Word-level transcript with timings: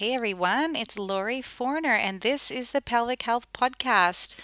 Hey 0.00 0.14
everyone, 0.14 0.76
it's 0.76 0.98
Lori 0.98 1.42
Forner, 1.42 1.92
and 1.92 2.22
this 2.22 2.50
is 2.50 2.72
the 2.72 2.80
Pelvic 2.80 3.20
Health 3.20 3.52
Podcast. 3.52 4.40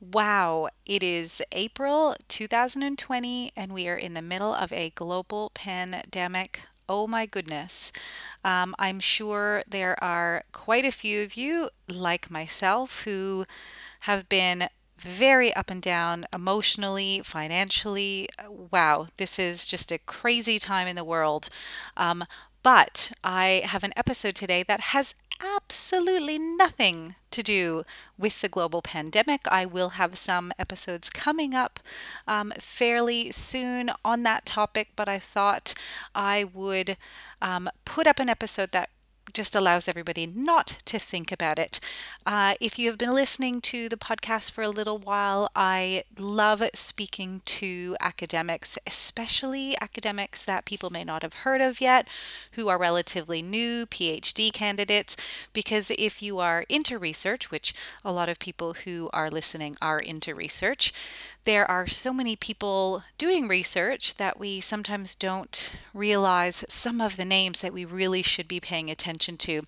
Wow, 0.00 0.68
it 0.86 1.02
is 1.02 1.42
April 1.52 2.16
2020, 2.28 3.52
and 3.54 3.74
we 3.74 3.86
are 3.86 3.98
in 3.98 4.14
the 4.14 4.22
middle 4.22 4.54
of 4.54 4.72
a 4.72 4.94
global 4.94 5.50
pandemic. 5.52 6.62
Oh 6.88 7.06
my 7.06 7.26
goodness. 7.26 7.92
Um, 8.42 8.74
I'm 8.78 8.98
sure 8.98 9.62
there 9.68 10.02
are 10.02 10.44
quite 10.52 10.86
a 10.86 10.90
few 10.90 11.22
of 11.22 11.34
you, 11.34 11.68
like 11.86 12.30
myself, 12.30 13.02
who 13.02 13.44
have 14.08 14.26
been 14.30 14.70
very 14.96 15.52
up 15.52 15.70
and 15.70 15.82
down 15.82 16.24
emotionally, 16.32 17.20
financially. 17.22 18.26
Wow, 18.48 19.08
this 19.18 19.38
is 19.38 19.66
just 19.66 19.92
a 19.92 19.98
crazy 19.98 20.58
time 20.58 20.88
in 20.88 20.96
the 20.96 21.04
world. 21.04 21.50
Um, 21.94 22.24
but 22.64 23.12
I 23.22 23.62
have 23.66 23.84
an 23.84 23.92
episode 23.94 24.34
today 24.34 24.64
that 24.64 24.80
has 24.80 25.14
absolutely 25.54 26.38
nothing 26.38 27.14
to 27.30 27.42
do 27.42 27.82
with 28.16 28.40
the 28.40 28.48
global 28.48 28.80
pandemic. 28.80 29.42
I 29.48 29.66
will 29.66 29.90
have 29.90 30.16
some 30.16 30.50
episodes 30.58 31.10
coming 31.10 31.54
up 31.54 31.78
um, 32.26 32.54
fairly 32.58 33.30
soon 33.32 33.90
on 34.02 34.22
that 34.22 34.46
topic, 34.46 34.92
but 34.96 35.10
I 35.10 35.18
thought 35.18 35.74
I 36.14 36.44
would 36.44 36.96
um, 37.42 37.68
put 37.84 38.06
up 38.06 38.18
an 38.18 38.30
episode 38.30 38.72
that 38.72 38.88
just 39.34 39.54
allows 39.54 39.88
everybody 39.88 40.26
not 40.26 40.78
to 40.86 40.98
think 40.98 41.30
about 41.32 41.58
it. 41.58 41.80
Uh, 42.24 42.54
if 42.60 42.78
you 42.78 42.88
have 42.88 42.96
been 42.96 43.12
listening 43.12 43.60
to 43.60 43.88
the 43.88 43.96
podcast 43.96 44.52
for 44.52 44.62
a 44.62 44.68
little 44.68 44.98
while, 44.98 45.50
I 45.54 46.04
love 46.18 46.62
speaking 46.72 47.42
to 47.44 47.96
academics, 48.00 48.78
especially 48.86 49.76
academics 49.80 50.44
that 50.44 50.64
people 50.64 50.90
may 50.90 51.04
not 51.04 51.22
have 51.22 51.34
heard 51.34 51.60
of 51.60 51.80
yet, 51.80 52.08
who 52.52 52.68
are 52.68 52.78
relatively 52.78 53.42
new, 53.42 53.86
PhD 53.86 54.52
candidates, 54.52 55.16
because 55.52 55.90
if 55.98 56.22
you 56.22 56.38
are 56.38 56.64
into 56.68 56.98
research, 56.98 57.50
which 57.50 57.74
a 58.04 58.12
lot 58.12 58.28
of 58.28 58.38
people 58.38 58.74
who 58.84 59.10
are 59.12 59.30
listening 59.30 59.74
are 59.82 59.98
into 59.98 60.34
research, 60.34 60.92
there 61.44 61.70
are 61.70 61.86
so 61.86 62.12
many 62.12 62.36
people 62.36 63.02
doing 63.18 63.46
research 63.48 64.16
that 64.16 64.38
we 64.38 64.60
sometimes 64.60 65.14
don't 65.14 65.76
realize 65.92 66.64
some 66.68 67.00
of 67.00 67.16
the 67.16 67.24
names 67.24 67.60
that 67.60 67.72
we 67.72 67.84
really 67.84 68.22
should 68.22 68.48
be 68.48 68.60
paying 68.60 68.90
attention 68.90 69.36
to. 69.36 69.62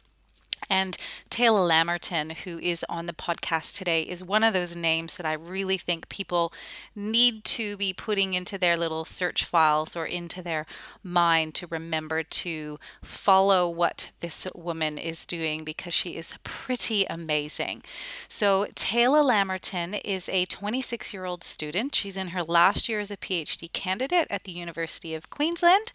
And 0.68 0.96
Tayla 1.30 1.68
Lamerton, 1.68 2.32
who 2.38 2.58
is 2.58 2.84
on 2.88 3.06
the 3.06 3.12
podcast 3.12 3.76
today, 3.76 4.02
is 4.02 4.24
one 4.24 4.42
of 4.42 4.52
those 4.52 4.74
names 4.74 5.16
that 5.16 5.26
I 5.26 5.34
really 5.34 5.76
think 5.76 6.08
people 6.08 6.52
need 6.94 7.44
to 7.44 7.76
be 7.76 7.92
putting 7.92 8.34
into 8.34 8.58
their 8.58 8.76
little 8.76 9.04
search 9.04 9.44
files 9.44 9.94
or 9.94 10.06
into 10.06 10.42
their 10.42 10.66
mind 11.02 11.54
to 11.56 11.66
remember 11.68 12.22
to 12.22 12.78
follow 13.02 13.68
what 13.68 14.12
this 14.20 14.46
woman 14.54 14.98
is 14.98 15.26
doing 15.26 15.62
because 15.64 15.94
she 15.94 16.16
is 16.16 16.38
pretty 16.42 17.04
amazing. 17.08 17.82
So, 18.28 18.66
Tayla 18.74 19.24
Lamerton 19.24 20.00
is 20.04 20.28
a 20.28 20.46
26 20.46 21.14
year 21.14 21.24
old 21.24 21.44
student. 21.44 21.94
She's 21.94 22.16
in 22.16 22.28
her 22.28 22.42
last 22.42 22.88
year 22.88 23.00
as 23.00 23.10
a 23.10 23.16
PhD 23.16 23.72
candidate 23.72 24.26
at 24.30 24.44
the 24.44 24.52
University 24.52 25.14
of 25.14 25.30
Queensland. 25.30 25.92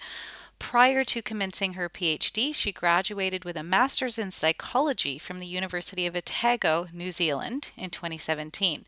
Prior 0.62 1.04
to 1.04 1.22
commencing 1.24 1.74
her 1.74 1.90
PhD, 1.90 2.54
she 2.56 2.72
graduated 2.72 3.44
with 3.44 3.58
a 3.58 3.64
master's 3.64 4.18
in 4.18 4.30
psychology 4.30 5.18
from 5.18 5.40
the 5.40 5.48
University 5.48 6.06
of 6.06 6.16
Otago, 6.16 6.86
New 6.94 7.10
Zealand, 7.10 7.72
in 7.76 7.90
2017. 7.90 8.86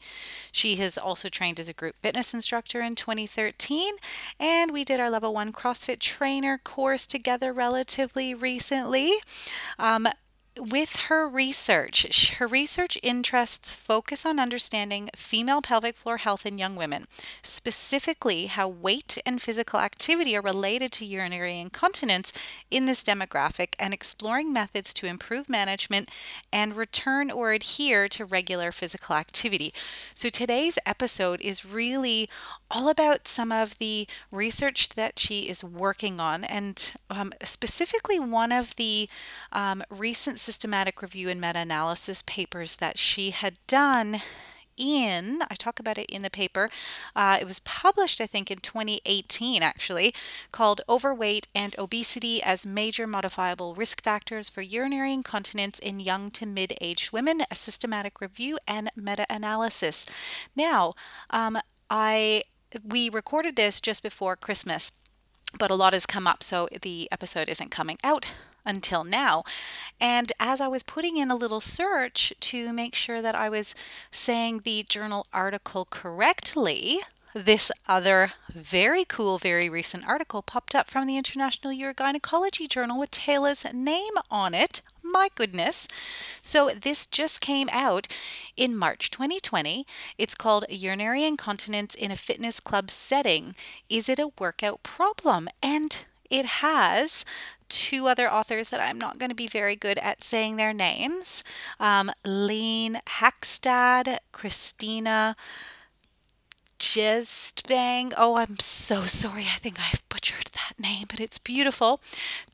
She 0.51 0.75
has 0.75 0.97
also 0.97 1.27
trained 1.27 1.59
as 1.59 1.67
a 1.67 1.73
group 1.73 1.95
fitness 2.01 2.33
instructor 2.33 2.79
in 2.79 2.95
2013, 2.95 3.95
and 4.39 4.71
we 4.71 4.85
did 4.85 4.99
our 4.99 5.09
level 5.09 5.33
one 5.33 5.51
CrossFit 5.51 5.99
trainer 5.99 6.57
course 6.63 7.05
together 7.07 7.51
relatively 7.51 8.33
recently. 8.35 9.15
Um, 9.77 10.07
with 10.57 10.95
her 11.07 11.27
research, 11.27 12.33
her 12.33 12.47
research 12.47 12.97
interests 13.01 13.71
focus 13.71 14.25
on 14.25 14.39
understanding 14.39 15.09
female 15.15 15.61
pelvic 15.61 15.95
floor 15.95 16.17
health 16.17 16.45
in 16.45 16.57
young 16.57 16.75
women, 16.75 17.05
specifically 17.41 18.45
how 18.45 18.67
weight 18.67 19.17
and 19.25 19.41
physical 19.41 19.79
activity 19.79 20.37
are 20.37 20.41
related 20.41 20.91
to 20.91 21.05
urinary 21.05 21.59
incontinence 21.59 22.31
in 22.69 22.85
this 22.85 23.03
demographic, 23.03 23.73
and 23.79 23.93
exploring 23.93 24.53
methods 24.53 24.93
to 24.93 25.07
improve 25.07 25.49
management 25.49 26.09
and 26.51 26.77
return 26.77 27.31
or 27.31 27.51
adhere 27.51 28.07
to 28.07 28.25
regular 28.25 28.71
physical 28.71 29.15
activity. 29.15 29.73
So, 30.13 30.29
today's 30.29 30.77
episode 30.85 31.41
is 31.41 31.65
really 31.65 32.29
all 32.73 32.89
about 32.89 33.27
some 33.27 33.51
of 33.51 33.77
the 33.77 34.07
research 34.31 34.89
that 34.89 35.19
she 35.19 35.41
is 35.41 35.63
working 35.63 36.19
on, 36.19 36.43
and 36.43 36.93
um, 37.09 37.31
specifically 37.43 38.19
one 38.19 38.51
of 38.51 38.75
the 38.75 39.07
um, 39.51 39.83
recent 39.89 40.39
systematic 40.39 41.01
review 41.01 41.29
and 41.29 41.39
meta 41.39 41.59
analysis 41.59 42.23
papers 42.23 42.77
that 42.77 42.97
she 42.97 43.29
had 43.29 43.55
done 43.67 44.21
in, 44.75 45.43
I 45.51 45.53
talk 45.53 45.79
about 45.79 45.99
it 45.99 46.09
in 46.09 46.23
the 46.23 46.31
paper. 46.31 46.69
Uh, 47.15 47.37
it 47.39 47.45
was 47.45 47.59
published, 47.59 48.19
I 48.19 48.25
think, 48.25 48.49
in 48.49 48.57
2018, 48.57 49.61
actually, 49.61 50.15
called 50.51 50.81
Overweight 50.89 51.47
and 51.53 51.75
Obesity 51.77 52.41
as 52.41 52.65
Major 52.65 53.05
Modifiable 53.05 53.75
Risk 53.75 54.03
Factors 54.03 54.49
for 54.49 54.61
Urinary 54.61 55.13
Incontinence 55.13 55.77
in 55.77 55.99
Young 55.99 56.31
to 56.31 56.47
Mid 56.47 56.73
Aged 56.81 57.13
Women, 57.13 57.43
a 57.51 57.55
systematic 57.55 58.19
review 58.19 58.57
and 58.67 58.89
meta 58.95 59.27
analysis. 59.29 60.07
Now, 60.55 60.95
um, 61.29 61.59
I 61.89 62.43
we 62.83 63.09
recorded 63.09 63.55
this 63.55 63.81
just 63.81 64.01
before 64.01 64.35
Christmas, 64.35 64.91
but 65.57 65.71
a 65.71 65.75
lot 65.75 65.93
has 65.93 66.05
come 66.05 66.27
up, 66.27 66.41
so 66.41 66.67
the 66.81 67.07
episode 67.11 67.49
isn't 67.49 67.71
coming 67.71 67.97
out 68.03 68.33
until 68.65 69.03
now. 69.03 69.43
And 69.99 70.31
as 70.39 70.61
I 70.61 70.67
was 70.67 70.83
putting 70.83 71.17
in 71.17 71.29
a 71.29 71.35
little 71.35 71.61
search 71.61 72.33
to 72.39 72.73
make 72.73 72.95
sure 72.95 73.21
that 73.21 73.35
I 73.35 73.49
was 73.49 73.75
saying 74.09 74.61
the 74.63 74.83
journal 74.87 75.25
article 75.33 75.85
correctly, 75.89 76.99
this 77.33 77.71
other 77.87 78.33
very 78.49 79.05
cool, 79.05 79.37
very 79.37 79.69
recent 79.69 80.07
article 80.07 80.41
popped 80.41 80.75
up 80.75 80.89
from 80.89 81.07
the 81.07 81.17
International 81.17 81.73
Urogynecology 81.73 82.69
Journal 82.69 82.99
with 82.99 83.11
Tayla's 83.11 83.65
name 83.73 84.13
on 84.29 84.53
it. 84.53 84.81
My 85.13 85.29
goodness. 85.35 85.87
So, 86.41 86.71
this 86.71 87.05
just 87.05 87.39
came 87.39 87.69
out 87.71 88.07
in 88.57 88.75
March 88.75 89.11
2020. 89.11 89.85
It's 90.17 90.33
called 90.33 90.65
Urinary 90.69 91.23
Incontinence 91.23 91.93
in 91.93 92.09
a 92.09 92.15
Fitness 92.15 92.59
Club 92.59 92.89
Setting. 92.89 93.53
Is 93.89 94.09
it 94.09 94.17
a 94.17 94.31
workout 94.39 94.81
problem? 94.81 95.49
And 95.61 96.03
it 96.31 96.45
has 96.45 97.25
two 97.69 98.07
other 98.07 98.27
authors 98.27 98.69
that 98.69 98.81
I'm 98.81 98.97
not 98.97 99.19
going 99.19 99.29
to 99.29 99.35
be 99.35 99.45
very 99.45 99.75
good 99.75 99.99
at 99.99 100.23
saying 100.23 100.55
their 100.55 100.73
names 100.73 101.43
um, 101.79 102.11
Lean 102.25 102.99
Haakstad, 103.07 104.17
Christina 104.31 105.35
Bang. 107.67 108.13
Oh, 108.17 108.35
I'm 108.35 108.57
so 108.59 109.03
sorry. 109.03 109.43
I 109.43 109.59
think 109.59 109.79
I've 109.79 110.07
butchered 110.23 110.51
that 110.53 110.79
name, 110.79 111.05
but 111.09 111.19
it's 111.19 111.37
beautiful. 111.37 111.99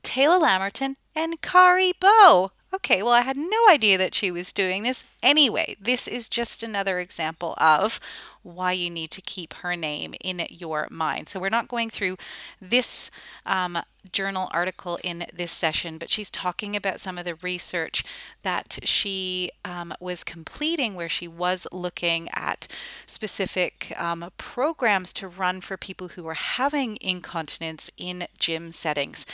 Tayla 0.02 0.42
Lamerton 0.42 0.96
and 1.14 1.40
Kari 1.40 1.92
Bø. 1.92 2.50
Okay, 2.74 3.00
well, 3.00 3.12
I 3.12 3.20
had 3.20 3.36
no 3.36 3.68
idea 3.68 3.96
that 3.96 4.12
she 4.12 4.32
was 4.32 4.52
doing 4.52 4.82
this. 4.82 5.04
Anyway, 5.22 5.76
this 5.80 6.08
is 6.08 6.28
just 6.28 6.62
another 6.62 6.98
example 6.98 7.54
of 7.58 8.00
why 8.42 8.72
you 8.72 8.88
need 8.88 9.10
to 9.10 9.20
keep 9.20 9.52
her 9.54 9.76
name 9.76 10.14
in 10.20 10.46
your 10.48 10.88
mind. 10.90 11.28
So, 11.28 11.38
we're 11.38 11.50
not 11.50 11.68
going 11.68 11.90
through 11.90 12.16
this 12.60 13.10
um, 13.44 13.78
journal 14.12 14.48
article 14.52 14.98
in 15.04 15.26
this 15.32 15.52
session, 15.52 15.98
but 15.98 16.08
she's 16.08 16.30
talking 16.30 16.74
about 16.74 17.00
some 17.00 17.18
of 17.18 17.24
the 17.24 17.34
research 17.36 18.04
that 18.42 18.78
she 18.84 19.50
um, 19.64 19.92
was 20.00 20.24
completing 20.24 20.94
where 20.94 21.08
she 21.08 21.28
was 21.28 21.66
looking 21.72 22.28
at 22.34 22.66
specific 23.06 23.92
um, 23.98 24.30
programs 24.38 25.12
to 25.12 25.28
run 25.28 25.60
for 25.60 25.76
people 25.76 26.08
who 26.08 26.26
are 26.26 26.34
having 26.34 26.96
incontinence 27.00 27.90
in 27.96 28.26
gym 28.38 28.70
settings. 28.70 29.26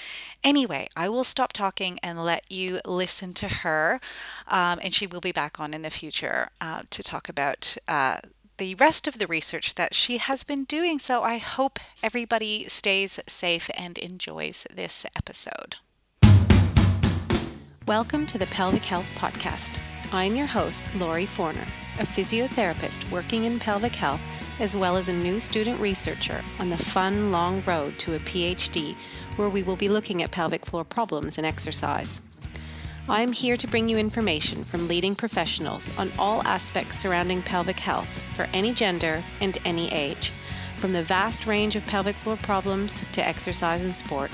Anyway, 0.42 0.88
I 0.96 1.08
will 1.08 1.24
stop 1.24 1.52
talking 1.52 1.98
and 2.02 2.24
let 2.24 2.50
you 2.50 2.80
listen 2.84 3.34
to 3.34 3.48
her, 3.48 4.00
um, 4.48 4.78
and 4.82 4.92
she 4.92 5.06
will 5.06 5.20
be 5.20 5.32
back 5.32 5.60
on 5.60 5.74
in 5.76 5.82
the 5.82 5.90
future 5.90 6.48
uh, 6.60 6.80
to 6.88 7.02
talk 7.02 7.28
about 7.28 7.76
uh, 7.86 8.16
the 8.56 8.74
rest 8.76 9.06
of 9.06 9.18
the 9.18 9.26
research 9.26 9.74
that 9.74 9.92
she 9.92 10.16
has 10.16 10.42
been 10.42 10.64
doing. 10.64 10.98
So 10.98 11.22
I 11.22 11.36
hope 11.36 11.78
everybody 12.02 12.64
stays 12.64 13.20
safe 13.26 13.68
and 13.76 13.98
enjoys 13.98 14.66
this 14.74 15.04
episode. 15.14 15.76
Welcome 17.86 18.26
to 18.26 18.38
the 18.38 18.46
Pelvic 18.46 18.84
Health 18.84 19.08
Podcast. 19.16 19.78
I'm 20.12 20.34
your 20.34 20.46
host, 20.46 20.88
Lori 20.94 21.26
Forner, 21.26 21.66
a 22.00 22.06
physiotherapist 22.06 23.10
working 23.10 23.44
in 23.44 23.60
pelvic 23.60 23.94
health, 23.94 24.20
as 24.58 24.74
well 24.74 24.96
as 24.96 25.10
a 25.10 25.12
new 25.12 25.38
student 25.38 25.78
researcher 25.78 26.42
on 26.58 26.70
the 26.70 26.78
fun, 26.78 27.30
long 27.30 27.62
road 27.64 27.98
to 27.98 28.14
a 28.14 28.18
PhD, 28.20 28.96
where 29.36 29.50
we 29.50 29.62
will 29.62 29.76
be 29.76 29.90
looking 29.90 30.22
at 30.22 30.30
pelvic 30.30 30.64
floor 30.64 30.84
problems 30.84 31.36
and 31.36 31.46
exercise. 31.46 32.22
I 33.08 33.22
am 33.22 33.30
here 33.30 33.56
to 33.56 33.68
bring 33.68 33.88
you 33.88 33.98
information 33.98 34.64
from 34.64 34.88
leading 34.88 35.14
professionals 35.14 35.96
on 35.96 36.10
all 36.18 36.42
aspects 36.42 36.98
surrounding 36.98 37.40
pelvic 37.40 37.78
health 37.78 38.08
for 38.34 38.48
any 38.52 38.74
gender 38.74 39.22
and 39.40 39.56
any 39.64 39.92
age, 39.92 40.32
from 40.78 40.92
the 40.92 41.04
vast 41.04 41.46
range 41.46 41.76
of 41.76 41.86
pelvic 41.86 42.16
floor 42.16 42.36
problems 42.36 43.04
to 43.12 43.24
exercise 43.24 43.84
and 43.84 43.94
sport. 43.94 44.32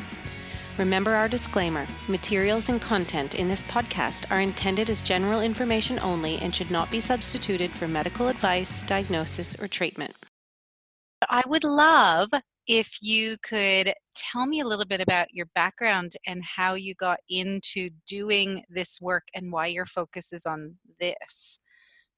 Remember 0.78 1.10
our 1.12 1.28
disclaimer 1.28 1.86
materials 2.08 2.70
and 2.70 2.80
content 2.80 3.34
in 3.34 3.46
this 3.46 3.62
podcast 3.64 4.30
are 4.30 4.40
intended 4.40 4.88
as 4.88 5.02
general 5.02 5.42
information 5.42 5.98
only 5.98 6.38
and 6.38 6.54
should 6.54 6.70
not 6.70 6.90
be 6.90 6.98
substituted 6.98 7.70
for 7.72 7.86
medical 7.86 8.28
advice, 8.28 8.80
diagnosis, 8.84 9.54
or 9.60 9.68
treatment. 9.68 10.14
I 11.28 11.42
would 11.46 11.64
love 11.64 12.30
if 12.66 12.96
you 13.02 13.36
could 13.42 13.92
tell 14.14 14.46
me 14.46 14.60
a 14.60 14.66
little 14.66 14.84
bit 14.84 15.00
about 15.00 15.28
your 15.32 15.46
background 15.54 16.12
and 16.26 16.44
how 16.44 16.74
you 16.74 16.94
got 16.94 17.18
into 17.28 17.90
doing 18.06 18.62
this 18.68 19.00
work 19.00 19.24
and 19.34 19.52
why 19.52 19.66
your 19.66 19.86
focus 19.86 20.32
is 20.32 20.46
on 20.46 20.76
this. 21.00 21.58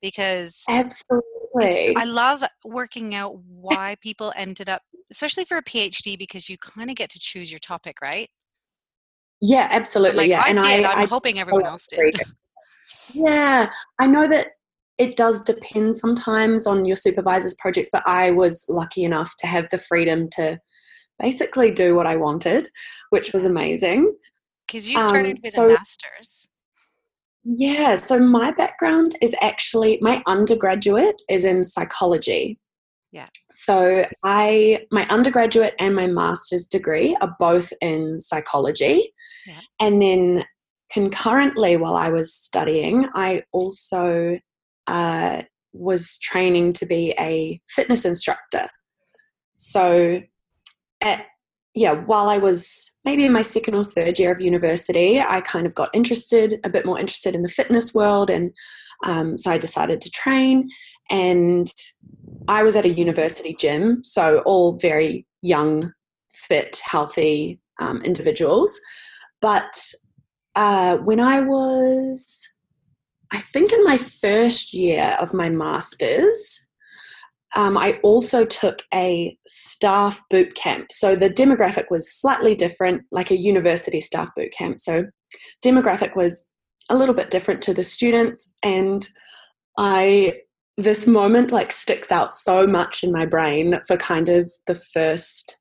Because 0.02 0.62
absolutely, 0.68 1.96
I 1.96 2.04
love 2.04 2.44
working 2.64 3.14
out 3.14 3.38
why 3.46 3.96
people 4.02 4.32
ended 4.36 4.68
up, 4.68 4.82
especially 5.10 5.44
for 5.44 5.56
a 5.56 5.62
PhD, 5.62 6.18
because 6.18 6.48
you 6.48 6.58
kind 6.58 6.90
of 6.90 6.96
get 6.96 7.10
to 7.10 7.18
choose 7.18 7.50
your 7.50 7.60
topic, 7.60 7.96
right? 8.02 8.28
Yeah, 9.40 9.68
absolutely. 9.70 10.18
Like, 10.18 10.30
yeah, 10.30 10.42
I 10.44 10.50
and 10.50 10.58
did. 10.58 10.84
I, 10.84 10.92
I'm 10.92 10.98
I 10.98 11.04
hoping 11.06 11.38
oh, 11.38 11.40
everyone 11.40 11.66
else 11.66 11.86
did. 11.86 12.20
Yeah, 13.12 13.70
I 13.98 14.06
know 14.06 14.28
that 14.28 14.48
it 14.98 15.16
does 15.16 15.42
depend 15.42 15.96
sometimes 15.96 16.66
on 16.66 16.84
your 16.84 16.96
supervisor's 16.96 17.54
projects, 17.58 17.88
but 17.92 18.02
I 18.06 18.30
was 18.30 18.64
lucky 18.68 19.04
enough 19.04 19.34
to 19.38 19.46
have 19.46 19.66
the 19.70 19.78
freedom 19.78 20.28
to 20.32 20.58
basically 21.18 21.70
do 21.70 21.94
what 21.94 22.06
I 22.06 22.16
wanted, 22.16 22.68
which 23.10 23.32
was 23.32 23.44
amazing. 23.44 24.14
Because 24.66 24.90
you 24.90 25.00
started 25.00 25.36
um, 25.36 25.40
with 25.42 25.52
so, 25.52 25.66
a 25.66 25.72
master's. 25.74 26.48
Yeah, 27.44 27.94
so 27.96 28.18
my 28.18 28.52
background 28.52 29.12
is 29.20 29.34
actually 29.42 29.98
my 30.00 30.22
undergraduate 30.26 31.20
is 31.28 31.44
in 31.44 31.62
psychology. 31.64 32.58
Yeah. 33.12 33.28
So 33.52 34.06
I 34.24 34.86
my 34.90 35.06
undergraduate 35.08 35.74
and 35.78 35.94
my 35.94 36.06
master's 36.06 36.66
degree 36.66 37.16
are 37.20 37.36
both 37.38 37.72
in 37.80 38.20
psychology. 38.20 39.12
Yeah. 39.46 39.60
And 39.78 40.02
then 40.02 40.44
concurrently 40.90 41.76
while 41.76 41.96
I 41.96 42.08
was 42.08 42.34
studying, 42.34 43.08
I 43.14 43.42
also 43.52 44.38
uh, 44.86 45.42
was 45.72 46.18
training 46.18 46.72
to 46.74 46.86
be 46.86 47.14
a 47.18 47.60
fitness 47.68 48.04
instructor. 48.04 48.68
So, 49.56 50.20
at, 51.04 51.26
yeah, 51.74 51.92
while 51.92 52.28
I 52.28 52.38
was 52.38 52.98
maybe 53.04 53.24
in 53.24 53.32
my 53.32 53.42
second 53.42 53.74
or 53.74 53.84
third 53.84 54.18
year 54.18 54.32
of 54.32 54.40
university, 54.40 55.20
I 55.20 55.40
kind 55.40 55.66
of 55.66 55.74
got 55.74 55.90
interested, 55.92 56.60
a 56.64 56.68
bit 56.68 56.86
more 56.86 56.98
interested 56.98 57.34
in 57.34 57.42
the 57.42 57.48
fitness 57.48 57.94
world. 57.94 58.30
And 58.30 58.52
um, 59.04 59.38
so 59.38 59.50
I 59.50 59.58
decided 59.58 60.00
to 60.00 60.10
train. 60.10 60.70
And 61.10 61.72
I 62.48 62.62
was 62.62 62.76
at 62.76 62.84
a 62.84 62.90
university 62.90 63.54
gym, 63.58 64.02
so 64.04 64.38
all 64.40 64.78
very 64.78 65.26
young, 65.42 65.92
fit, 66.32 66.80
healthy 66.84 67.60
um, 67.80 68.02
individuals. 68.02 68.78
But 69.40 69.76
uh, 70.54 70.98
when 70.98 71.20
I 71.20 71.40
was 71.40 72.54
I 73.34 73.40
think 73.40 73.72
in 73.72 73.82
my 73.82 73.96
first 73.96 74.72
year 74.72 75.16
of 75.20 75.34
my 75.34 75.48
master's, 75.48 76.63
um, 77.54 77.78
I 77.78 78.00
also 78.02 78.44
took 78.44 78.82
a 78.92 79.36
staff 79.46 80.20
boot 80.28 80.54
camp. 80.54 80.90
So 80.90 81.14
the 81.14 81.30
demographic 81.30 81.84
was 81.90 82.12
slightly 82.12 82.54
different, 82.54 83.02
like 83.12 83.30
a 83.30 83.36
university 83.36 84.00
staff 84.00 84.28
boot 84.36 84.52
camp. 84.52 84.80
So 84.80 85.06
demographic 85.64 86.16
was 86.16 86.48
a 86.90 86.96
little 86.96 87.14
bit 87.14 87.30
different 87.30 87.62
to 87.62 87.74
the 87.74 87.84
students, 87.84 88.52
and 88.62 89.06
I 89.78 90.40
this 90.76 91.06
moment 91.06 91.52
like 91.52 91.70
sticks 91.70 92.10
out 92.10 92.34
so 92.34 92.66
much 92.66 93.04
in 93.04 93.12
my 93.12 93.24
brain 93.24 93.80
for 93.86 93.96
kind 93.96 94.28
of 94.28 94.50
the 94.66 94.74
first 94.74 95.60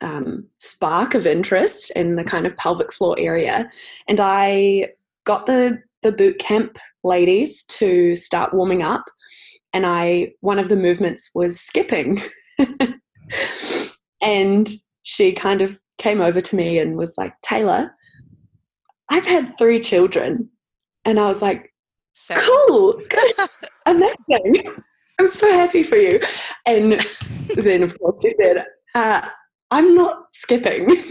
um, 0.00 0.46
spark 0.58 1.14
of 1.14 1.26
interest 1.26 1.90
in 1.96 2.14
the 2.14 2.24
kind 2.24 2.46
of 2.46 2.56
pelvic 2.56 2.92
floor 2.92 3.16
area, 3.18 3.68
and 4.08 4.20
I 4.20 4.90
got 5.24 5.46
the 5.46 5.82
the 6.02 6.12
boot 6.12 6.38
camp 6.38 6.78
ladies 7.02 7.64
to 7.64 8.14
start 8.14 8.54
warming 8.54 8.82
up 8.82 9.04
and 9.74 9.84
I 9.84 10.32
one 10.40 10.58
of 10.58 10.70
the 10.70 10.76
movements 10.76 11.30
was 11.34 11.60
skipping. 11.60 12.22
and 14.22 14.70
she 15.02 15.32
kind 15.32 15.60
of 15.60 15.78
came 15.98 16.22
over 16.22 16.40
to 16.40 16.56
me 16.56 16.78
and 16.78 16.96
was 16.96 17.18
like, 17.18 17.34
"Tayla, 17.44 17.90
I've 19.10 19.26
had 19.26 19.58
3 19.58 19.80
children." 19.80 20.48
And 21.04 21.20
I 21.20 21.26
was 21.26 21.42
like, 21.42 21.74
so. 22.14 22.36
"Cool. 22.38 22.92
Good. 23.10 23.48
Amazing. 23.86 24.62
I'm 25.20 25.28
so 25.28 25.52
happy 25.52 25.82
for 25.82 25.96
you." 25.96 26.20
And 26.66 26.98
then 27.56 27.82
of 27.82 27.98
course 27.98 28.22
she 28.22 28.32
said, 28.40 28.64
uh, 28.94 29.28
"I'm 29.70 29.94
not 29.94 30.30
skipping." 30.30 30.96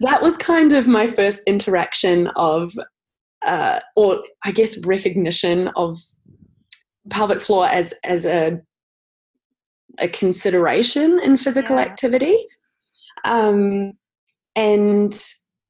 So 0.00 0.06
that 0.08 0.22
was 0.22 0.36
kind 0.36 0.72
of 0.74 0.86
my 0.86 1.06
first 1.06 1.42
interaction 1.46 2.28
of 2.36 2.74
uh, 3.46 3.80
or 3.96 4.22
I 4.44 4.50
guess 4.50 4.84
recognition 4.84 5.68
of 5.76 5.98
pelvic 7.10 7.40
floor 7.40 7.66
as 7.66 7.94
as 8.04 8.26
a 8.26 8.60
a 9.98 10.08
consideration 10.08 11.20
in 11.22 11.36
physical 11.36 11.76
yeah. 11.76 11.82
activity. 11.82 12.46
Um, 13.24 13.92
and 14.56 15.12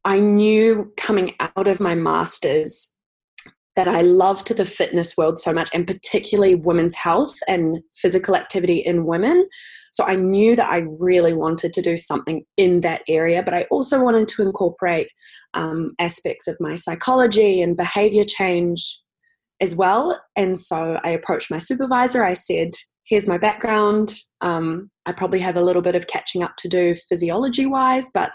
I 0.04 0.20
knew 0.20 0.92
coming 0.96 1.34
out 1.40 1.66
of 1.66 1.80
my 1.80 1.94
masters 1.94 2.92
that 3.76 3.88
I 3.88 4.02
loved 4.02 4.54
the 4.54 4.64
fitness 4.64 5.16
world 5.16 5.38
so 5.38 5.52
much, 5.52 5.70
and 5.72 5.86
particularly 5.86 6.54
women's 6.54 6.94
health 6.94 7.34
and 7.46 7.80
physical 7.94 8.34
activity 8.34 8.78
in 8.78 9.06
women. 9.06 9.48
So 9.92 10.04
I 10.04 10.16
knew 10.16 10.56
that 10.56 10.70
I 10.70 10.84
really 11.00 11.32
wanted 11.34 11.72
to 11.74 11.82
do 11.82 11.96
something 11.96 12.44
in 12.56 12.80
that 12.82 13.02
area, 13.08 13.42
but 13.42 13.54
I 13.54 13.62
also 13.70 14.02
wanted 14.02 14.28
to 14.28 14.42
incorporate 14.42 15.08
um, 15.54 15.92
aspects 15.98 16.46
of 16.46 16.56
my 16.60 16.74
psychology 16.74 17.60
and 17.60 17.76
behavior 17.76 18.24
change 18.24 19.00
as 19.60 19.74
well. 19.74 20.20
And 20.36 20.58
so 20.58 20.98
I 21.04 21.10
approached 21.10 21.50
my 21.50 21.58
supervisor. 21.58 22.24
I 22.24 22.34
said, 22.34 22.70
Here's 23.04 23.26
my 23.26 23.38
background. 23.38 24.14
Um, 24.40 24.88
I 25.04 25.12
probably 25.12 25.40
have 25.40 25.56
a 25.56 25.62
little 25.62 25.82
bit 25.82 25.96
of 25.96 26.06
catching 26.06 26.44
up 26.44 26.52
to 26.58 26.68
do 26.68 26.94
physiology 27.08 27.66
wise, 27.66 28.08
but 28.14 28.30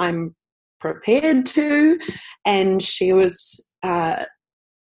I'm 0.00 0.34
prepared 0.80 1.44
to. 1.46 1.98
And 2.46 2.82
she 2.82 3.12
was, 3.12 3.62
uh, 3.82 4.24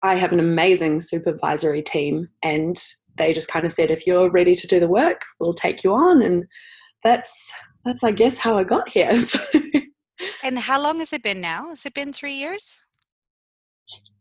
I 0.02 0.16
have 0.16 0.32
an 0.32 0.40
amazing 0.40 1.02
supervisory 1.02 1.82
team, 1.82 2.28
and 2.42 2.82
they 3.18 3.34
just 3.34 3.50
kind 3.50 3.66
of 3.66 3.74
said, 3.74 3.92
if 3.92 4.08
you're 4.08 4.32
ready 4.32 4.56
to 4.56 4.68
do 4.68 4.80
the 4.80 4.88
work, 4.88 5.22
we'll 5.42 5.54
take 5.54 5.84
you 5.84 5.94
on. 5.94 6.22
And 6.22 6.46
that's 7.04 7.52
that's 7.84 8.04
I 8.04 8.12
guess 8.12 8.38
how 8.38 8.58
I 8.58 8.64
got 8.64 8.88
here. 8.90 9.20
And 10.44 10.60
how 10.60 10.82
long 10.82 11.00
has 11.00 11.14
it 11.14 11.24
been 11.24 11.42
now? 11.42 11.70
Has 11.70 11.86
it 11.86 11.94
been 11.94 12.14
three 12.14 12.36
years? 12.36 12.84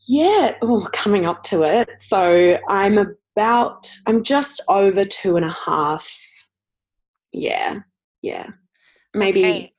Yeah, 0.09 0.55
oh, 0.63 0.89
coming 0.93 1.27
up 1.27 1.43
to 1.45 1.63
it. 1.63 1.91
So 2.01 2.59
I'm 2.69 2.99
about 2.99 3.89
I'm 4.07 4.23
just 4.23 4.63
over 4.69 5.05
two 5.05 5.37
and 5.37 5.45
a 5.45 5.51
half. 5.51 6.11
Yeah, 7.33 7.81
yeah, 8.21 8.49
maybe. 9.15 9.41
Okay. 9.41 9.71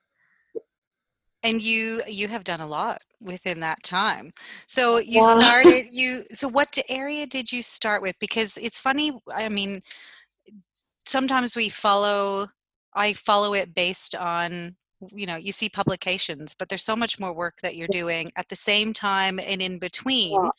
And 1.43 1.62
you 1.62 2.01
you 2.07 2.29
have 2.29 2.45
done 2.45 2.62
a 2.62 2.67
lot 2.67 3.00
within 3.19 3.59
that 3.59 3.83
time. 3.83 4.31
So 4.67 5.00
you 5.00 5.21
wow. 5.21 5.36
started 5.39 5.88
you 5.91 6.24
so 6.31 6.47
what 6.47 6.77
area 6.88 7.27
did 7.27 7.51
you 7.51 7.62
start 7.62 8.01
with 8.01 8.15
because 8.19 8.57
it's 8.57 8.79
funny 8.79 9.12
I 9.33 9.50
mean 9.50 9.81
sometimes 11.05 11.55
we 11.55 11.67
follow 11.67 12.47
I 12.95 13.13
follow 13.13 13.53
it 13.53 13.75
based 13.75 14.15
on 14.15 14.75
you 15.12 15.25
know 15.25 15.36
you 15.36 15.51
see 15.51 15.69
publications 15.69 16.55
but 16.57 16.69
there's 16.69 16.83
so 16.83 16.95
much 16.95 17.19
more 17.19 17.33
work 17.33 17.55
that 17.62 17.75
you're 17.75 17.88
doing 17.88 18.29
at 18.36 18.48
the 18.50 18.55
same 18.55 18.93
time 18.93 19.39
and 19.45 19.62
in 19.62 19.79
between. 19.79 20.31
Yeah. 20.31 20.50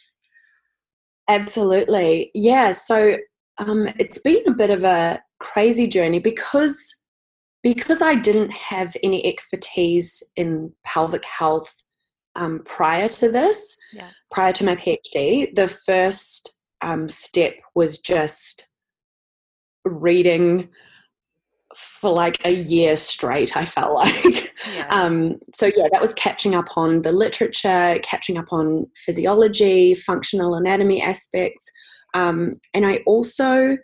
Absolutely. 1.28 2.30
Yeah, 2.34 2.72
so 2.72 3.16
um 3.58 3.88
it's 3.98 4.18
been 4.18 4.42
a 4.46 4.54
bit 4.54 4.70
of 4.70 4.84
a 4.84 5.22
crazy 5.40 5.86
journey 5.86 6.18
because 6.18 7.04
because 7.62 8.02
I 8.02 8.14
didn't 8.14 8.52
have 8.52 8.94
any 9.02 9.24
expertise 9.26 10.22
in 10.36 10.72
pelvic 10.84 11.24
health 11.24 11.74
um, 12.36 12.60
prior 12.64 13.08
to 13.08 13.30
this, 13.30 13.76
yeah. 13.92 14.10
prior 14.30 14.52
to 14.52 14.64
my 14.64 14.76
PhD, 14.76 15.54
the 15.54 15.68
first 15.68 16.58
um, 16.82 17.08
step 17.08 17.54
was 17.74 17.98
just 17.98 18.68
reading 19.84 20.68
for 21.76 22.10
like 22.10 22.44
a 22.44 22.52
year 22.52 22.96
straight 22.96 23.56
i 23.56 23.64
felt 23.64 23.94
like 24.24 24.52
yeah. 24.74 24.88
um, 24.90 25.38
so 25.52 25.66
yeah 25.66 25.86
that 25.92 26.00
was 26.00 26.14
catching 26.14 26.54
up 26.54 26.76
on 26.76 27.02
the 27.02 27.12
literature 27.12 27.98
catching 28.02 28.36
up 28.36 28.52
on 28.52 28.86
physiology 28.94 29.94
functional 29.94 30.54
anatomy 30.54 31.02
aspects 31.02 31.70
um, 32.14 32.60
and 32.72 32.86
i 32.86 32.96
also 33.06 33.76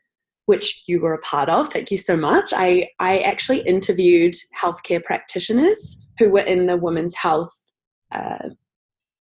which 0.47 0.82
you 0.87 1.00
were 1.00 1.14
a 1.14 1.20
part 1.20 1.49
of 1.49 1.73
thank 1.73 1.90
you 1.90 1.97
so 1.97 2.16
much 2.16 2.52
i 2.56 2.88
i 2.99 3.18
actually 3.20 3.61
interviewed 3.61 4.35
healthcare 4.61 5.02
practitioners 5.02 6.04
who 6.18 6.30
were 6.30 6.40
in 6.40 6.66
the 6.66 6.76
women's 6.76 7.14
health 7.16 7.52
uh, 8.12 8.49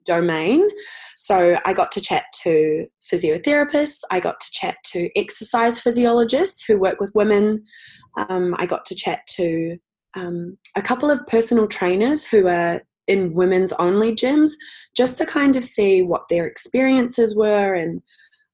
domain. 0.09 0.69
So 1.15 1.59
I 1.65 1.73
got 1.73 1.93
to 1.93 2.01
chat 2.01 2.25
to 2.43 2.87
physiotherapists, 3.13 4.01
I 4.11 4.19
got 4.19 4.41
to 4.41 4.51
chat 4.51 4.77
to 4.87 5.09
exercise 5.15 5.79
physiologists 5.81 6.65
who 6.65 6.79
work 6.79 6.99
with 6.99 7.15
women, 7.15 7.63
um, 8.17 8.57
I 8.59 8.67
got 8.67 8.85
to 8.87 8.95
chat 8.97 9.21
to 9.37 9.77
um, 10.17 10.59
a 10.75 10.83
couple 10.83 11.11
of 11.11 11.25
personal 11.27 11.69
trainers 11.69 12.27
who 12.27 12.49
are 12.49 12.83
in 13.07 13.35
women's 13.35 13.73
only 13.75 14.15
gyms 14.15 14.53
just 14.97 15.17
to 15.19 15.27
kind 15.27 15.55
of 15.57 15.65
see 15.65 16.03
what 16.03 16.23
their 16.29 16.47
experiences 16.47 17.37
were 17.37 17.75
and 17.75 18.03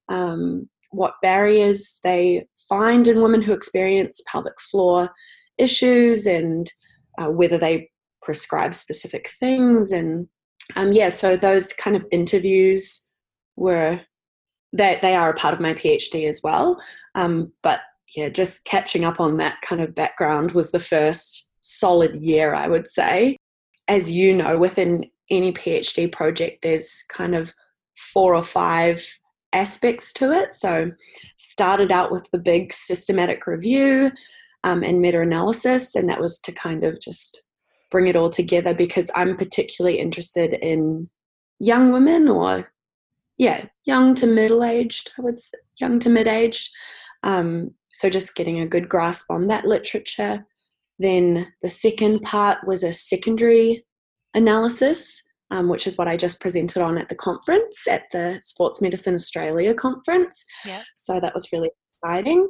um, 0.09 0.69
what 0.91 1.15
barriers 1.23 1.99
they 2.05 2.47
find 2.69 3.09
in 3.09 3.23
women 3.23 3.43
who 3.43 3.53
experience 3.53 4.21
pelvic 4.27 4.61
floor 4.61 5.11
issues 5.59 6.27
and 6.27 6.71
uh, 7.19 7.29
whether 7.29 7.59
they 7.59 7.89
prescribe 8.23 8.75
specific 8.75 9.31
things 9.41 9.93
and 9.93 10.27
um, 10.77 10.93
yeah 10.93 11.09
so 11.09 11.37
those 11.37 11.73
kind 11.73 11.97
of 11.97 12.05
interviews 12.11 13.11
were 13.57 14.01
they, 14.73 14.99
they 15.03 15.15
are 15.15 15.31
a 15.31 15.35
part 15.35 15.55
of 15.55 15.61
my 15.61 15.75
phd 15.75 16.27
as 16.29 16.41
well. 16.43 16.81
Um, 17.15 17.53
but 17.63 17.81
yeah 18.17 18.29
just 18.29 18.65
catching 18.65 19.05
up 19.05 19.21
on 19.21 19.37
that 19.39 19.61
kind 19.63 19.81
of 19.81 19.95
background 19.95 20.53
was 20.53 20.71
the 20.71 20.81
first 20.81 21.51
solid 21.61 22.21
year 22.21 22.55
i 22.55 22.69
would 22.69 22.87
say. 22.87 23.37
As 23.89 24.11
you 24.11 24.35
know 24.35 24.59
within 24.59 25.07
any 25.31 25.53
phd 25.53 26.13
project 26.13 26.63
there's 26.63 27.05
kind 27.09 27.35
of 27.35 27.55
four 27.97 28.35
or 28.35 28.43
five 28.43 29.07
aspects 29.55 30.13
to 30.13 30.33
it. 30.33 30.53
So 30.53 30.91
started 31.37 31.91
out 31.91 32.11
with 32.11 32.29
the 32.33 32.39
big 32.39 32.73
systematic 32.73 33.47
review 33.47 34.11
um, 34.65 34.83
and 34.83 35.01
meta-analysis 35.01 35.95
and 35.95 36.09
that 36.09 36.21
was 36.21 36.39
to 36.41 36.53
kind 36.53 36.85
of 36.85 37.01
just 37.01 37.44
bring 37.95 38.09
it 38.09 38.17
all 38.17 38.29
together 38.29 38.75
because 38.75 39.09
I'm 39.15 39.37
particularly 39.37 40.01
interested 40.01 40.53
in 40.55 41.09
young 41.61 41.93
women 41.93 42.29
or 42.29 42.69
yeah, 43.39 43.67
young 43.85 44.17
to 44.17 44.27
middle 44.27 44.65
aged, 44.65 45.13
I 45.17 45.23
would 45.23 45.39
say, 45.39 45.59
young 45.79 46.01
to 46.01 46.11
mid 46.11 46.27
aged. 46.27 46.71
Um, 47.23 47.71
so 47.93 48.11
just 48.11 48.35
getting 48.35 48.59
a 48.59 48.67
good 48.67 48.89
grasp 48.89 49.31
on 49.31 49.47
that 49.47 49.65
literature. 49.65 50.45
Then 50.99 51.53
the 51.63 51.71
second 51.71 52.23
part 52.23 52.67
was 52.67 52.83
a 52.83 52.93
secondary 52.93 53.87
analysis, 54.35 55.23
um, 55.53 55.69
which 55.69 55.87
is 55.87 55.97
what 55.97 56.09
I 56.09 56.17
just 56.17 56.41
presented 56.41 56.83
on 56.83 56.99
at 56.99 57.09
the 57.09 57.15
conference, 57.15 57.87
at 57.89 58.07
the 58.11 58.41
Sports 58.43 58.83
Medicine 58.83 59.15
Australia 59.15 59.73
conference. 59.73 60.45
Yeah. 60.67 60.83
So 60.97 61.21
that 61.21 61.33
was 61.33 61.53
really 61.53 61.71
exciting. 62.03 62.49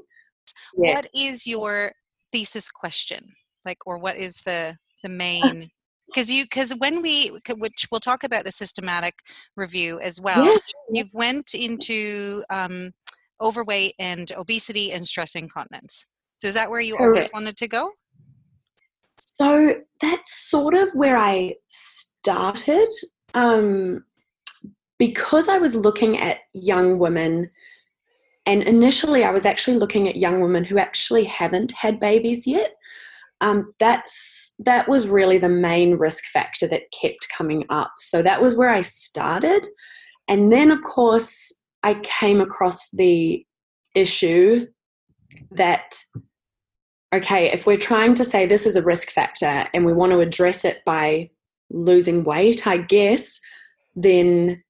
Yeah. 0.79 0.95
What 0.95 1.09
is 1.15 1.47
your 1.47 1.93
thesis 2.33 2.71
question? 2.71 3.35
Like, 3.67 3.87
or 3.87 3.99
what 3.99 4.17
is 4.17 4.41
the 4.47 4.79
the 5.04 5.08
main 5.08 5.70
because 6.06 6.30
you 6.30 6.44
because 6.44 6.73
when 6.78 7.02
we 7.02 7.28
which 7.56 7.87
we'll 7.92 8.00
talk 8.00 8.25
about 8.25 8.44
the 8.44 8.50
systematic 8.50 9.14
review 9.56 10.00
as 10.00 10.20
well 10.20 10.44
yeah. 10.44 10.56
you've 10.90 11.14
went 11.14 11.54
into 11.54 12.42
um, 12.50 12.92
overweight 13.40 13.94
and 14.00 14.32
obesity 14.37 14.92
and 14.92 15.06
stress 15.06 15.37
incontinence 15.37 16.06
so 16.38 16.49
is 16.49 16.54
that 16.54 16.70
where 16.70 16.80
you 16.80 16.96
Correct. 16.96 17.16
always 17.16 17.30
wanted 17.32 17.56
to 17.56 17.68
go 17.68 17.92
so 19.18 19.75
that's 20.00 20.49
sort 20.49 20.75
of 20.75 20.90
where 20.94 21.16
i 21.16 21.54
started 21.68 22.88
um, 23.34 24.04
because 24.99 25.49
i 25.49 25.58
was 25.58 25.75
looking 25.75 26.18
at 26.18 26.38
young 26.52 26.99
women 26.99 27.50
and 28.46 28.62
initially 28.62 29.25
i 29.25 29.30
was 29.30 29.44
actually 29.44 29.76
looking 29.76 30.08
at 30.08 30.16
young 30.16 30.40
women 30.40 30.64
who 30.64 30.78
actually 30.78 31.25
haven't 31.25 31.73
had 31.73 32.00
babies 32.00 32.46
yet 32.46 32.75
um, 33.41 33.75
that's 33.79 34.55
that 34.61 34.88
was 34.88 35.09
really 35.09 35.38
the 35.38 35.49
main 35.49 35.97
risk 35.97 36.25
factor 36.26 36.67
that 36.69 36.93
kept 36.99 37.29
coming 37.37 37.64
up. 37.69 37.93
So 37.99 38.23
that 38.23 38.41
was 38.41 38.55
where 38.55 38.71
I 38.71 38.81
started, 38.81 39.67
and 40.29 40.53
then 40.53 40.71
of 40.71 40.83
course 40.83 41.53
I 41.83 41.95
came 41.95 42.41
across 42.41 42.91
the 42.91 43.45
issue 43.95 44.67
that 45.50 45.97
okay, 47.14 47.50
if 47.53 47.67
we're 47.67 47.76
trying 47.76 48.14
to 48.14 48.25
say 48.25 48.45
this 48.45 48.67
is 48.67 48.75
a 48.76 48.83
risk 48.83 49.11
factor 49.11 49.67
and 49.73 49.85
we 49.85 49.93
want 49.93 50.11
to 50.11 50.21
address 50.21 50.64
it 50.64 50.85
by 50.85 51.31
losing 51.71 52.25
weight, 52.25 52.67
I 52.67 52.79
guess, 52.79 53.41
then 53.95 54.62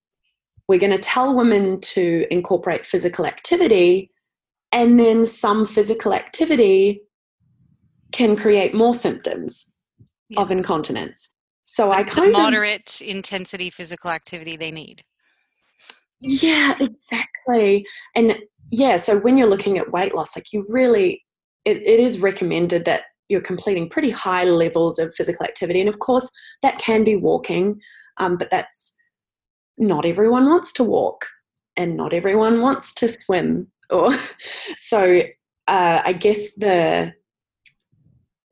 we're 0.68 0.78
going 0.78 0.92
to 0.92 0.98
tell 0.98 1.34
women 1.34 1.80
to 1.80 2.26
incorporate 2.30 2.84
physical 2.84 3.24
activity, 3.26 4.10
and 4.72 4.98
then 4.98 5.24
some 5.24 5.66
physical 5.66 6.12
activity 6.12 7.00
can 8.14 8.36
create 8.36 8.72
more 8.72 8.94
symptoms 8.94 9.66
yeah. 10.28 10.40
of 10.40 10.50
incontinence. 10.52 11.34
So 11.62 11.90
I 11.90 12.04
kind 12.04 12.28
the 12.28 12.38
moderate 12.38 13.00
of, 13.00 13.08
intensity 13.08 13.70
physical 13.70 14.10
activity 14.10 14.56
they 14.56 14.70
need. 14.70 15.02
Yeah, 16.20 16.74
exactly. 16.80 17.84
And 18.14 18.38
yeah, 18.70 18.98
so 18.98 19.18
when 19.18 19.36
you're 19.36 19.48
looking 19.48 19.78
at 19.78 19.90
weight 19.90 20.14
loss, 20.14 20.36
like 20.36 20.52
you 20.52 20.64
really, 20.68 21.24
it, 21.64 21.78
it 21.78 21.98
is 21.98 22.20
recommended 22.20 22.84
that 22.84 23.02
you're 23.28 23.40
completing 23.40 23.88
pretty 23.88 24.10
high 24.10 24.44
levels 24.44 25.00
of 25.00 25.12
physical 25.16 25.44
activity. 25.44 25.80
And 25.80 25.88
of 25.88 25.98
course, 25.98 26.30
that 26.62 26.78
can 26.78 27.02
be 27.02 27.16
walking, 27.16 27.80
um, 28.18 28.36
but 28.36 28.48
that's 28.48 28.94
not 29.76 30.06
everyone 30.06 30.46
wants 30.46 30.72
to 30.74 30.84
walk 30.84 31.26
and 31.76 31.96
not 31.96 32.12
everyone 32.12 32.60
wants 32.60 32.94
to 32.94 33.08
swim. 33.08 33.72
Or 33.90 34.16
so 34.76 35.22
uh, 35.66 36.02
I 36.04 36.12
guess 36.12 36.54
the 36.54 37.12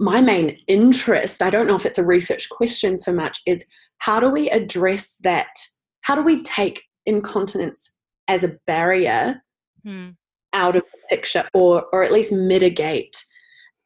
my 0.02 0.21
main 0.21 0.59
interest, 0.66 1.42
I 1.42 1.49
don't 1.49 1.68
know 1.68 1.76
if 1.76 1.87
it's 1.87 1.99
a 1.99 2.04
research 2.04 2.49
question 2.49 2.99
so 2.99 3.14
much, 3.14 3.40
is 3.47 3.64
how 3.99 4.18
do 4.18 4.28
we 4.28 4.50
address 4.50 5.16
that? 5.23 5.54
How 6.00 6.16
do 6.16 6.23
we 6.23 6.42
take 6.42 6.82
incontinence 7.06 7.94
as 8.26 8.42
a 8.42 8.56
barrier 8.66 9.40
hmm. 9.85 10.11
out 10.52 10.75
of 10.75 10.82
the 10.82 11.16
picture 11.16 11.49
or, 11.54 11.87
or 11.92 12.02
at 12.02 12.12
least 12.12 12.32
mitigate 12.32 13.16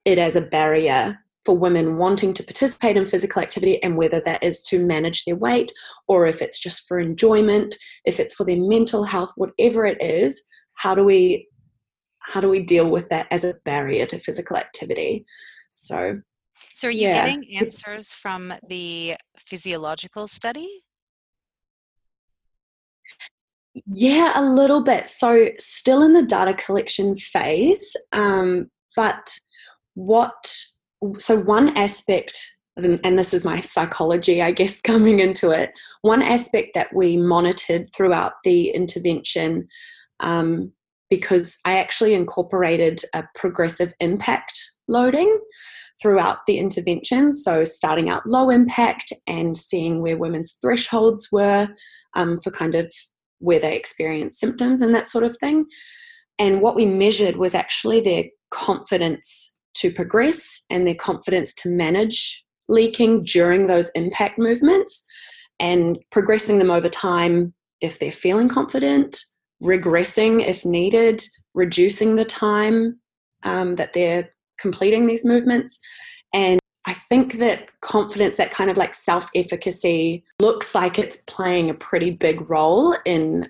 it 0.07 0.17
as 0.17 0.37
a 0.37 0.47
barrier 0.47 1.19
for 1.45 1.57
women 1.57 1.99
wanting 1.99 2.33
to 2.33 2.43
participate 2.43 2.97
in 2.97 3.07
physical 3.07 3.43
activity 3.43 3.81
and 3.83 3.99
whether 3.99 4.23
that 4.25 4.43
is 4.43 4.63
to 4.65 4.85
manage 4.85 5.25
their 5.25 5.37
weight 5.37 5.71
or 6.09 6.27
if 6.27 6.41
it's 6.41 6.59
just 6.59 6.89
for 6.89 6.99
enjoyment, 6.99 7.75
if 8.07 8.19
it's 8.19 8.33
for 8.33 8.47
their 8.47 8.57
mental 8.57 9.05
health, 9.05 9.31
whatever 9.37 9.85
it 9.85 10.03
is, 10.03 10.43
how 10.79 10.95
do 10.95 11.05
we 11.05 11.47
how 12.21 12.41
do 12.41 12.49
we 12.49 12.63
deal 12.63 12.91
with 12.91 13.09
that 13.11 13.27
as 13.31 13.45
a 13.45 13.55
barrier 13.65 14.07
to 14.07 14.19
physical 14.19 14.57
activity? 14.57 15.25
So, 15.77 16.21
so 16.75 16.89
are 16.89 16.91
you 16.91 17.09
yeah. 17.09 17.27
getting 17.27 17.57
answers 17.57 18.13
from 18.13 18.55
the 18.69 19.17
physiological 19.37 20.27
study? 20.27 20.69
Yeah, 23.87 24.33
a 24.35 24.43
little 24.43 24.83
bit. 24.83 25.07
So, 25.07 25.51
still 25.59 26.03
in 26.03 26.15
the 26.15 26.23
data 26.23 26.55
collection 26.55 27.17
phase, 27.17 27.95
um, 28.13 28.71
but 28.97 29.39
what 29.95 30.55
so 31.19 31.41
one 31.41 31.77
aspect 31.77 32.57
and 32.77 33.19
this 33.19 33.33
is 33.33 33.45
my 33.45 33.61
psychology, 33.61 34.43
I 34.43 34.51
guess, 34.51 34.81
coming 34.83 35.21
into 35.21 35.51
it. 35.51 35.71
One 36.03 36.23
aspect 36.23 36.75
that 36.75 36.95
we 36.95 37.17
monitored 37.17 37.93
throughout 37.95 38.33
the 38.45 38.69
intervention, 38.71 39.69
um, 40.21 40.73
because 41.09 41.59
I 41.65 41.79
actually 41.79 42.13
incorporated 42.15 43.01
a 43.15 43.25
progressive 43.35 43.95
impact 44.01 44.61
loading 44.89 45.39
throughout 46.01 46.39
the 46.47 46.59
intervention. 46.59 47.33
So, 47.33 47.65
starting 47.65 48.09
out 48.11 48.27
low 48.27 48.51
impact 48.51 49.13
and 49.27 49.57
seeing 49.57 50.03
where 50.03 50.17
women's 50.17 50.59
thresholds 50.61 51.29
were 51.33 51.69
um, 52.15 52.41
for 52.41 52.51
kind 52.51 52.75
of 52.75 52.93
where 53.39 53.61
they 53.61 53.77
experience 53.77 54.39
symptoms 54.39 54.81
and 54.81 54.95
that 54.95 55.07
sort 55.07 55.25
of 55.25 55.37
thing. 55.39 55.67
And 56.39 56.61
what 56.61 56.77
we 56.77 56.85
measured 56.85 57.37
was 57.37 57.55
actually 57.55 58.01
their 58.01 58.25
confidence 58.51 59.57
to 59.75 59.93
progress 59.93 60.65
and 60.71 60.87
their 60.87 60.95
confidence 60.95 61.55
to 61.55 61.69
manage 61.69 62.45
leaking 62.69 63.25
during 63.25 63.67
those 63.67 63.91
impact 63.91 64.39
movements 64.39 65.05
and 65.61 65.99
progressing 66.11 66.59
them 66.59 66.71
over 66.71 66.89
time 66.89 67.55
if 67.81 67.99
they're 67.99 68.13
feeling 68.13 68.49
confident, 68.49 69.19
regressing 69.63 70.45
if 70.45 70.65
needed, 70.65 71.23
reducing 71.55 72.17
the 72.17 72.25
time 72.25 72.99
um, 73.45 73.77
that 73.77 73.93
they're 73.93 74.31
completing 74.59 75.07
these 75.07 75.25
movements. 75.25 75.79
And 76.33 76.61
I 76.87 76.95
think 76.95 77.39
that 77.39 77.69
confidence, 77.81 78.37
that 78.37 78.51
kind 78.51 78.71
of 78.71 78.77
like 78.77 78.95
self 78.95 79.29
efficacy, 79.35 80.25
looks 80.41 80.75
like 80.75 80.99
it's 80.99 81.19
playing 81.27 81.71
a 81.71 81.75
pretty 81.75 82.11
big 82.11 82.49
role 82.49 82.97
in, 83.05 83.49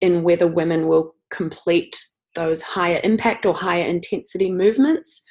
in 0.00 0.22
whether 0.22 0.46
women 0.46 0.86
will 0.86 1.14
complete 1.30 1.96
those 2.34 2.62
higher 2.62 3.00
impact 3.04 3.46
or 3.46 3.54
higher 3.54 3.84
intensity 3.84 4.50
movements. 4.50 5.22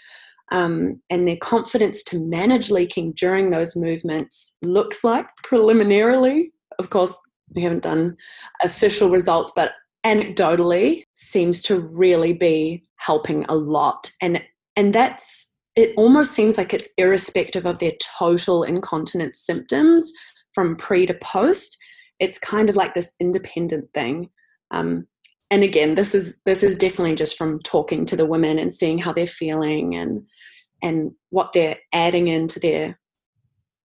Um, 0.52 1.02
and 1.10 1.28
their 1.28 1.38
confidence 1.38 2.04
to 2.04 2.20
manage 2.20 2.72
leaking 2.72 3.14
during 3.14 3.50
those 3.50 3.76
movements 3.76 4.58
looks 4.62 5.04
like 5.04 5.28
preliminarily, 5.44 6.54
of 6.80 6.90
course, 6.90 7.16
we 7.54 7.62
haven't 7.62 7.84
done 7.84 8.16
official 8.64 9.10
results, 9.10 9.52
but 9.56 9.72
anecdotally 10.06 11.04
seems 11.14 11.62
to 11.64 11.80
really 11.80 12.34
be 12.34 12.84
helping 12.96 13.46
a 13.50 13.56
lot. 13.56 14.10
And 14.22 14.42
and 14.78 14.96
that's 14.96 15.52
it 15.76 15.94
almost 15.96 16.32
seems 16.32 16.58
like 16.58 16.74
it's 16.74 16.90
irrespective 16.98 17.66
of 17.66 17.80
their 17.80 17.92
total 18.18 18.64
incontinence 18.64 19.40
symptoms 19.40 20.12
from 20.54 20.78
pre 20.78 21.06
to 21.06 21.14
post 21.16 21.78
it's 22.20 22.40
kind 22.40 22.70
of 22.70 22.76
like 22.76 22.94
this 22.94 23.14
independent 23.20 23.86
thing 23.94 24.30
um, 24.72 25.06
and 25.52 25.64
again 25.64 25.96
this 25.96 26.16
is 26.16 26.38
this 26.46 26.64
is 26.64 26.78
definitely 26.78 27.16
just 27.16 27.38
from 27.38 27.60
talking 27.60 28.06
to 28.06 28.16
the 28.16 28.26
women 28.26 28.58
and 28.58 28.72
seeing 28.72 28.98
how 28.98 29.12
they're 29.12 29.28
feeling 29.28 29.96
and 29.96 30.24
and 30.82 31.12
what 31.30 31.54
they're 31.54 31.78
adding 31.94 32.28
into 32.28 32.60
their 32.60 32.98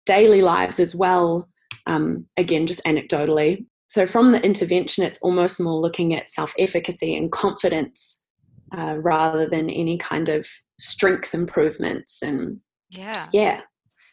daily 0.05 0.41
lives 0.41 0.79
as 0.79 0.95
well. 0.95 1.47
Um, 1.85 2.25
again, 2.37 2.65
just 2.65 2.83
anecdotally. 2.85 3.65
So, 3.89 4.07
from 4.07 4.31
the 4.31 4.43
intervention, 4.43 5.03
it's 5.03 5.19
almost 5.21 5.59
more 5.59 5.79
looking 5.79 6.13
at 6.13 6.29
self 6.29 6.53
efficacy 6.57 7.15
and 7.15 7.31
confidence 7.31 8.25
uh, 8.75 8.97
rather 8.99 9.47
than 9.47 9.69
any 9.69 9.97
kind 9.97 10.29
of 10.29 10.47
strength 10.79 11.33
improvements. 11.33 12.21
And 12.21 12.59
yeah, 12.89 13.29
yeah. 13.33 13.61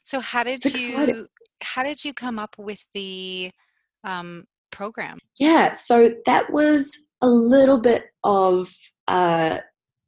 So, 0.03 0.21
how 0.21 0.43
did 0.43 0.65
you 0.65 1.27
how 1.63 1.83
did 1.83 2.05
you 2.05 2.13
come 2.13 2.39
up 2.39 2.57
with 2.59 2.85
the 2.95 3.51
um, 4.05 4.45
program? 4.71 5.19
Yeah, 5.39 5.73
so 5.73 6.15
that 6.27 6.53
was 6.53 6.91
a 7.21 7.29
little 7.29 7.79
bit 7.79 8.05
of 8.23 8.73
uh, 9.09 9.59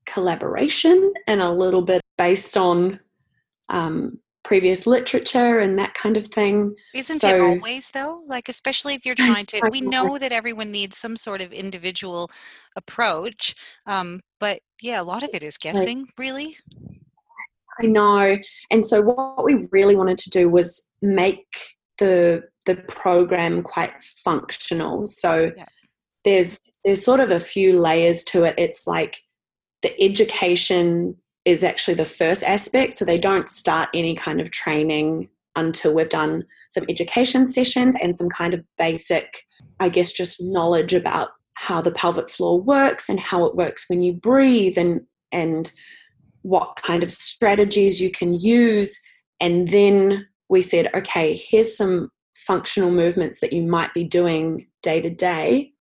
collaboration 0.05 1.13
and 1.27 1.41
a 1.41 1.51
little 1.51 1.83
bit 1.83 2.03
based 2.19 2.57
on 2.57 3.01
um, 3.69 4.19
previous 4.47 4.87
literature 4.87 5.59
and 5.59 5.77
that 5.77 5.93
kind 5.95 6.17
of 6.17 6.25
thing. 6.29 6.77
Isn't 6.95 7.19
so, 7.19 7.29
it 7.29 7.41
always 7.41 7.91
though? 7.91 8.23
Like 8.27 8.49
especially 8.49 8.95
if 8.95 9.05
you're 9.05 9.17
trying 9.17 9.45
to 9.47 9.61
we 9.73 9.81
know 9.81 10.19
that 10.19 10.31
everyone 10.31 10.71
needs 10.71 10.97
some 10.97 11.17
sort 11.17 11.43
of 11.43 11.53
individual 11.53 12.31
approach. 12.77 13.57
Um, 13.87 14.21
but 14.39 14.61
yeah, 14.81 15.01
a 15.01 15.03
lot 15.03 15.25
of 15.25 15.31
it 15.35 15.43
is 15.43 15.59
guessing, 15.59 16.07
really. 16.17 16.57
I 17.83 17.87
know. 17.87 18.39
And 18.71 18.87
so 18.87 19.03
what 19.03 19.45
we 19.45 19.67
really 19.73 19.97
wanted 19.97 20.19
to 20.19 20.31
do 20.31 20.49
was 20.49 20.91
make 21.03 21.75
the 21.99 22.45
the 22.67 22.77
program 22.77 23.63
quite 23.63 23.93
functional. 24.25 25.07
So 25.07 25.51
yeah. 25.57 25.67
there's 26.25 26.61
there's 26.85 27.05
sort 27.05 27.19
of 27.19 27.33
a 27.33 27.41
few 27.41 27.81
layers 27.81 28.23
to 28.25 28.45
it. 28.45 28.55
It's 28.59 28.87
like 28.87 29.19
the 29.83 30.01
education 30.01 31.17
is 31.47 31.65
actually 31.65 31.95
the 31.95 32.05
first 32.05 32.43
aspect. 32.43 32.95
So 32.95 33.05
they 33.07 33.17
don't 33.17 33.49
start 33.49 33.89
any 33.95 34.15
kind 34.15 34.41
of 34.41 34.51
training 34.51 35.29
until 35.55 35.95
we've 35.95 36.09
done 36.09 36.45
some 36.69 36.85
education 36.89 37.47
sessions 37.47 37.97
and 38.03 38.15
some 38.15 38.29
kind 38.29 38.53
of 38.53 38.63
basic, 38.77 39.47
I 39.81 39.89
guess, 39.89 40.13
just 40.13 40.43
knowledge 40.43 40.93
about 40.93 41.31
how 41.55 41.81
the 41.81 41.93
pelvic 41.93 42.29
floor 42.29 42.61
works 42.61 43.09
and 43.09 43.19
how 43.19 43.45
it 43.47 43.57
works 43.57 43.87
when 43.89 44.03
you 44.03 44.13
breathe 44.13 44.77
and 44.77 45.01
and 45.33 45.73
what 46.43 46.77
kind 46.77 47.03
of 47.03 47.11
strategies 47.11 48.01
you 48.01 48.11
can 48.11 48.35
use. 48.35 49.01
And 49.41 49.69
then 49.69 50.27
we 50.49 50.63
said, 50.63 50.91
okay, 50.95 51.35
here's 51.35 51.77
some 51.77 52.11
functional 52.35 52.91
movements 52.91 53.41
that 53.41 53.53
you 53.53 53.63
might 53.63 53.93
be 53.95 54.05
doing 54.05 54.69
day 54.83 55.01
to 55.01 55.11
day. 55.11 55.73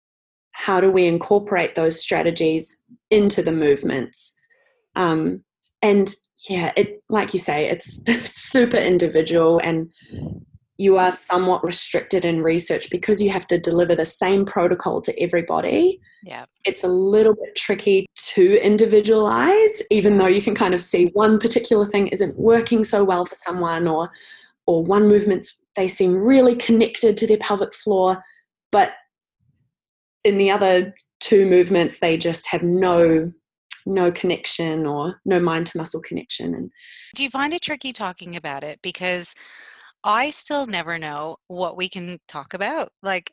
How 0.53 0.81
do 0.81 0.89
we 0.89 1.05
incorporate 1.05 1.75
those 1.75 1.99
strategies 1.99 2.81
into 3.11 3.43
the 3.43 3.51
movements? 3.51 4.33
Um, 4.95 5.43
and 5.85 6.15
yeah, 6.49 6.71
it 6.75 7.03
like 7.09 7.33
you 7.33 7.39
say, 7.39 7.69
it's, 7.69 8.01
it's 8.07 8.41
super 8.41 8.77
individual 8.77 9.59
and 9.63 9.91
you 10.77 10.97
are 10.97 11.11
somewhat 11.11 11.63
restricted 11.63 12.25
in 12.25 12.41
research 12.41 12.89
because 12.91 13.21
you 13.21 13.29
have 13.29 13.47
to 13.47 13.57
deliver 13.57 13.95
the 13.95 14.05
same 14.05 14.43
protocol 14.45 15.01
to 15.01 15.17
everybody. 15.21 16.01
Yeah. 16.23 16.45
It's 16.65 16.83
a 16.83 16.89
little 16.89 17.33
bit 17.33 17.55
tricky 17.55 18.07
to 18.33 18.61
individualize, 18.61 19.81
even 19.89 20.17
though 20.17 20.27
you 20.27 20.41
can 20.41 20.55
kind 20.55 20.73
of 20.73 20.81
see 20.81 21.05
one 21.13 21.39
particular 21.39 21.85
thing 21.85 22.07
isn't 22.07 22.37
working 22.37 22.83
so 22.83 23.05
well 23.05 23.25
for 23.25 23.35
someone 23.35 23.87
or 23.87 24.11
or 24.67 24.83
one 24.83 25.07
movement's 25.07 25.61
they 25.75 25.87
seem 25.87 26.15
really 26.15 26.55
connected 26.55 27.15
to 27.17 27.27
their 27.27 27.37
pelvic 27.37 27.73
floor, 27.73 28.23
but 28.71 28.93
in 30.23 30.37
the 30.39 30.49
other 30.49 30.93
two 31.19 31.45
movements 31.45 31.99
they 31.99 32.17
just 32.17 32.47
have 32.47 32.63
no 32.63 33.31
no 33.85 34.11
connection 34.11 34.85
or 34.85 35.19
no 35.25 35.39
mind 35.39 35.65
to 35.67 35.77
muscle 35.77 36.01
connection 36.01 36.55
and 36.55 36.71
do 37.15 37.23
you 37.23 37.29
find 37.29 37.53
it 37.53 37.61
tricky 37.61 37.91
talking 37.91 38.35
about 38.35 38.63
it 38.63 38.79
because 38.81 39.35
I 40.05 40.29
still 40.29 40.67
never 40.67 40.99
know 40.99 41.37
what 41.47 41.75
we 41.75 41.89
can 41.89 42.19
talk 42.27 42.53
about. 42.53 42.89
Like, 43.01 43.31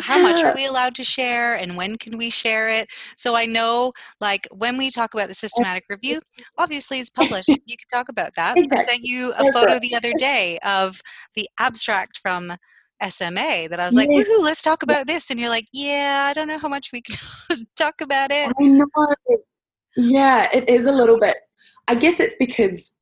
how 0.00 0.22
much 0.22 0.44
are 0.44 0.54
we 0.54 0.66
allowed 0.66 0.94
to 0.96 1.04
share 1.04 1.54
and 1.54 1.76
when 1.76 1.96
can 1.96 2.18
we 2.18 2.28
share 2.28 2.68
it? 2.68 2.88
So 3.16 3.34
I 3.34 3.46
know, 3.46 3.92
like, 4.20 4.46
when 4.52 4.76
we 4.76 4.90
talk 4.90 5.14
about 5.14 5.28
the 5.28 5.34
systematic 5.34 5.84
review, 5.88 6.20
obviously 6.58 7.00
it's 7.00 7.10
published. 7.10 7.48
You 7.66 7.76
can 7.76 7.98
talk 7.98 8.08
about 8.08 8.32
that. 8.36 8.58
Exactly. 8.58 8.78
I 8.78 8.92
sent 8.92 9.04
you 9.04 9.32
a 9.38 9.52
photo 9.52 9.78
the 9.78 9.94
other 9.94 10.12
day 10.14 10.58
of 10.64 11.00
the 11.34 11.48
abstract 11.58 12.18
from 12.18 12.52
SMA 13.08 13.68
that 13.68 13.80
I 13.80 13.86
was 13.86 13.94
like, 13.94 14.08
woohoo, 14.10 14.42
let's 14.42 14.60
talk 14.60 14.82
about 14.82 15.06
this. 15.06 15.30
And 15.30 15.40
you're 15.40 15.48
like, 15.48 15.68
yeah, 15.72 16.26
I 16.28 16.32
don't 16.34 16.48
know 16.48 16.58
how 16.58 16.68
much 16.68 16.90
we 16.92 17.00
can 17.00 17.16
talk 17.76 18.00
about 18.02 18.30
it. 18.30 18.52
I 18.60 18.62
know. 18.64 18.86
Yeah, 19.96 20.48
it 20.52 20.68
is 20.68 20.86
a 20.86 20.92
little 20.92 21.18
bit. 21.18 21.36
I 21.88 21.94
guess 21.94 22.20
it's 22.20 22.36
because 22.38 22.94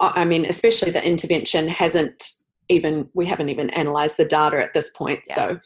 I 0.00 0.24
mean, 0.24 0.44
especially 0.46 0.90
the 0.90 1.04
intervention 1.04 1.68
hasn't 1.68 2.24
even, 2.68 3.08
we 3.14 3.26
haven't 3.26 3.48
even 3.48 3.70
analyzed 3.70 4.16
the 4.16 4.24
data 4.24 4.62
at 4.62 4.72
this 4.72 4.90
point. 4.90 5.20
Yeah. 5.28 5.34
So 5.34 5.60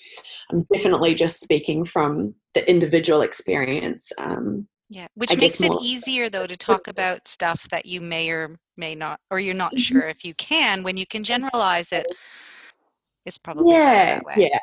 I'm 0.51 0.63
definitely 0.73 1.15
just 1.15 1.41
speaking 1.41 1.85
from 1.85 2.35
the 2.55 2.69
individual 2.69 3.23
experience. 3.23 4.13
Um, 4.19 4.69
yeah, 4.91 5.07
which 5.15 5.33
I 5.33 5.37
makes 5.37 5.61
it 5.61 5.73
easier 5.83 6.29
though 6.29 6.47
to 6.47 6.57
talk 6.57 6.89
about 6.89 7.29
stuff 7.29 7.69
that 7.71 7.87
you 7.87 8.01
may 8.01 8.31
or 8.31 8.57
may 8.77 8.95
not, 8.95 9.21
or 9.31 9.39
you're 9.39 9.55
not 9.55 9.73
mm-hmm. 9.73 9.79
sure 9.79 10.09
if 10.09 10.25
you 10.25 10.35
can. 10.35 10.83
When 10.83 10.97
you 10.97 11.07
can 11.07 11.25
generalize 11.25 11.93
it, 11.93 12.07
it's 13.27 13.39
probably 13.39 13.75
yeah, 13.75 14.21
yeah. 14.37 14.59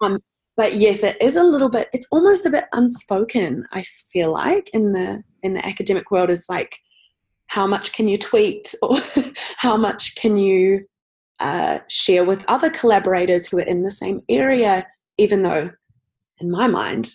Um, 0.00 0.18
but 0.58 0.74
yes, 0.74 1.04
it 1.04 1.16
is 1.20 1.36
a 1.36 1.44
little 1.44 1.68
bit. 1.68 1.88
It's 1.92 2.08
almost 2.10 2.44
a 2.44 2.50
bit 2.50 2.64
unspoken. 2.72 3.64
I 3.72 3.84
feel 4.12 4.32
like 4.32 4.68
in 4.74 4.92
the 4.92 5.22
in 5.44 5.54
the 5.54 5.64
academic 5.64 6.10
world 6.10 6.30
is 6.30 6.46
like 6.48 6.80
how 7.46 7.64
much 7.64 7.92
can 7.92 8.08
you 8.08 8.18
tweet 8.18 8.74
or 8.82 8.98
how 9.56 9.76
much 9.76 10.16
can 10.16 10.36
you 10.36 10.84
uh, 11.38 11.78
share 11.88 12.24
with 12.24 12.44
other 12.48 12.70
collaborators 12.70 13.46
who 13.46 13.58
are 13.58 13.70
in 13.72 13.82
the 13.82 13.92
same 13.92 14.20
area, 14.28 14.84
even 15.16 15.44
though, 15.44 15.70
in 16.40 16.50
my 16.50 16.66
mind, 16.66 17.08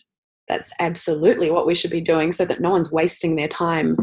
that's 0.47 0.71
absolutely 0.79 1.51
what 1.51 1.67
we 1.67 1.75
should 1.75 1.91
be 1.91 1.99
doing 1.99 2.31
so 2.31 2.45
that 2.45 2.61
no 2.61 2.71
one's 2.71 2.93
wasting 2.93 3.35
their 3.35 3.49
time 3.49 3.97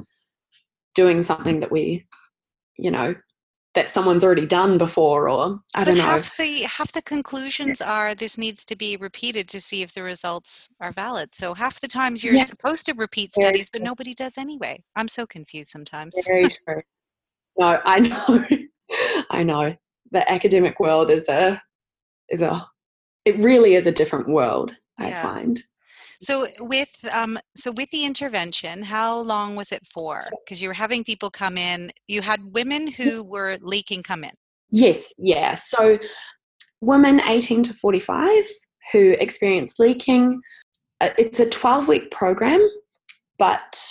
doing 0.95 1.23
something 1.23 1.61
that 1.61 1.73
we, 1.73 2.07
you 2.77 2.91
know, 2.91 3.15
that 3.75 3.89
someone's 3.89 4.25
already 4.25 4.47
done 4.47 4.79
before 4.79 5.29
or 5.29 5.61
I 5.75 5.85
don't 5.85 5.95
but 5.95 6.01
know. 6.01 6.05
Half 6.05 6.37
the 6.37 6.63
half 6.63 6.93
the 6.93 7.03
conclusions 7.03 7.81
are 7.81 8.15
this 8.15 8.37
needs 8.37 8.65
to 8.65 8.77
be 8.77 8.97
repeated 8.97 9.49
to 9.51 9.61
see 9.61 9.83
if 9.83 9.95
the 9.95 10.03
results 10.03 10.69
are 10.81 10.91
valid. 10.91 11.35
So 11.35 11.55
half 11.55 11.81
the 11.81 11.89
times 11.89 12.25
you're 12.25 12.35
yeah. 12.35 12.45
supposed 12.45 12.87
to 12.87 12.95
repeat 12.95 13.31
Very 13.37 13.49
studies, 13.49 13.71
true. 13.71 13.81
but 13.81 13.85
nobody 13.85 14.13
does 14.13 14.39
anyway. 14.39 14.83
I'm 14.97 15.09
so 15.09 15.27
confused 15.27 15.71
sometimes. 15.71 16.17
Very 16.27 16.49
true. 16.69 16.83
No, 17.57 17.81
I 17.85 18.01
know. 18.01 18.45
I 19.31 19.43
know. 19.45 19.77
The 20.11 20.31
academic 20.31 20.81
world 20.81 21.11
is 21.11 21.29
a 21.29 21.63
is 22.29 22.43
a 22.43 22.67
it 23.25 23.37
really 23.37 23.75
is 23.75 23.87
a 23.87 23.93
different 23.93 24.29
world, 24.29 24.75
I 24.99 25.09
yeah. 25.09 25.23
find. 25.23 25.61
So 26.23 26.47
with 26.61 26.91
um, 27.13 27.39
so 27.57 27.73
with 27.73 27.91
the 27.91 28.05
intervention, 28.05 28.83
how 28.83 29.21
long 29.21 29.57
was 29.57 29.73
it 29.73 29.87
for? 29.93 30.29
Because 30.45 30.61
you 30.61 30.69
were 30.69 30.75
having 30.75 31.03
people 31.03 31.31
come 31.31 31.57
in. 31.57 31.93
You 32.09 32.21
had 32.21 32.53
women 32.53 32.89
who 32.89 33.25
were 33.25 33.59
leaking 33.63 34.03
come 34.03 34.25
in. 34.25 34.33
Yes, 34.71 35.15
yeah. 35.19 35.55
So 35.55 35.99
women 36.81 37.21
18 37.27 37.63
to 37.65 37.75
45 37.75 38.45
who 38.93 39.17
experience 39.19 39.79
leaking. 39.79 40.41
Uh, 41.01 41.11
it's 41.17 41.41
a 41.41 41.49
12 41.49 41.89
week 41.89 42.11
program, 42.11 42.61
but 43.39 43.83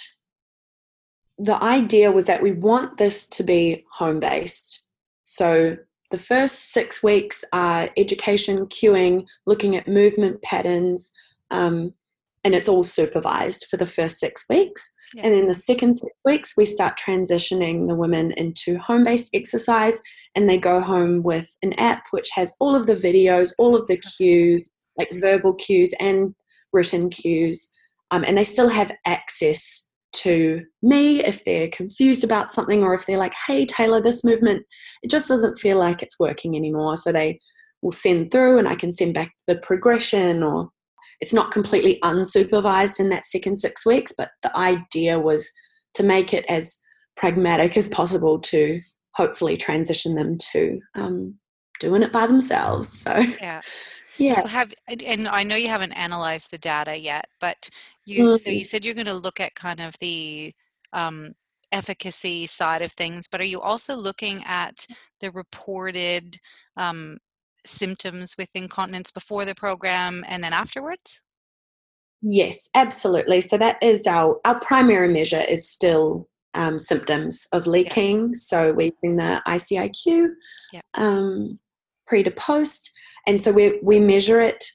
the 1.39 1.61
idea 1.63 2.11
was 2.11 2.25
that 2.25 2.43
we 2.43 2.51
want 2.51 2.97
this 2.97 3.25
to 3.27 3.43
be 3.43 3.85
home 3.93 4.19
based. 4.19 4.85
So 5.23 5.77
the 6.11 6.17
first 6.17 6.73
six 6.73 7.01
weeks 7.01 7.43
are 7.53 7.89
education, 7.97 8.65
cueing, 8.67 9.25
looking 9.45 9.75
at 9.75 9.87
movement 9.87 10.41
patterns, 10.41 11.11
um, 11.51 11.93
and 12.43 12.55
it's 12.55 12.69
all 12.69 12.83
supervised 12.83 13.67
for 13.69 13.77
the 13.77 13.85
first 13.85 14.19
six 14.19 14.45
weeks. 14.49 14.89
Yeah. 15.13 15.23
And 15.25 15.33
then 15.33 15.47
the 15.47 15.53
second 15.53 15.93
six 15.93 16.13
weeks, 16.25 16.53
we 16.55 16.65
start 16.65 16.97
transitioning 16.97 17.87
the 17.87 17.95
women 17.95 18.31
into 18.33 18.77
home 18.77 19.03
based 19.03 19.31
exercise, 19.33 19.99
and 20.35 20.47
they 20.47 20.57
go 20.57 20.81
home 20.81 21.23
with 21.23 21.55
an 21.63 21.73
app 21.73 22.03
which 22.11 22.29
has 22.35 22.55
all 22.59 22.75
of 22.75 22.87
the 22.87 22.93
videos, 22.93 23.51
all 23.57 23.75
of 23.75 23.87
the 23.87 23.97
cues, 23.97 24.69
like 24.97 25.09
verbal 25.19 25.53
cues 25.53 25.93
and 25.99 26.35
written 26.71 27.09
cues. 27.09 27.69
Um, 28.11 28.23
and 28.23 28.37
they 28.37 28.43
still 28.43 28.69
have 28.69 28.91
access 29.05 29.87
to 30.11 30.63
me 30.81 31.23
if 31.23 31.45
they're 31.45 31.67
confused 31.69 32.23
about 32.23 32.51
something 32.51 32.81
or 32.83 32.93
if 32.93 33.05
they're 33.05 33.17
like, 33.17 33.33
hey, 33.45 33.65
Tayla, 33.65 34.01
this 34.01 34.23
movement, 34.23 34.65
it 35.03 35.11
just 35.11 35.27
doesn't 35.27 35.59
feel 35.59 35.77
like 35.77 36.01
it's 36.01 36.19
working 36.19 36.55
anymore. 36.55 36.97
So 36.97 37.11
they 37.11 37.39
will 37.81 37.91
send 37.91 38.31
through, 38.31 38.57
and 38.57 38.67
I 38.67 38.75
can 38.75 38.91
send 38.91 39.13
back 39.13 39.31
the 39.47 39.55
progression 39.55 40.43
or 40.43 40.69
it's 41.21 41.33
not 41.33 41.51
completely 41.51 41.99
unsupervised 42.03 42.99
in 42.99 43.09
that 43.09 43.25
second 43.25 43.57
six 43.57 43.85
weeks, 43.85 44.13
but 44.17 44.29
the 44.41 44.55
idea 44.57 45.19
was 45.19 45.51
to 45.95 46.03
make 46.03 46.33
it 46.33 46.45
as 46.47 46.77
pragmatic 47.17 47.75
as 47.75 47.87
possible 47.89 48.39
to 48.39 48.79
hopefully 49.15 49.57
transition 49.57 50.15
them 50.15 50.37
to 50.51 50.79
um, 50.95 51.35
doing 51.79 52.03
it 52.03 52.11
by 52.11 52.25
themselves. 52.25 52.89
So 52.89 53.17
yeah. 53.41 53.61
Yeah. 54.17 54.33
So 54.33 54.47
have 54.47 54.73
and 55.07 55.29
I 55.29 55.43
know 55.43 55.55
you 55.55 55.69
haven't 55.69 55.93
analyzed 55.93 56.51
the 56.51 56.57
data 56.57 56.99
yet, 56.99 57.27
but 57.39 57.69
you 58.03 58.25
mm-hmm. 58.25 58.33
so 58.33 58.49
you 58.49 58.65
said 58.65 58.83
you're 58.83 58.93
going 58.93 59.05
to 59.05 59.13
look 59.13 59.39
at 59.39 59.55
kind 59.55 59.79
of 59.79 59.95
the 60.01 60.51
um, 60.91 61.35
efficacy 61.71 62.45
side 62.45 62.81
of 62.81 62.91
things, 62.91 63.29
but 63.29 63.39
are 63.39 63.45
you 63.45 63.61
also 63.61 63.95
looking 63.95 64.43
at 64.45 64.85
the 65.21 65.31
reported 65.31 66.37
um, 66.75 67.17
symptoms 67.65 68.35
with 68.37 68.49
incontinence 68.53 69.11
before 69.11 69.45
the 69.45 69.55
program 69.55 70.23
and 70.27 70.43
then 70.43 70.53
afterwards? 70.53 71.21
Yes, 72.21 72.69
absolutely. 72.75 73.41
So 73.41 73.57
that 73.57 73.81
is 73.81 74.05
our 74.05 74.39
our 74.43 74.59
primary 74.59 75.11
measure 75.11 75.43
is 75.47 75.69
still 75.69 76.27
um, 76.53 76.77
symptoms 76.77 77.47
of 77.53 77.67
leaking. 77.67 78.19
Yeah. 78.19 78.33
So 78.33 78.73
we're 78.73 78.91
using 78.91 79.17
the 79.17 79.41
ICIQ 79.47 80.29
yeah. 80.73 80.81
um, 80.95 81.59
pre 82.07 82.23
to 82.23 82.31
post, 82.31 82.91
and 83.25 83.39
so 83.39 83.51
we 83.51 83.79
we 83.81 83.99
measure 83.99 84.41
it 84.41 84.65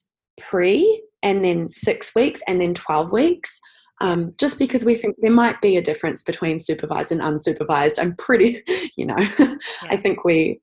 pre 0.41 1.03
and 1.23 1.45
then 1.45 1.69
six 1.69 2.15
weeks 2.15 2.43
and 2.49 2.61
then 2.61 2.73
twelve 2.73 3.13
weeks. 3.13 3.61
Um, 4.01 4.33
just 4.41 4.59
because 4.59 4.85
we 4.85 4.97
think 4.97 5.17
there 5.21 5.31
might 5.31 5.61
be 5.61 5.77
a 5.77 5.83
difference 5.83 6.23
between 6.23 6.59
supervised 6.59 7.13
and 7.13 7.21
unsupervised. 7.21 7.99
I'm 7.99 8.17
pretty, 8.17 8.61
you 8.97 9.07
know, 9.07 9.17
yeah. 9.39 9.57
I 9.83 9.97
think 9.97 10.25
we 10.25 10.61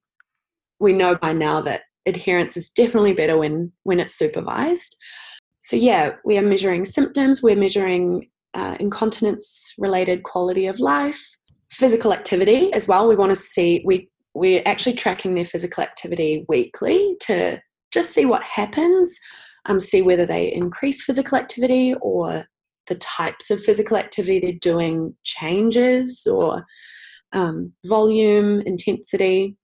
we 0.80 0.94
know 0.94 1.16
by 1.16 1.32
now 1.32 1.62
that 1.62 1.84
adherence 2.06 2.58
is 2.58 2.70
definitely 2.70 3.14
better 3.14 3.38
when 3.38 3.72
when 3.84 4.00
it's 4.00 4.16
supervised. 4.16 4.96
So 5.60 5.76
yeah, 5.76 6.14
we 6.26 6.38
are 6.38 6.42
measuring 6.42 6.86
symptoms. 6.86 7.44
We're 7.44 7.56
measuring 7.56 8.30
uh, 8.54 8.78
incontinence 8.80 9.74
related 9.78 10.24
quality 10.24 10.66
of 10.66 10.80
life, 10.80 11.24
physical 11.70 12.14
activity 12.14 12.74
as 12.74 12.88
well. 12.88 13.08
We 13.08 13.16
want 13.16 13.32
to 13.32 13.36
see 13.36 13.84
we 13.86 14.10
we're 14.34 14.64
actually 14.66 14.94
tracking 14.94 15.36
their 15.36 15.46
physical 15.46 15.84
activity 15.84 16.46
weekly 16.48 17.16
to 17.22 17.62
just 17.92 18.14
see 18.14 18.26
what 18.26 18.44
happens, 18.44 19.14
um, 19.66 19.80
see 19.80 20.02
whether 20.02 20.26
they 20.26 20.52
increase 20.52 21.04
physical 21.04 21.38
activity 21.38 21.94
or 22.02 22.46
the 22.88 22.96
types 22.96 23.52
of 23.52 23.62
physical 23.62 23.98
activity 23.98 24.40
they're 24.40 24.54
doing 24.54 25.16
changes 25.24 26.26
or 26.26 26.66
um, 27.34 27.74
volume, 27.86 28.62
intensity. 28.62 29.58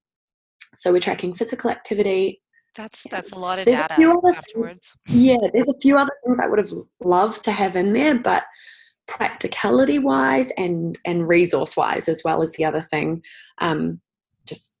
So 0.74 0.92
we're 0.92 1.00
tracking 1.00 1.34
physical 1.34 1.70
activity. 1.70 2.42
That's 2.74 3.06
that's 3.10 3.32
a 3.32 3.38
lot 3.38 3.58
of 3.58 3.64
there's 3.64 3.78
data 3.78 4.20
afterwards. 4.36 4.94
Things, 5.06 5.26
yeah, 5.26 5.48
there's 5.52 5.68
a 5.68 5.78
few 5.80 5.98
other 5.98 6.12
things 6.24 6.38
I 6.40 6.46
would 6.46 6.58
have 6.58 6.72
loved 7.00 7.42
to 7.44 7.52
have 7.52 7.76
in 7.76 7.92
there, 7.92 8.16
but 8.16 8.44
practicality 9.08 9.98
wise 9.98 10.52
and 10.56 10.98
and 11.04 11.26
resource 11.26 11.76
wise 11.76 12.08
as 12.08 12.22
well 12.24 12.42
as 12.42 12.52
the 12.52 12.64
other 12.64 12.82
thing, 12.82 13.22
um, 13.60 14.00
just 14.46 14.76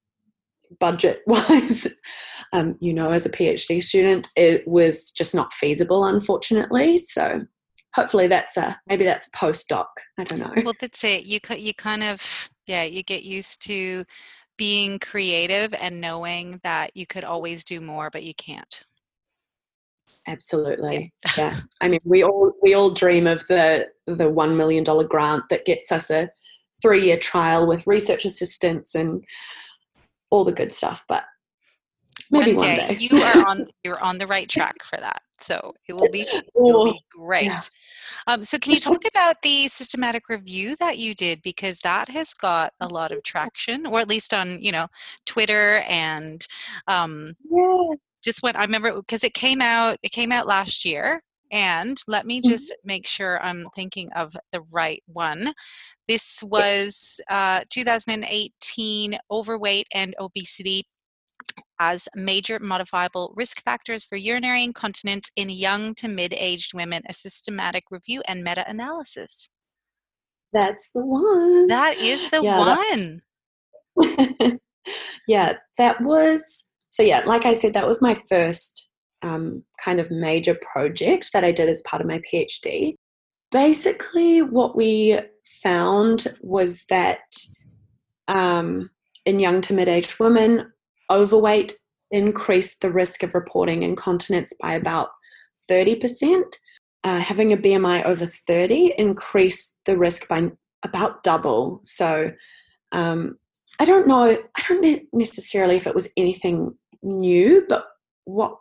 budget 0.78 1.22
wise, 1.26 1.88
um, 2.52 2.76
you 2.80 2.92
know, 2.92 3.10
as 3.10 3.26
a 3.26 3.30
PhD 3.30 3.82
student, 3.82 4.28
it 4.36 4.66
was 4.68 5.10
just 5.10 5.34
not 5.34 5.52
feasible, 5.52 6.04
unfortunately. 6.04 6.98
So 6.98 7.46
hopefully 7.94 8.28
that's 8.28 8.56
a 8.56 8.78
maybe 8.86 9.04
that's 9.04 9.28
a 9.28 9.36
postdoc. 9.36 9.86
I 10.18 10.24
don't 10.24 10.40
know. 10.40 10.62
Well, 10.64 10.74
that's 10.80 11.02
it. 11.04 11.26
You 11.26 11.40
you 11.56 11.74
kind 11.74 12.02
of 12.02 12.50
yeah, 12.66 12.84
you 12.84 13.02
get 13.02 13.24
used 13.24 13.62
to 13.66 14.04
being 14.58 14.98
creative 14.98 15.72
and 15.72 16.00
knowing 16.00 16.60
that 16.62 16.90
you 16.94 17.06
could 17.06 17.24
always 17.24 17.64
do 17.64 17.80
more, 17.80 18.10
but 18.10 18.24
you 18.24 18.34
can't. 18.34 18.84
Absolutely. 20.26 21.12
Yeah. 21.24 21.32
yeah. 21.38 21.60
I 21.80 21.88
mean, 21.88 22.00
we 22.04 22.22
all 22.22 22.52
we 22.62 22.74
all 22.74 22.90
dream 22.90 23.26
of 23.26 23.46
the 23.46 23.86
the 24.06 24.28
one 24.28 24.56
million 24.56 24.84
dollar 24.84 25.04
grant 25.04 25.44
that 25.48 25.64
gets 25.64 25.90
us 25.90 26.10
a 26.10 26.28
three 26.82 27.06
year 27.06 27.16
trial 27.16 27.66
with 27.66 27.86
research 27.86 28.24
assistants 28.24 28.94
and 28.94 29.24
all 30.30 30.44
the 30.44 30.52
good 30.52 30.70
stuff. 30.70 31.04
But 31.08 31.24
maybe 32.30 32.54
one 32.54 32.64
day, 32.64 32.78
one 32.78 32.88
day. 32.88 32.96
you 32.98 33.22
are 33.22 33.46
on 33.48 33.66
you're 33.84 34.02
on 34.02 34.18
the 34.18 34.26
right 34.26 34.48
track 34.48 34.82
for 34.82 34.96
that. 34.98 35.20
So 35.40 35.74
it 35.88 35.94
will 35.94 36.10
be 36.10 36.22
it 36.22 36.44
will 36.54 36.86
be 36.86 37.00
great. 37.10 37.46
Yeah. 37.46 37.60
Um, 38.26 38.42
so 38.42 38.58
can 38.58 38.72
you 38.72 38.80
talk 38.80 39.04
about 39.06 39.36
the 39.42 39.68
systematic 39.68 40.28
review 40.28 40.76
that 40.76 40.98
you 40.98 41.14
did 41.14 41.42
because 41.42 41.78
that 41.80 42.08
has 42.08 42.34
got 42.34 42.72
a 42.80 42.88
lot 42.88 43.12
of 43.12 43.22
traction, 43.24 43.86
or 43.86 44.00
at 44.00 44.08
least 44.08 44.34
on 44.34 44.60
you 44.60 44.72
know 44.72 44.88
Twitter 45.26 45.78
and 45.88 46.46
um, 46.86 47.34
yeah. 47.50 47.94
just 48.22 48.42
what 48.42 48.56
I 48.56 48.62
remember 48.62 48.94
because 48.94 49.24
it 49.24 49.34
came 49.34 49.62
out 49.62 49.98
it 50.02 50.12
came 50.12 50.32
out 50.32 50.46
last 50.46 50.84
year. 50.84 51.22
And 51.50 51.96
let 52.06 52.26
me 52.26 52.42
mm-hmm. 52.42 52.50
just 52.50 52.74
make 52.84 53.06
sure 53.06 53.42
I'm 53.42 53.68
thinking 53.74 54.12
of 54.12 54.36
the 54.52 54.60
right 54.70 55.02
one. 55.06 55.54
This 56.06 56.42
was 56.42 57.22
uh, 57.30 57.62
2018 57.70 59.18
overweight 59.30 59.86
and 59.94 60.14
obesity 60.20 60.84
as 61.80 62.08
major 62.14 62.58
modifiable 62.58 63.32
risk 63.36 63.62
factors 63.62 64.04
for 64.04 64.16
urinary 64.16 64.64
incontinence 64.64 65.30
in 65.36 65.48
young 65.48 65.94
to 65.94 66.08
mid 66.08 66.34
aged 66.34 66.74
women, 66.74 67.02
a 67.08 67.12
systematic 67.12 67.84
review 67.90 68.22
and 68.26 68.42
meta 68.42 68.68
analysis. 68.68 69.48
That's 70.52 70.90
the 70.94 71.04
one. 71.04 71.66
That 71.68 71.96
is 71.98 72.28
the 72.30 72.42
yeah, 72.42 72.58
one. 72.58 73.20
That, 73.96 74.58
yeah, 75.28 75.54
that 75.76 76.00
was 76.00 76.70
so. 76.90 77.02
Yeah, 77.02 77.22
like 77.26 77.44
I 77.44 77.52
said, 77.52 77.74
that 77.74 77.86
was 77.86 78.02
my 78.02 78.14
first 78.14 78.88
um, 79.22 79.64
kind 79.82 80.00
of 80.00 80.10
major 80.10 80.56
project 80.72 81.30
that 81.32 81.44
I 81.44 81.52
did 81.52 81.68
as 81.68 81.82
part 81.82 82.00
of 82.00 82.08
my 82.08 82.20
PhD. 82.32 82.94
Basically, 83.50 84.42
what 84.42 84.76
we 84.76 85.18
found 85.62 86.26
was 86.40 86.84
that 86.88 87.20
um, 88.26 88.90
in 89.24 89.38
young 89.38 89.60
to 89.62 89.74
mid 89.74 89.88
aged 89.88 90.18
women, 90.18 90.72
overweight 91.10 91.74
increased 92.10 92.80
the 92.80 92.90
risk 92.90 93.22
of 93.22 93.34
reporting 93.34 93.82
incontinence 93.82 94.52
by 94.60 94.72
about 94.72 95.08
30%. 95.70 96.42
Uh, 97.04 97.20
having 97.20 97.52
a 97.52 97.56
BMI 97.56 98.04
over 98.04 98.26
30 98.26 98.94
increased 98.98 99.74
the 99.84 99.96
risk 99.96 100.28
by 100.28 100.50
about 100.82 101.22
double. 101.22 101.80
So 101.84 102.32
um, 102.92 103.38
I 103.78 103.84
don't 103.84 104.08
know, 104.08 104.24
I 104.24 104.62
don't 104.68 105.02
necessarily 105.12 105.76
if 105.76 105.86
it 105.86 105.94
was 105.94 106.12
anything 106.16 106.76
new, 107.02 107.64
but 107.68 107.86
what 108.24 108.56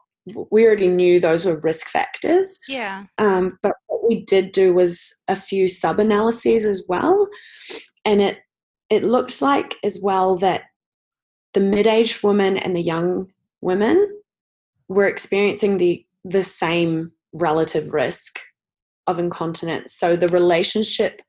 we 0.51 0.65
already 0.65 0.87
knew 0.87 1.19
those 1.19 1.45
were 1.45 1.59
risk 1.59 1.87
factors. 1.87 2.59
Yeah. 2.67 3.05
Um, 3.17 3.57
but 3.63 3.73
what 3.87 4.07
we 4.07 4.23
did 4.23 4.51
do 4.51 4.73
was 4.73 5.21
a 5.27 5.35
few 5.35 5.67
sub 5.67 5.99
analyses 5.99 6.65
as 6.65 6.83
well. 6.87 7.27
And 8.05 8.21
it 8.21 8.39
it 8.89 9.03
looked 9.03 9.41
like 9.41 9.75
as 9.83 9.99
well 10.01 10.37
that 10.37 10.63
the 11.57 11.63
mid-aged 11.63 12.23
women 12.23 12.55
and 12.55 12.75
the 12.75 12.81
young 12.81 13.31
women 13.61 14.21
were 14.89 15.07
experiencing 15.07 15.77
the 15.77 16.05
the 16.23 16.43
same 16.43 17.11
relative 17.33 17.91
risk 17.95 18.39
of 19.07 19.17
incontinence. 19.17 19.91
So 19.91 20.15
the 20.15 20.27
relationship 20.27 21.19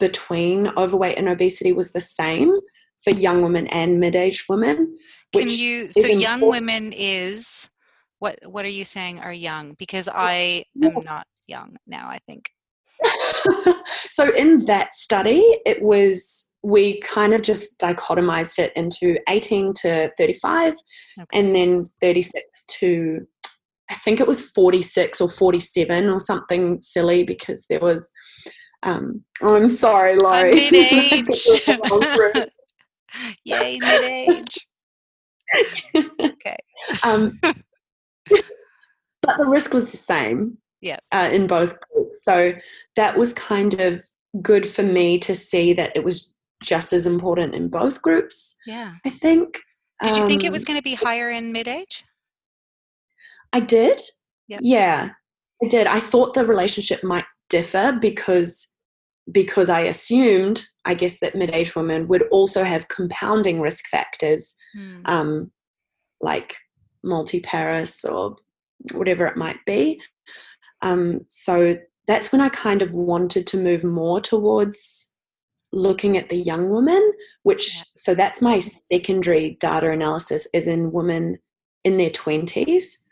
between 0.00 0.66
overweight 0.76 1.16
and 1.16 1.28
obesity 1.28 1.72
was 1.72 1.92
the 1.92 2.00
same 2.00 2.58
for 3.04 3.10
young 3.10 3.42
women 3.42 3.68
and 3.68 4.00
mid-aged 4.00 4.46
women. 4.48 4.96
Can 5.32 5.48
you 5.48 5.92
so 5.92 6.08
young 6.08 6.40
women 6.40 6.92
is 6.92 7.70
what 8.18 8.40
what 8.44 8.64
are 8.64 8.76
you 8.80 8.84
saying 8.84 9.20
are 9.20 9.32
young? 9.32 9.74
Because 9.78 10.08
I 10.12 10.64
am 10.82 11.04
not 11.04 11.28
young 11.46 11.76
now, 11.86 12.08
I 12.08 12.18
think. 12.26 12.50
so 13.86 14.34
in 14.34 14.64
that 14.64 14.92
study, 14.96 15.40
it 15.64 15.82
was 15.82 16.51
we 16.62 17.00
kind 17.00 17.34
of 17.34 17.42
just 17.42 17.78
dichotomized 17.80 18.58
it 18.58 18.72
into 18.76 19.18
18 19.28 19.74
to 19.74 20.10
35 20.16 20.74
okay. 21.20 21.38
and 21.38 21.54
then 21.54 21.86
36 22.00 22.42
to 22.66 23.26
I 23.90 23.94
think 23.96 24.20
it 24.20 24.26
was 24.26 24.48
46 24.50 25.20
or 25.20 25.28
47 25.28 26.08
or 26.08 26.18
something 26.18 26.80
silly 26.80 27.24
because 27.24 27.66
there 27.68 27.80
was 27.80 28.10
um, 28.84 29.22
oh, 29.42 29.54
I'm 29.54 29.68
sorry, 29.68 30.16
Lori. 30.16 30.54
Mid-age. 30.54 31.26
Yay, 33.44 33.78
mid-age. 33.78 34.66
okay. 36.20 36.56
Um, 37.04 37.38
but 37.42 39.36
the 39.38 39.46
risk 39.46 39.72
was 39.72 39.92
the 39.92 39.96
same. 39.96 40.58
Yeah. 40.80 40.98
Uh, 41.12 41.28
in 41.30 41.46
both 41.46 41.76
groups. 41.80 42.24
So 42.24 42.54
that 42.96 43.16
was 43.16 43.32
kind 43.34 43.80
of 43.80 44.02
good 44.40 44.68
for 44.68 44.82
me 44.82 45.18
to 45.20 45.32
see 45.34 45.74
that 45.74 45.92
it 45.94 46.02
was 46.02 46.34
just 46.62 46.92
as 46.92 47.06
important 47.06 47.54
in 47.54 47.68
both 47.68 48.02
groups. 48.02 48.56
Yeah. 48.66 48.94
I 49.04 49.10
think. 49.10 49.60
Did 50.02 50.16
you 50.16 50.22
um, 50.22 50.28
think 50.28 50.44
it 50.44 50.52
was 50.52 50.62
um, 50.62 50.66
going 50.66 50.78
to 50.78 50.82
be 50.82 50.94
higher 50.94 51.30
in 51.30 51.52
mid 51.52 51.68
age? 51.68 52.04
I 53.52 53.60
did. 53.60 54.00
Yep. 54.48 54.60
Yeah. 54.62 55.10
I 55.62 55.68
did. 55.68 55.86
I 55.86 56.00
thought 56.00 56.34
the 56.34 56.46
relationship 56.46 57.04
might 57.04 57.24
differ 57.48 57.96
because 58.00 58.68
because 59.30 59.70
I 59.70 59.80
assumed, 59.80 60.64
I 60.84 60.94
guess, 60.94 61.20
that 61.20 61.36
mid-aged 61.36 61.76
women 61.76 62.08
would 62.08 62.22
also 62.32 62.64
have 62.64 62.88
compounding 62.88 63.60
risk 63.60 63.86
factors, 63.88 64.56
hmm. 64.74 65.02
um, 65.04 65.52
like 66.20 66.56
multiparous 67.06 68.04
or 68.04 68.36
whatever 68.92 69.26
it 69.26 69.36
might 69.36 69.64
be. 69.64 70.00
Um, 70.82 71.20
so 71.28 71.76
that's 72.08 72.32
when 72.32 72.40
I 72.40 72.48
kind 72.48 72.82
of 72.82 72.92
wanted 72.92 73.46
to 73.48 73.56
move 73.56 73.84
more 73.84 74.20
towards 74.20 75.11
looking 75.72 76.16
at 76.16 76.28
the 76.28 76.36
young 76.36 76.70
women, 76.70 77.12
which 77.42 77.76
yeah. 77.76 77.82
so 77.96 78.14
that's 78.14 78.42
my 78.42 78.58
secondary 78.58 79.56
data 79.60 79.90
analysis 79.90 80.46
is 80.52 80.68
in 80.68 80.92
women 80.92 81.38
in 81.84 81.96
their 81.96 82.10
twenties. 82.10 83.04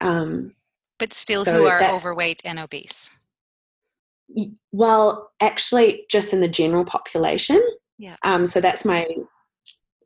Um, 0.00 0.52
but 0.98 1.12
still 1.12 1.44
so 1.44 1.52
who 1.52 1.66
are 1.66 1.82
overweight 1.82 2.42
and 2.44 2.58
obese. 2.58 3.10
well, 4.72 5.30
actually, 5.40 6.04
just 6.10 6.32
in 6.32 6.40
the 6.40 6.48
general 6.48 6.84
population. 6.84 7.62
Yeah. 7.98 8.16
Um, 8.22 8.46
so 8.46 8.60
that's 8.60 8.84
my 8.84 9.06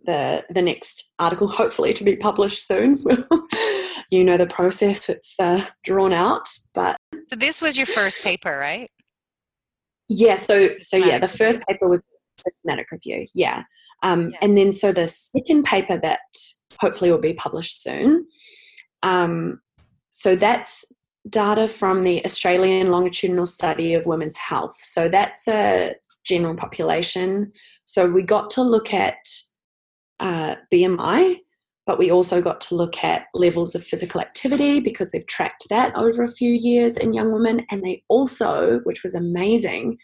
the 0.04 0.44
the 0.50 0.62
next 0.62 1.12
article, 1.18 1.48
hopefully 1.48 1.92
to 1.92 2.04
be 2.04 2.16
published 2.16 2.66
soon. 2.66 3.02
you 4.10 4.24
know 4.24 4.36
the 4.36 4.46
process; 4.46 5.08
it's 5.08 5.34
uh, 5.38 5.64
drawn 5.84 6.12
out. 6.12 6.48
But 6.74 6.96
so 7.26 7.36
this 7.36 7.62
was 7.62 7.76
your 7.76 7.86
first 7.86 8.22
paper, 8.22 8.56
right? 8.58 8.90
Yeah. 10.14 10.36
So 10.36 10.68
so 10.80 10.96
yeah, 10.96 11.18
the 11.18 11.28
first 11.28 11.62
paper 11.66 11.88
was 11.88 12.00
systematic 12.38 12.90
review. 12.90 13.26
Yeah. 13.34 13.64
Um, 14.02 14.30
yeah. 14.30 14.38
And 14.42 14.56
then 14.58 14.72
so 14.72 14.92
the 14.92 15.08
second 15.08 15.64
paper 15.64 15.98
that 15.98 16.20
hopefully 16.80 17.10
will 17.10 17.18
be 17.18 17.34
published 17.34 17.82
soon. 17.82 18.26
Um, 19.02 19.60
so 20.10 20.36
that's 20.36 20.84
data 21.28 21.68
from 21.68 22.02
the 22.02 22.24
Australian 22.24 22.90
longitudinal 22.90 23.46
study 23.46 23.94
of 23.94 24.06
women's 24.06 24.36
health. 24.36 24.76
So 24.78 25.08
that's 25.08 25.48
a 25.48 25.94
general 26.24 26.54
population. 26.54 27.52
So 27.84 28.08
we 28.08 28.22
got 28.22 28.50
to 28.50 28.62
look 28.62 28.92
at 28.92 29.18
uh, 30.20 30.56
BMI, 30.72 31.36
but 31.86 31.98
we 31.98 32.10
also 32.10 32.40
got 32.40 32.60
to 32.62 32.74
look 32.74 33.02
at 33.02 33.26
levels 33.34 33.74
of 33.74 33.84
physical 33.84 34.20
activity 34.20 34.80
because 34.80 35.10
they've 35.10 35.26
tracked 35.26 35.66
that 35.68 35.94
over 35.96 36.22
a 36.22 36.30
few 36.30 36.52
years 36.52 36.96
in 36.96 37.12
young 37.12 37.32
women. 37.32 37.66
And 37.70 37.82
they 37.82 38.02
also, 38.08 38.80
which 38.84 39.02
was 39.02 39.14
amazing, 39.14 39.98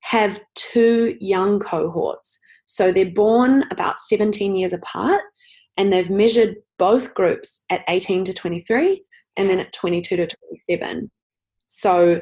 have 0.00 0.40
two 0.54 1.16
young 1.20 1.58
cohorts. 1.58 2.38
So 2.66 2.92
they're 2.92 3.10
born 3.10 3.64
about 3.70 3.98
17 4.00 4.54
years 4.54 4.72
apart, 4.72 5.22
and 5.76 5.92
they've 5.92 6.10
measured 6.10 6.56
both 6.78 7.14
groups 7.14 7.64
at 7.70 7.84
18 7.88 8.24
to 8.24 8.32
23 8.32 9.02
and 9.36 9.48
then 9.48 9.60
at 9.60 9.72
22 9.72 10.16
to 10.16 10.26
27. 10.26 11.10
So 11.66 12.20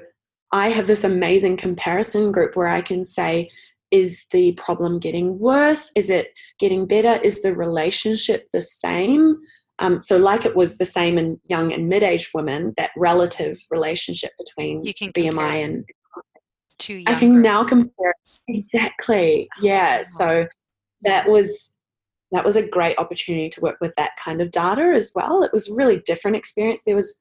I 0.53 0.69
have 0.69 0.87
this 0.87 1.05
amazing 1.05 1.57
comparison 1.57 2.33
group 2.33 2.57
where 2.57 2.69
I 2.69 2.81
can 2.81 3.05
say, 3.05 3.51
is 3.91 4.25
the 4.31 4.53
problem 4.53 4.99
getting 4.99 5.39
worse? 5.39 5.91
Is 5.97 6.11
it 6.11 6.33
getting 6.59 6.87
better? 6.87 7.21
Is 7.23 7.43
the 7.43 7.55
relationship 7.55 8.49
the 8.53 8.63
same? 8.63 9.39
Um, 9.79 10.01
so, 10.01 10.19
like 10.19 10.45
it 10.45 10.55
was 10.55 10.79
the 10.79 10.85
same 10.85 11.19
in 11.19 11.41
young 11.49 11.73
and 11.73 11.89
mid 11.89 12.03
aged 12.03 12.31
women, 12.35 12.75
that 12.77 12.91
relative 12.97 13.59
relationship 13.71 14.33
between 14.39 14.85
you 14.85 14.95
can 14.95 15.13
BMI 15.13 15.65
and 15.65 15.85
two 16.79 17.03
I 17.07 17.15
can 17.15 17.41
now 17.43 17.63
compare 17.65 18.15
exactly. 18.49 19.49
Oh, 19.57 19.61
yeah. 19.63 20.03
So 20.03 20.47
that 21.03 21.29
was 21.29 21.75
that 22.33 22.45
was 22.45 22.57
a 22.57 22.69
great 22.69 22.99
opportunity 22.99 23.49
to 23.51 23.61
work 23.61 23.79
with 23.81 23.95
that 23.97 24.13
kind 24.23 24.41
of 24.41 24.51
data 24.51 24.93
as 24.95 25.13
well. 25.15 25.43
It 25.43 25.53
was 25.53 25.73
really 25.75 26.01
different 26.07 26.37
experience. 26.37 26.83
There 26.85 26.95
was 26.95 27.19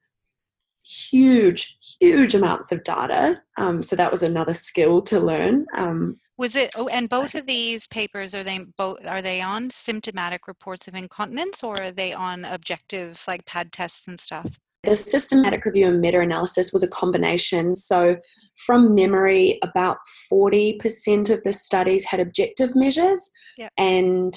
huge, 0.85 1.77
huge 1.99 2.35
amounts 2.35 2.71
of 2.71 2.83
data. 2.83 3.41
Um, 3.57 3.83
so 3.83 3.95
that 3.95 4.11
was 4.11 4.23
another 4.23 4.53
skill 4.53 5.01
to 5.03 5.19
learn. 5.19 5.65
Um, 5.75 6.19
was 6.39 6.55
it? 6.55 6.71
Oh, 6.77 6.87
and 6.87 7.09
both 7.09 7.35
of 7.35 7.45
these 7.45 7.85
papers 7.85 8.33
are 8.33 8.43
they 8.43 8.59
both 8.77 9.05
are 9.05 9.21
they 9.21 9.41
on 9.41 9.69
symptomatic 9.69 10.47
reports 10.47 10.87
of 10.87 10.95
incontinence 10.95 11.61
or 11.61 11.79
are 11.79 11.91
they 11.91 12.13
on 12.13 12.45
objective 12.45 13.21
like 13.27 13.45
pad 13.45 13.73
tests 13.73 14.07
and 14.07 14.19
stuff? 14.19 14.47
The 14.83 14.95
systematic 14.95 15.65
review 15.65 15.89
and 15.89 15.99
meta-analysis 15.99 16.71
was 16.71 16.81
a 16.81 16.87
combination. 16.87 17.75
So 17.75 18.15
from 18.55 18.95
memory, 18.95 19.59
about 19.61 19.97
40% 20.31 21.29
of 21.29 21.43
the 21.43 21.51
studies 21.51 22.05
had 22.05 22.21
objective 22.21 22.73
measures 22.73 23.29
yep. 23.57 23.73
and 23.77 24.33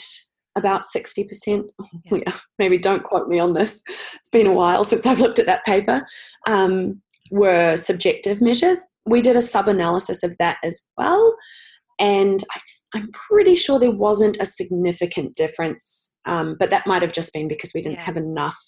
about 0.57 0.83
60%, 0.83 1.69
yeah. 2.07 2.33
maybe 2.59 2.77
don't 2.77 3.05
quote 3.05 3.29
me 3.29 3.39
on 3.39 3.53
this, 3.53 3.83
it's 4.17 4.29
been 4.29 4.49
a 4.49 4.53
while 4.53 4.83
since 4.83 5.07
I've 5.07 5.21
looked 5.21 5.39
at 5.39 5.47
that 5.47 5.65
paper, 5.65 6.05
um, 6.49 7.01
were 7.31 7.77
subjective 7.77 8.43
measures. 8.43 8.85
We 9.07 9.23
did 9.23 9.37
a 9.37 9.43
sub 9.43 9.69
analysis 9.69 10.25
of 10.25 10.37
that 10.39 10.59
as 10.65 10.81
well, 10.99 11.37
and 12.03 12.43
I, 12.53 12.99
am 12.99 13.11
pretty 13.13 13.55
sure 13.55 13.79
there 13.79 13.91
wasn't 13.91 14.37
a 14.41 14.45
significant 14.45 15.35
difference, 15.35 16.19
um, 16.27 16.57
but 16.59 16.69
that 16.71 16.87
might 16.87 17.01
have 17.01 17.13
just 17.13 17.33
been 17.33 17.49
because 17.49 17.73
we 17.75 17.81
didn't 17.81 17.97
yeah. 17.97 18.05
have 18.05 18.17
enough 18.17 18.59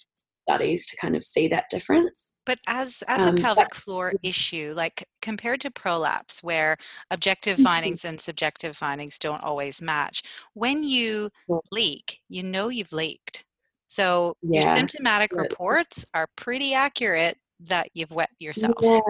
studies 0.48 0.86
to 0.86 0.96
kind 0.96 1.16
of 1.16 1.24
see 1.24 1.48
that 1.48 1.64
difference. 1.68 2.34
But 2.46 2.60
as 2.68 3.02
as 3.08 3.22
um, 3.22 3.30
a 3.30 3.32
pelvic 3.32 3.70
but, 3.70 3.74
floor 3.74 4.12
issue, 4.22 4.72
like 4.76 5.06
compared 5.20 5.60
to 5.62 5.70
prolapse, 5.70 6.42
where 6.42 6.76
objective 7.10 7.56
mm-hmm. 7.56 7.64
findings 7.64 8.04
and 8.04 8.20
subjective 8.20 8.76
findings 8.76 9.18
don't 9.18 9.42
always 9.42 9.82
match, 9.82 10.22
when 10.54 10.84
you 10.84 11.28
yeah. 11.48 11.56
leak, 11.72 12.20
you 12.28 12.42
know 12.42 12.68
you've 12.68 12.92
leaked. 12.92 13.44
So 13.88 14.36
yeah. 14.42 14.60
your 14.60 14.76
symptomatic 14.76 15.32
yeah. 15.34 15.42
reports 15.42 16.06
are 16.14 16.28
pretty 16.36 16.72
accurate 16.72 17.36
that 17.60 17.88
you've 17.94 18.12
wet 18.12 18.30
yourself. 18.38 18.74
Yeah. 18.80 19.00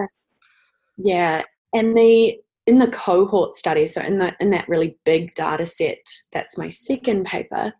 Yeah. 0.97 1.41
And 1.73 1.95
the 1.95 2.37
in 2.67 2.79
the 2.79 2.87
cohort 2.87 3.53
study, 3.53 3.85
so 3.85 4.01
in 4.01 4.17
that 4.19 4.35
in 4.39 4.49
that 4.51 4.67
really 4.67 4.97
big 5.05 5.33
data 5.35 5.65
set, 5.65 6.05
that's 6.31 6.57
my 6.57 6.69
second 6.69 7.25
paper. 7.25 7.73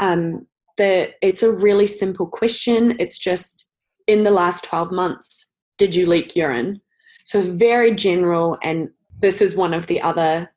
Um, 0.00 0.46
the 0.76 1.12
it's 1.22 1.42
a 1.42 1.52
really 1.52 1.86
simple 1.86 2.26
question. 2.26 2.96
It's 2.98 3.18
just 3.18 3.70
in 4.06 4.24
the 4.24 4.30
last 4.30 4.64
12 4.64 4.92
months, 4.92 5.50
did 5.78 5.94
you 5.94 6.06
leak 6.06 6.36
urine? 6.36 6.80
So 7.24 7.38
it's 7.38 7.48
very 7.48 7.94
general, 7.94 8.58
and 8.62 8.88
this 9.18 9.40
is 9.40 9.56
one 9.56 9.74
of 9.74 9.86
the 9.86 10.00
other 10.00 10.50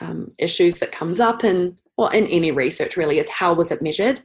um, 0.00 0.32
issues 0.38 0.78
that 0.78 0.92
comes 0.92 1.20
up 1.20 1.44
in 1.44 1.78
well 1.96 2.08
in 2.08 2.26
any 2.26 2.50
research 2.50 2.96
really 2.96 3.18
is 3.18 3.28
how 3.28 3.52
was 3.52 3.70
it 3.70 3.82
measured. 3.82 4.20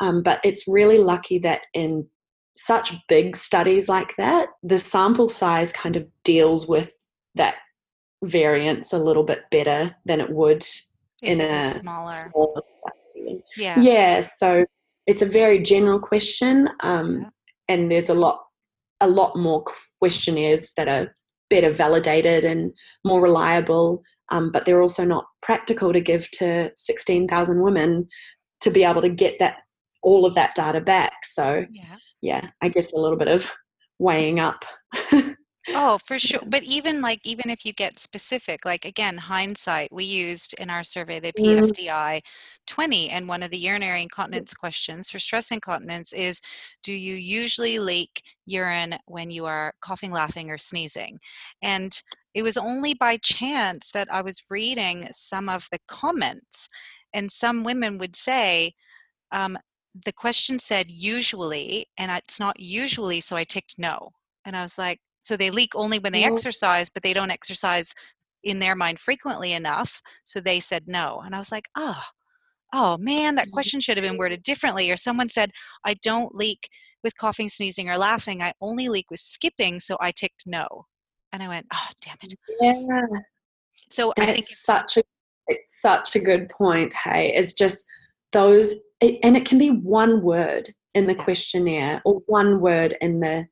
Um, 0.00 0.22
but 0.22 0.40
it's 0.42 0.66
really 0.66 0.98
lucky 0.98 1.38
that 1.40 1.62
in 1.74 2.08
such 2.56 2.94
big 3.08 3.36
studies 3.36 3.88
like 3.88 4.14
that, 4.16 4.48
the 4.62 4.78
sample 4.78 5.28
size 5.28 5.72
kind 5.72 5.96
of 5.96 6.06
deals 6.24 6.66
with 6.66 6.92
that 7.34 7.56
variance 8.22 8.92
a 8.92 8.98
little 8.98 9.24
bit 9.24 9.42
better 9.50 9.94
than 10.04 10.20
it 10.20 10.30
would 10.30 10.62
if 11.22 11.38
in 11.38 11.40
a 11.40 11.70
smaller. 11.70 12.10
smaller 12.10 12.62
yeah. 13.56 13.78
Yeah. 13.78 14.20
So 14.20 14.64
it's 15.06 15.22
a 15.22 15.26
very 15.26 15.60
general 15.60 15.98
question, 15.98 16.68
um, 16.80 17.20
yeah. 17.20 17.28
and 17.68 17.90
there's 17.90 18.08
a 18.08 18.14
lot, 18.14 18.44
a 19.00 19.08
lot 19.08 19.36
more 19.36 19.64
questionnaires 20.00 20.72
that 20.76 20.88
are 20.88 21.12
better 21.50 21.72
validated 21.72 22.44
and 22.44 22.72
more 23.04 23.20
reliable. 23.20 24.02
Um, 24.30 24.50
but 24.50 24.64
they're 24.64 24.80
also 24.80 25.04
not 25.04 25.26
practical 25.42 25.92
to 25.92 26.00
give 26.00 26.30
to 26.32 26.70
16,000 26.76 27.60
women 27.60 28.08
to 28.60 28.70
be 28.70 28.84
able 28.84 29.02
to 29.02 29.10
get 29.10 29.38
that 29.40 29.56
all 30.02 30.24
of 30.24 30.34
that 30.34 30.54
data 30.54 30.80
back. 30.80 31.24
So 31.24 31.66
yeah, 31.70 31.96
yeah 32.22 32.50
I 32.62 32.68
guess 32.68 32.92
a 32.92 32.98
little 32.98 33.18
bit 33.18 33.28
of 33.28 33.52
weighing 33.98 34.40
up. 34.40 34.64
Oh, 35.68 35.98
for 35.98 36.18
sure. 36.18 36.40
But 36.44 36.64
even 36.64 37.00
like 37.00 37.20
even 37.24 37.48
if 37.48 37.64
you 37.64 37.72
get 37.72 37.98
specific, 37.98 38.64
like 38.64 38.84
again, 38.84 39.16
hindsight, 39.16 39.92
we 39.92 40.04
used 40.04 40.54
in 40.58 40.70
our 40.70 40.82
survey 40.82 41.20
the 41.20 41.32
mm-hmm. 41.32 41.66
PFDI 41.66 42.20
20 42.66 43.10
and 43.10 43.28
one 43.28 43.42
of 43.42 43.50
the 43.50 43.58
urinary 43.58 44.02
incontinence 44.02 44.54
questions 44.54 45.10
for 45.10 45.18
stress 45.18 45.50
incontinence 45.50 46.12
is 46.12 46.40
do 46.82 46.92
you 46.92 47.14
usually 47.14 47.78
leak 47.78 48.22
urine 48.46 48.96
when 49.06 49.30
you 49.30 49.46
are 49.46 49.72
coughing, 49.80 50.10
laughing 50.10 50.50
or 50.50 50.58
sneezing? 50.58 51.20
And 51.62 51.92
it 52.34 52.42
was 52.42 52.56
only 52.56 52.94
by 52.94 53.18
chance 53.18 53.90
that 53.92 54.08
I 54.12 54.22
was 54.22 54.42
reading 54.50 55.06
some 55.12 55.48
of 55.48 55.68
the 55.70 55.78
comments 55.86 56.68
and 57.12 57.30
some 57.30 57.62
women 57.62 57.98
would 57.98 58.16
say 58.16 58.72
um, 59.30 59.58
the 60.06 60.12
question 60.12 60.58
said 60.58 60.90
usually 60.90 61.86
and 61.98 62.10
it's 62.10 62.40
not 62.40 62.58
usually 62.58 63.20
so 63.20 63.36
I 63.36 63.44
ticked 63.44 63.78
no. 63.78 64.10
And 64.44 64.56
I 64.56 64.62
was 64.62 64.76
like, 64.76 64.98
so 65.22 65.36
they 65.36 65.50
leak 65.50 65.72
only 65.74 65.98
when 65.98 66.12
they 66.12 66.24
exercise, 66.24 66.90
but 66.90 67.02
they 67.02 67.14
don't 67.14 67.30
exercise 67.30 67.94
in 68.44 68.58
their 68.58 68.74
mind 68.74 68.98
frequently 68.98 69.52
enough. 69.52 70.02
So 70.24 70.40
they 70.40 70.60
said 70.60 70.84
no. 70.86 71.22
And 71.24 71.34
I 71.34 71.38
was 71.38 71.52
like, 71.52 71.68
oh, 71.76 72.02
oh 72.74 72.98
man, 72.98 73.36
that 73.36 73.50
question 73.52 73.80
should 73.80 73.96
have 73.96 74.04
been 74.04 74.18
worded 74.18 74.42
differently. 74.42 74.90
Or 74.90 74.96
someone 74.96 75.28
said, 75.28 75.52
I 75.84 75.94
don't 75.94 76.34
leak 76.34 76.68
with 77.04 77.16
coughing, 77.16 77.48
sneezing, 77.48 77.88
or 77.88 77.96
laughing. 77.96 78.42
I 78.42 78.52
only 78.60 78.88
leak 78.88 79.06
with 79.10 79.20
skipping. 79.20 79.78
So 79.78 79.96
I 80.00 80.10
ticked 80.10 80.44
no. 80.46 80.86
And 81.32 81.42
I 81.42 81.48
went, 81.48 81.66
oh, 81.72 81.88
damn 82.04 82.16
it. 82.22 82.34
Yeah. 82.60 83.06
So 83.90 84.12
That's 84.16 84.28
I 84.28 84.32
think 84.32 84.44
it's 84.44 84.64
such 84.64 84.96
a 84.96 85.02
it's 85.46 85.80
such 85.80 86.16
a 86.16 86.20
good 86.20 86.48
point. 86.48 86.94
Hey, 86.94 87.32
it's 87.34 87.52
just 87.52 87.84
those, 88.32 88.74
it, 89.00 89.18
and 89.22 89.36
it 89.36 89.46
can 89.46 89.58
be 89.58 89.70
one 89.70 90.22
word 90.22 90.68
in 90.94 91.06
the 91.06 91.14
questionnaire 91.14 92.00
or 92.04 92.22
one 92.26 92.60
word 92.60 92.96
in 93.00 93.20
the 93.20 93.46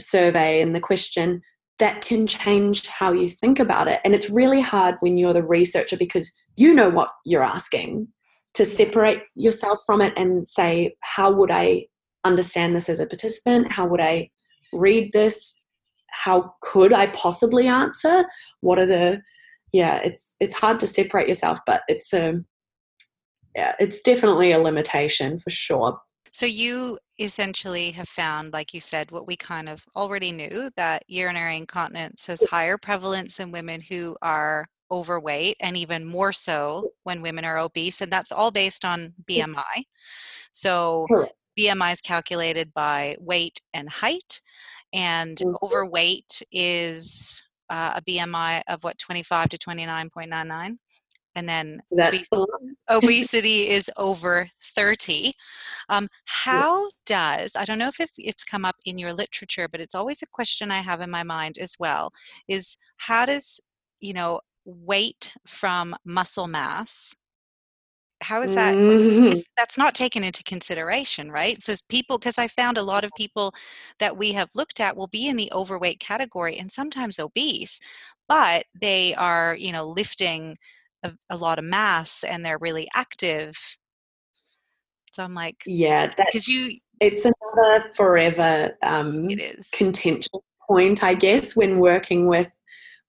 survey 0.00 0.60
and 0.60 0.74
the 0.74 0.80
question 0.80 1.42
that 1.78 2.04
can 2.04 2.26
change 2.26 2.86
how 2.86 3.12
you 3.12 3.28
think 3.28 3.58
about 3.58 3.88
it. 3.88 4.00
And 4.04 4.14
it's 4.14 4.30
really 4.30 4.60
hard 4.60 4.96
when 5.00 5.16
you're 5.16 5.32
the 5.32 5.44
researcher 5.44 5.96
because 5.96 6.36
you 6.56 6.74
know 6.74 6.88
what 6.88 7.10
you're 7.24 7.44
asking 7.44 8.08
to 8.54 8.64
separate 8.64 9.22
yourself 9.36 9.78
from 9.86 10.00
it 10.00 10.12
and 10.16 10.46
say, 10.46 10.96
how 11.00 11.30
would 11.30 11.50
I 11.50 11.86
understand 12.24 12.74
this 12.74 12.88
as 12.88 12.98
a 12.98 13.06
participant? 13.06 13.72
How 13.72 13.86
would 13.86 14.00
I 14.00 14.30
read 14.72 15.12
this? 15.12 15.54
How 16.10 16.54
could 16.62 16.92
I 16.92 17.06
possibly 17.08 17.68
answer? 17.68 18.24
What 18.60 18.78
are 18.78 18.86
the 18.86 19.22
yeah, 19.72 20.00
it's 20.02 20.34
it's 20.40 20.56
hard 20.56 20.80
to 20.80 20.86
separate 20.86 21.28
yourself, 21.28 21.58
but 21.66 21.82
it's 21.88 22.12
a 22.12 22.40
yeah, 23.54 23.74
it's 23.78 24.00
definitely 24.00 24.50
a 24.50 24.58
limitation 24.58 25.38
for 25.38 25.50
sure 25.50 26.00
So 26.32 26.46
you 26.46 26.98
essentially 27.18 27.90
have 27.92 28.08
found, 28.08 28.52
like 28.52 28.72
you 28.72 28.80
said, 28.80 29.10
what 29.10 29.26
we 29.26 29.36
kind 29.36 29.68
of 29.68 29.84
already 29.96 30.32
knew 30.32 30.70
that 30.76 31.02
urinary 31.08 31.56
incontinence 31.56 32.26
has 32.26 32.42
higher 32.42 32.78
prevalence 32.78 33.40
in 33.40 33.52
women 33.52 33.80
who 33.80 34.16
are 34.22 34.66
overweight 34.90 35.56
and 35.60 35.76
even 35.76 36.04
more 36.04 36.32
so 36.32 36.90
when 37.02 37.22
women 37.22 37.44
are 37.44 37.58
obese. 37.58 38.00
And 38.00 38.10
that's 38.10 38.32
all 38.32 38.50
based 38.50 38.84
on 38.84 39.14
BMI. 39.28 39.84
So 40.52 41.06
BMI 41.58 41.92
is 41.92 42.00
calculated 42.00 42.72
by 42.72 43.16
weight 43.20 43.60
and 43.74 43.88
height. 43.88 44.40
And 44.92 45.36
mm-hmm. 45.36 45.56
overweight 45.62 46.42
is 46.50 47.42
uh, 47.68 47.94
a 47.96 48.02
BMI 48.02 48.62
of 48.68 48.84
what, 48.84 48.98
25 48.98 49.50
to 49.50 49.58
29.99? 49.58 50.78
And 51.38 51.48
then 51.48 51.80
obesity 52.90 53.68
is 53.68 53.90
over 53.96 54.48
30 54.60 55.32
um, 55.88 56.08
how 56.24 56.84
yeah. 56.84 56.90
does 57.06 57.56
i 57.56 57.64
don't 57.64 57.78
know 57.78 57.88
if 57.88 58.10
it's 58.18 58.44
come 58.44 58.64
up 58.64 58.76
in 58.84 58.98
your 58.98 59.12
literature 59.12 59.68
but 59.70 59.80
it's 59.80 59.94
always 59.94 60.22
a 60.22 60.26
question 60.26 60.70
i 60.70 60.80
have 60.80 61.00
in 61.00 61.10
my 61.10 61.22
mind 61.22 61.56
as 61.58 61.74
well 61.78 62.12
is 62.48 62.76
how 62.96 63.24
does 63.24 63.60
you 64.00 64.12
know 64.12 64.40
weight 64.64 65.32
from 65.46 65.94
muscle 66.04 66.48
mass 66.48 67.16
how 68.20 68.42
is 68.42 68.54
that 68.54 68.76
mm. 68.76 69.40
that's 69.56 69.78
not 69.78 69.94
taken 69.94 70.24
into 70.24 70.42
consideration 70.42 71.30
right 71.30 71.62
so 71.62 71.72
people 71.88 72.18
because 72.18 72.38
i 72.38 72.48
found 72.48 72.76
a 72.76 72.82
lot 72.82 73.04
of 73.04 73.10
people 73.16 73.54
that 73.98 74.16
we 74.16 74.32
have 74.32 74.48
looked 74.54 74.80
at 74.80 74.96
will 74.96 75.06
be 75.06 75.28
in 75.28 75.36
the 75.36 75.50
overweight 75.52 76.00
category 76.00 76.58
and 76.58 76.72
sometimes 76.72 77.18
obese 77.18 77.80
but 78.28 78.64
they 78.78 79.14
are 79.14 79.56
you 79.58 79.72
know 79.72 79.86
lifting 79.86 80.56
a, 81.02 81.12
a 81.30 81.36
lot 81.36 81.58
of 81.58 81.64
mass 81.64 82.24
and 82.24 82.44
they're 82.44 82.58
really 82.58 82.88
active. 82.94 83.54
So 85.12 85.24
I'm 85.24 85.34
like, 85.34 85.62
yeah, 85.66 86.08
because 86.16 86.46
you, 86.46 86.78
it's 87.00 87.24
another 87.24 87.88
forever 87.96 88.76
um, 88.82 89.28
it 89.30 89.40
is 89.40 89.70
contentious 89.70 90.28
point, 90.68 91.02
I 91.02 91.14
guess, 91.14 91.56
when 91.56 91.78
working 91.78 92.26
with 92.26 92.52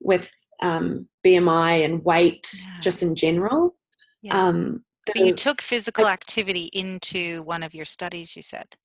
with 0.02 0.32
um, 0.62 1.08
BMI 1.26 1.86
and 1.86 2.04
weight 2.04 2.48
yeah. 2.54 2.80
just 2.82 3.04
in 3.04 3.16
general. 3.16 3.76
Yeah. 4.22 4.48
Um, 4.48 4.84
the, 5.06 5.14
but 5.16 5.26
you 5.26 5.34
took 5.34 5.62
physical 5.62 6.06
I, 6.06 6.14
activity 6.14 6.70
into 6.74 7.44
one 7.44 7.64
of 7.64 7.74
your 7.74 7.86
studies, 7.86 8.36
you 8.36 8.42
said. 8.42 8.76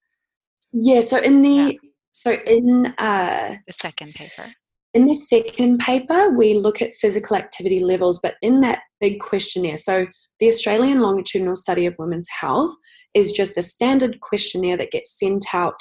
Yeah. 0.73 1.01
So 1.01 1.19
in 1.19 1.43
the 1.43 1.49
yeah. 1.49 1.91
so 2.11 2.33
in 2.33 2.95
uh, 2.99 3.57
the 3.67 3.73
second 3.73 4.15
paper. 4.15 4.51
In 4.95 5.07
this 5.07 5.29
second 5.29 5.79
paper, 5.79 6.31
we 6.31 6.55
look 6.55 6.81
at 6.81 6.95
physical 6.95 7.37
activity 7.37 7.81
levels, 7.81 8.21
but 8.23 8.37
in 8.43 8.61
that 8.61 8.81
big 9.01 9.19
questionnaire, 9.21 9.77
so 9.77 10.07
the 10.39 10.47
Australian 10.49 11.01
Longitudinal 11.01 11.57
Study 11.57 11.85
of 11.87 11.97
Women's 11.99 12.29
Health 12.29 12.75
is 13.13 13.33
just 13.33 13.59
a 13.59 13.63
standard 13.63 14.21
questionnaire 14.21 14.77
that 14.77 14.93
gets 14.93 15.19
sent 15.19 15.47
out 15.53 15.81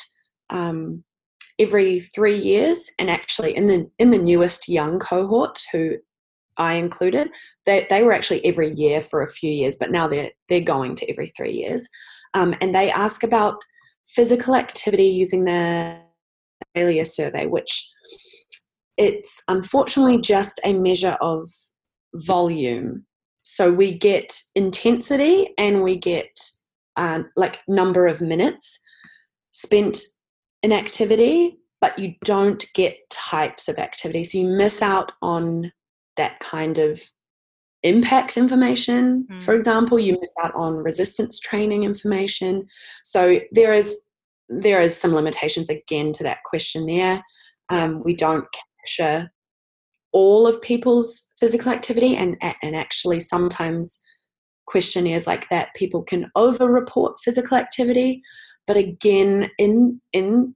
um, 0.49 1.03
every 1.59 1.99
three 1.99 2.37
years. 2.37 2.89
And 2.97 3.09
actually, 3.09 3.55
in 3.55 3.67
the 3.67 3.89
in 3.99 4.09
the 4.09 4.17
newest 4.17 4.67
young 4.67 4.99
cohort, 4.99 5.59
who 5.71 5.97
I 6.57 6.73
included, 6.73 7.29
they, 7.65 7.85
they 7.89 8.03
were 8.03 8.13
actually 8.13 8.43
every 8.45 8.73
year 8.73 9.01
for 9.01 9.21
a 9.21 9.31
few 9.31 9.51
years, 9.51 9.75
but 9.79 9.91
now 9.91 10.07
they're 10.07 10.31
they're 10.49 10.61
going 10.61 10.95
to 10.95 11.11
every 11.11 11.27
three 11.27 11.53
years. 11.53 11.87
Um, 12.33 12.55
and 12.61 12.73
they 12.73 12.89
ask 12.91 13.23
about 13.23 13.55
physical 14.05 14.55
activity 14.55 15.05
using 15.05 15.45
the 15.45 15.99
failure 16.75 17.05
survey, 17.05 17.45
which 17.45 17.91
it's 19.03 19.43
unfortunately 19.49 20.17
just 20.17 20.61
a 20.63 20.73
measure 20.73 21.17
of 21.19 21.49
volume. 22.15 23.05
So 23.43 23.71
we 23.71 23.91
get 23.97 24.33
intensity 24.55 25.49
and 25.57 25.83
we 25.83 25.97
get 25.97 26.39
uh, 26.95 27.23
like 27.35 27.59
number 27.67 28.07
of 28.07 28.21
minutes 28.21 28.79
spent 29.51 29.99
in 30.61 30.71
activity, 30.71 31.57
but 31.81 31.99
you 31.99 32.13
don't 32.23 32.65
get 32.73 32.97
types 33.09 33.67
of 33.67 33.77
activity. 33.77 34.23
So 34.23 34.37
you 34.37 34.47
miss 34.47 34.81
out 34.81 35.11
on 35.21 35.73
that 36.15 36.39
kind 36.39 36.77
of 36.77 37.01
impact 37.81 38.37
information. 38.37 39.27
Mm. 39.29 39.43
For 39.43 39.53
example, 39.53 39.99
you 39.99 40.13
miss 40.13 40.31
out 40.41 40.55
on 40.55 40.75
resistance 40.75 41.41
training 41.41 41.83
information. 41.83 42.67
So 43.03 43.41
there 43.51 43.73
is 43.73 43.99
there 44.47 44.81
is 44.81 44.95
some 44.95 45.13
limitations 45.13 45.69
again 45.69 46.13
to 46.13 46.23
that 46.23 46.43
questionnaire. 46.45 47.23
Um, 47.69 48.03
we 48.03 48.13
don't 48.13 48.45
capture 48.83 49.31
all 50.11 50.47
of 50.47 50.61
people's 50.61 51.31
physical 51.39 51.71
activity 51.71 52.15
and 52.15 52.37
and 52.61 52.75
actually 52.75 53.19
sometimes 53.19 53.99
questionnaires 54.65 55.27
like 55.27 55.49
that 55.49 55.73
people 55.75 56.03
can 56.03 56.31
over 56.35 56.67
report 56.67 57.19
physical 57.23 57.57
activity. 57.57 58.21
But 58.65 58.77
again 58.77 59.49
in 59.57 59.99
in 60.13 60.55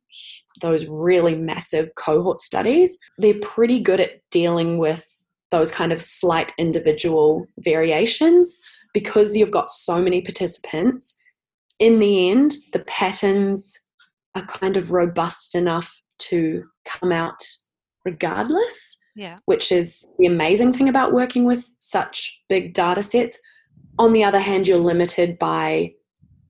those 0.61 0.87
really 0.87 1.35
massive 1.35 1.93
cohort 1.95 2.39
studies 2.39 2.97
they're 3.17 3.39
pretty 3.41 3.79
good 3.79 3.99
at 3.99 4.21
dealing 4.31 4.77
with 4.77 5.05
those 5.51 5.71
kind 5.71 5.91
of 5.91 6.01
slight 6.01 6.53
individual 6.57 7.47
variations 7.59 8.59
because 8.93 9.35
you've 9.35 9.51
got 9.51 9.69
so 9.69 10.01
many 10.01 10.21
participants. 10.21 11.15
In 11.79 11.99
the 11.99 12.29
end 12.29 12.53
the 12.73 12.83
patterns 12.85 13.77
are 14.35 14.45
kind 14.45 14.77
of 14.77 14.91
robust 14.91 15.55
enough 15.55 16.01
to 16.19 16.63
come 16.85 17.11
out 17.11 17.43
regardless. 18.07 18.97
Yeah. 19.15 19.39
Which 19.45 19.71
is 19.71 20.05
the 20.19 20.27
amazing 20.27 20.73
thing 20.73 20.87
about 20.89 21.13
working 21.13 21.43
with 21.45 21.73
such 21.79 22.41
big 22.49 22.73
data 22.73 23.03
sets. 23.03 23.37
On 23.99 24.13
the 24.13 24.23
other 24.23 24.39
hand, 24.39 24.67
you're 24.67 24.77
limited 24.77 25.37
by 25.39 25.93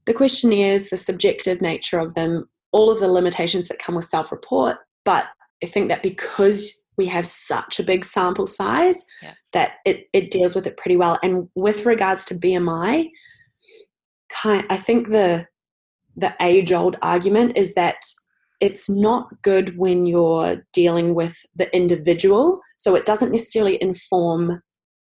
the 0.06 0.14
questionnaires, 0.14 0.90
the 0.90 0.98
subjective 0.98 1.62
nature 1.62 2.00
of 2.00 2.14
them, 2.14 2.48
all 2.72 2.92
of 2.92 3.00
the 3.00 3.08
limitations 3.08 3.68
that 3.68 3.80
come 3.80 3.96
with 3.96 4.06
self 4.06 4.32
report. 4.32 4.78
But 5.06 5.28
I 5.64 5.68
think 5.68 5.88
that 5.90 6.04
because 6.04 6.84
we 6.98 7.08
have 7.08 7.26
such 7.26 7.80
a 7.80 7.84
big 7.84 8.04
sample 8.04 8.48
size, 8.48 9.06
yeah. 9.22 9.34
that 9.54 9.74
it, 9.86 10.08
it 10.14 10.30
deals 10.30 10.54
with 10.54 10.68
it 10.68 10.78
pretty 10.78 10.98
well. 10.98 11.18
And 11.24 11.48
with 11.56 11.86
regards 11.86 12.26
to 12.26 12.36
BMI, 12.36 13.10
kind, 14.30 14.66
I 14.70 14.78
think 14.78 15.10
the 15.10 15.48
the 16.20 16.36
age 16.42 16.72
old 16.72 16.98
argument 17.02 17.56
is 17.56 17.76
that 17.76 17.98
it's 18.60 18.90
not 18.90 19.30
good 19.42 19.78
when 19.78 20.06
you're 20.06 20.64
dealing 20.74 21.14
with 21.14 21.38
the 21.56 21.74
individual. 21.76 22.60
So 22.78 22.96
it 22.96 23.06
doesn't 23.06 23.32
necessarily 23.32 23.82
inform 23.82 24.62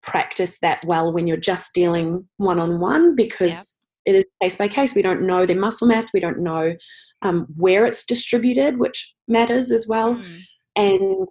practice 0.03 0.59
that 0.61 0.85
well 0.87 1.13
when 1.13 1.27
you're 1.27 1.37
just 1.37 1.73
dealing 1.75 2.29
one 2.37 2.59
on 2.59 2.81
one 2.81 3.15
because 3.15 3.79
it 4.05 4.17
is 4.17 4.25
case 4.41 4.57
by 4.57 4.69
case. 4.69 4.95
We 4.95 5.03
don't 5.03 5.27
know 5.27 5.47
their 5.47 5.59
muscle 5.59 5.87
mass, 5.87 6.13
we 6.13 6.21
don't 6.21 6.41
know 6.41 6.75
um, 7.23 7.47
where 7.57 7.87
it's 7.87 8.05
distributed, 8.05 8.79
which 8.79 9.15
matters 9.29 9.71
as 9.71 9.87
well. 9.87 10.17
Mm. 10.17 10.41
And 10.75 11.29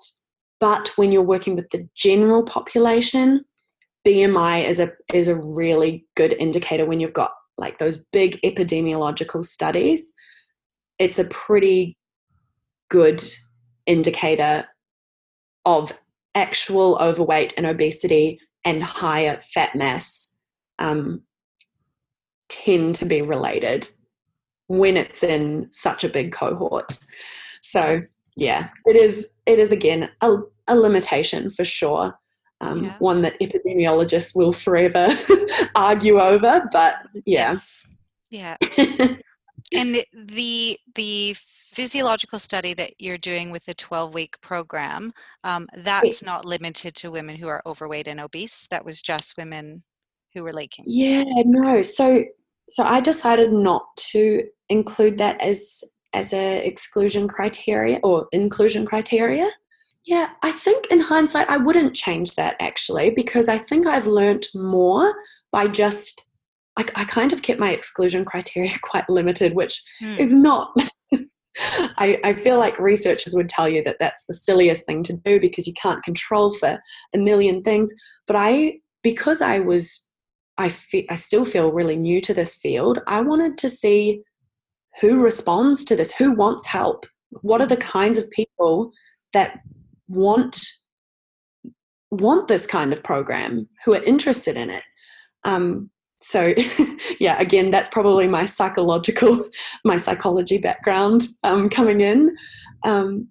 but 0.60 0.89
when 0.95 1.12
you're 1.12 1.24
working 1.24 1.56
with 1.56 1.69
the 1.69 1.88
general 1.95 2.43
population, 2.43 3.43
BMI 4.08 4.65
is 4.65 4.80
a 4.80 4.91
is 5.13 5.28
a 5.28 5.36
really 5.36 6.06
good 6.15 6.34
indicator 6.34 6.86
when 6.86 7.00
you've 7.00 7.13
got 7.13 7.32
like 7.58 7.78
those 7.78 7.97
big 8.12 8.39
epidemiological 8.43 9.43
studies. 9.43 10.13
It's 10.97 11.19
a 11.19 11.26
pretty 11.26 11.97
good 12.92 13.24
indicator 13.88 14.66
of 15.66 15.98
actual 16.36 16.98
overweight 17.02 17.54
and 17.58 17.66
obesity 17.66 18.40
and 18.64 18.84
higher 18.84 19.40
fat 19.40 19.76
mass 19.76 20.36
um, 20.78 21.24
tend 22.50 22.94
to 22.96 23.06
be 23.06 23.22
related 23.22 23.88
when 24.68 24.98
it's 24.98 25.24
in 25.24 25.68
such 25.72 26.04
a 26.04 26.10
big 26.10 26.32
cohort. 26.32 26.98
So 27.62 28.02
yeah, 28.36 28.70
it 28.86 28.96
is 28.96 29.32
it 29.46 29.58
is 29.58 29.72
again 29.72 30.10
a, 30.22 30.38
a 30.68 30.76
limitation 30.76 31.50
for 31.50 31.64
sure. 31.64 32.14
Um, 32.60 32.84
yeah. 32.84 32.96
One 33.00 33.22
that 33.24 33.40
epidemiologists 33.40 34.36
will 34.36 34.54
forever 34.54 35.10
argue 35.76 36.20
over, 36.20 36.70
but 36.72 37.08
yeah, 37.26 37.58
yes. 38.30 38.58
yeah. 38.78 39.18
and 39.74 40.04
the 40.14 40.78
the 40.96 41.36
physiological 41.74 42.38
study 42.38 42.74
that 42.74 42.94
you're 43.00 43.18
doing 43.18 43.50
with 43.50 43.66
the 43.66 43.74
12 43.74 44.14
week 44.14 44.40
program, 44.42 45.14
um, 45.44 45.68
that's 45.74 46.22
not 46.22 46.46
limited 46.46 46.94
to 46.96 47.12
women 47.12 47.38
who 47.38 47.48
are 47.48 47.62
overweight 47.66 48.08
and 48.08 48.20
obese. 48.20 48.68
That 48.70 48.84
was 48.84 49.02
just 49.02 49.38
women 49.38 49.84
who 50.34 50.44
were 50.44 50.54
leaking. 50.54 50.86
Yeah, 50.88 51.24
no. 51.45 51.82
So, 51.82 52.24
so 52.70 52.84
I 52.84 53.00
decided 53.00 53.52
not 53.52 53.84
to 54.12 54.43
include 54.70 55.18
that 55.20 55.41
as 55.41 55.84
as 56.14 56.34
a 56.34 56.66
exclusion 56.68 57.28
criteria 57.28 58.00
or 58.04 58.28
inclusion 58.34 58.86
criteria. 58.86 59.50
Yeah, 60.06 60.32
I 60.41 60.52
think 60.52 60.88
in 60.88 61.00
hindsight 61.00 61.50
I 61.50 61.58
wouldn't 61.58 61.95
change 61.95 62.36
that 62.36 62.56
actually 62.60 63.12
because 63.12 63.48
I 63.48 63.58
think 63.58 63.86
I've 63.86 64.08
learnt 64.08 64.48
more 64.54 65.14
by 65.52 65.68
just 65.68 66.28
I, 66.78 66.86
I 66.95 67.05
kind 67.05 67.34
of 67.34 67.41
kept 67.41 67.59
my 67.59 67.72
exclusion 67.72 68.26
criteria 68.26 68.72
quite 68.82 69.09
limited, 69.09 69.53
which 69.53 69.82
hmm. 69.99 70.15
is 70.17 70.34
not 70.34 70.76
I, 71.97 72.17
I, 72.24 72.34
feel 72.34 72.57
like 72.57 72.80
researchers 72.80 73.34
would 73.36 73.49
tell 73.49 73.67
you 73.67 73.84
that 73.84 73.97
that's 73.99 74.26
the 74.26 74.34
silliest 74.34 74.86
thing 74.86 75.03
to 75.03 75.17
do 75.26 75.38
because 75.38 75.67
you 75.67 75.74
can't 75.74 76.01
control 76.01 76.53
for 76.53 76.80
a 77.13 77.17
million 77.17 77.61
things. 77.61 77.93
But 78.26 78.38
I, 78.38 78.76
because 79.03 79.41
I 79.41 79.59
was, 79.59 80.07
I, 80.57 80.69
fe- 80.69 81.07
I 81.09 81.15
still 81.15 81.43
feel 81.43 81.74
really 81.74 81.97
new 81.97 82.22
to 82.22 82.34
this 82.34 82.55
field, 82.55 82.99
I 83.05 83.19
wanted 83.19 83.57
to 83.57 83.69
see 83.69 84.22
who 84.99 85.19
responds 85.19 85.84
to 85.86 85.95
this 85.95 86.11
who 86.11 86.32
wants 86.32 86.65
help 86.65 87.05
what 87.41 87.61
are 87.61 87.67
the 87.67 87.78
kinds 87.78 88.17
of 88.17 88.30
people 88.32 88.91
that 89.34 89.59
want 90.07 90.67
want 92.09 92.49
this 92.49 92.67
kind 92.67 92.91
of 92.91 93.01
program 93.03 93.67
who 93.86 93.93
are 93.95 94.03
interested 94.03 94.57
in 94.57 94.69
it 94.69 94.84
um, 95.45 95.89
so 96.22 96.53
yeah 97.19 97.39
again 97.39 97.69
that's 97.72 97.89
probably 97.89 98.28
my 98.28 98.45
psychological 98.45 99.43
my 99.86 99.97
psychology 99.97 100.57
background 100.57 101.28
um, 101.43 101.69
coming 101.69 102.01
in. 102.01 102.36
Um, 102.84 103.28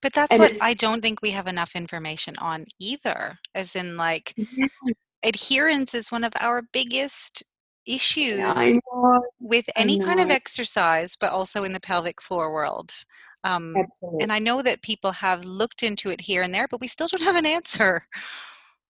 but 0.00 0.12
that's 0.12 0.36
what 0.36 0.60
i 0.60 0.74
don't 0.74 1.00
think 1.00 1.22
we 1.22 1.30
have 1.30 1.46
enough 1.46 1.76
information 1.76 2.34
on 2.38 2.64
either 2.80 3.38
as 3.54 3.76
in 3.76 3.96
like 3.96 4.34
yeah. 4.36 4.66
adherence 5.22 5.94
is 5.94 6.10
one 6.10 6.24
of 6.24 6.32
our 6.40 6.62
biggest 6.72 7.42
issues 7.84 8.38
yeah, 8.38 8.78
with 9.40 9.64
any 9.74 9.98
kind 9.98 10.20
of 10.20 10.30
exercise 10.30 11.16
but 11.16 11.32
also 11.32 11.64
in 11.64 11.72
the 11.72 11.80
pelvic 11.80 12.22
floor 12.22 12.52
world. 12.52 12.92
Um, 13.42 13.74
and 14.20 14.32
i 14.32 14.38
know 14.38 14.62
that 14.62 14.82
people 14.82 15.10
have 15.10 15.44
looked 15.44 15.82
into 15.82 16.10
it 16.10 16.20
here 16.20 16.42
and 16.42 16.54
there 16.54 16.68
but 16.70 16.80
we 16.80 16.86
still 16.86 17.08
don't 17.08 17.24
have 17.24 17.34
an 17.34 17.46
answer. 17.46 18.06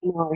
No 0.02 0.32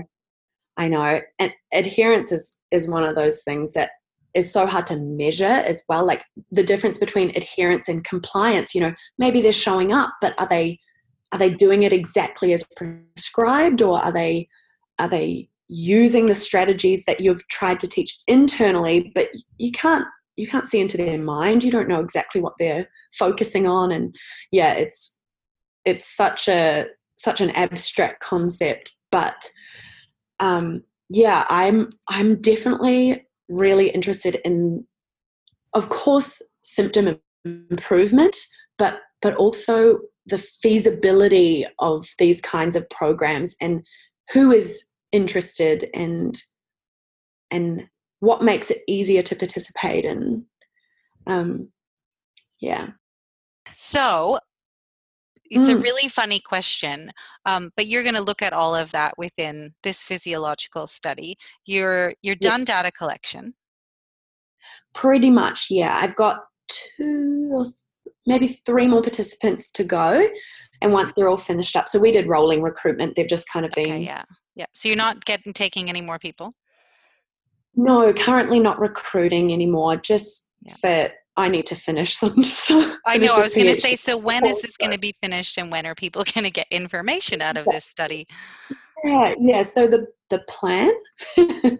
I 0.77 0.89
know. 0.89 1.21
And 1.39 1.53
adherence 1.73 2.33
is 2.33 2.59
is 2.71 2.89
one 2.89 3.03
of 3.03 3.15
those 3.15 3.43
things 3.43 3.73
that 3.73 3.91
is 4.35 4.53
so 4.53 4.67
hard 4.67 4.87
to 4.87 5.01
measure 5.01 5.45
as 5.45 5.83
well. 5.89 6.07
Like 6.07 6.25
the 6.51 6.63
difference 6.63 6.99
between 6.99 7.31
adherence 7.35 7.89
and 7.89 8.05
compliance, 8.05 8.75
you 8.75 8.81
know, 8.83 8.95
maybe 9.19 9.41
they're 9.41 9.53
showing 9.53 9.93
up, 9.93 10.13
but 10.21 10.35
are 10.39 10.49
they 10.49 10.79
are 11.33 11.39
they 11.39 11.53
doing 11.53 11.83
it 11.83 11.93
exactly 11.93 12.53
as 12.53 12.65
prescribed 12.77 13.83
or 13.83 14.03
are 14.03 14.13
they 14.13 14.49
are 14.99 15.09
they 15.09 15.49
using 15.69 16.27
the 16.27 16.35
strategies 16.35 17.05
that 17.07 17.21
you've 17.21 17.47
tried 17.49 17.81
to 17.81 17.89
teach 17.89 18.19
internally, 18.27 19.11
but 19.15 19.29
you 19.59 19.73
can't 19.73 20.05
you 20.37 20.47
can't 20.47 20.67
see 20.67 20.81
into 20.81 20.99
their 20.99 21.19
mind. 21.19 21.65
You 21.65 21.71
don't 21.71 21.89
know 21.89 22.01
exactly 22.01 22.41
what 22.41 22.53
they're 22.59 22.89
focusing 23.19 23.67
on. 23.67 23.91
And 23.91 24.15
yeah, 24.53 24.75
it's 24.75 25.19
it's 25.85 26.15
such 26.15 26.47
a 26.47 26.87
such 27.17 27.41
an 27.41 27.51
abstract 27.53 28.23
concept, 28.23 28.93
but 29.11 29.49
um, 30.41 30.83
yeah, 31.09 31.45
I'm 31.49 31.89
I'm 32.09 32.41
definitely 32.41 33.27
really 33.49 33.89
interested 33.89 34.41
in, 34.45 34.87
of 35.75 35.89
course, 35.89 36.43
symptom 36.63 37.19
improvement, 37.45 38.37
but 38.79 39.01
but 39.23 39.35
also 39.35 40.01
the 40.27 40.39
feasibility 40.39 41.67
of 41.79 42.09
these 42.19 42.41
kinds 42.41 42.75
of 42.77 42.89
programs 42.91 43.57
and 43.61 43.85
who 44.33 44.51
is 44.51 44.91
interested 45.13 45.89
and 45.95 46.37
and 47.51 47.87
what 48.21 48.43
makes 48.43 48.71
it 48.71 48.79
easier 48.89 49.23
to 49.23 49.37
participate 49.37 50.05
in. 50.05 50.45
Um, 51.27 51.69
yeah. 52.61 52.91
So 53.71 54.39
it's 55.51 55.69
mm. 55.69 55.75
a 55.75 55.79
really 55.79 56.09
funny 56.09 56.41
question 56.41 57.11
um, 57.45 57.71
but 57.77 57.87
you're 57.87 58.03
going 58.03 58.15
to 58.15 58.23
look 58.23 58.43
at 58.43 58.53
all 58.53 58.75
of 58.75 58.91
that 58.93 59.15
within 59.17 59.73
this 59.83 60.05
physiological 60.05 60.87
study 60.87 61.37
you're 61.65 62.15
you're 62.23 62.37
done 62.37 62.61
yeah. 62.61 62.83
data 62.83 62.91
collection 62.93 63.55
pretty 64.95 65.31
much 65.31 65.67
yeah 65.71 65.99
i've 66.03 66.17
got 66.17 66.41
two 66.69 67.51
or 67.53 67.67
maybe 68.27 68.49
three 68.67 68.89
more 68.89 69.03
participants 69.03 69.71
to 69.71 69.85
go 69.85 70.29
and 70.83 70.93
once 70.93 71.13
they're 71.13 71.29
all 71.29 71.37
finished 71.37 71.77
up 71.77 71.89
so 71.89 71.99
we 71.99 72.11
did 72.11 72.27
rolling 72.27 72.63
recruitment 72.63 73.15
they've 73.15 73.29
just 73.29 73.49
kind 73.53 73.65
of 73.65 73.73
been 73.73 73.87
okay, 73.87 74.01
yeah 74.01 74.25
yeah 74.55 74.67
so 74.75 74.89
you're 74.89 74.97
not 74.97 75.25
getting 75.25 75.53
taking 75.53 75.89
any 75.89 76.01
more 76.01 76.19
people 76.19 76.53
no 77.75 78.13
currently 78.13 78.59
not 78.59 78.79
recruiting 78.79 79.53
anymore 79.53 79.97
just 79.97 80.49
yeah. 80.63 80.75
for 80.81 81.13
I 81.37 81.49
need 81.49 81.67
to 81.67 81.75
finish 81.75 82.15
some. 82.17 82.43
So 82.45 82.95
I 83.07 83.19
know. 83.19 83.35
I 83.35 83.39
was 83.39 83.55
going 83.55 83.73
to 83.73 83.81
say. 83.81 83.97
So 83.97 84.17
when 84.17 84.47
is 84.47 84.63
this 84.63 84.77
going 84.77 84.93
to 84.93 84.99
be 84.99 85.15
finished, 85.23 85.59
and 85.59 85.71
when 85.71 85.87
are 85.87 85.95
people 85.95 86.25
going 86.35 86.45
to 86.45 86.51
get 86.51 86.67
information 86.71 87.43
out 87.43 87.57
of 87.57 87.67
this 87.67 87.85
study? 87.85 88.27
Yeah, 89.05 89.35
yeah. 89.39 89.63
So 89.63 89.87
the 89.87 90.07
the 90.31 90.41
plan, 90.49 90.91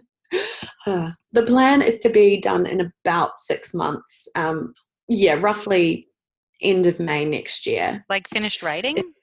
uh, 0.87 1.09
the 1.31 1.43
plan 1.45 1.81
is 1.81 1.99
to 1.99 2.09
be 2.09 2.39
done 2.39 2.65
in 2.65 2.91
about 3.03 3.37
six 3.37 3.73
months. 3.73 4.27
Um, 4.35 4.73
yeah, 5.09 5.33
roughly 5.33 6.07
end 6.61 6.85
of 6.85 6.99
May 6.99 7.25
next 7.25 7.65
year. 7.65 8.05
Like 8.09 8.27
finished 8.27 8.63
writing. 8.63 9.13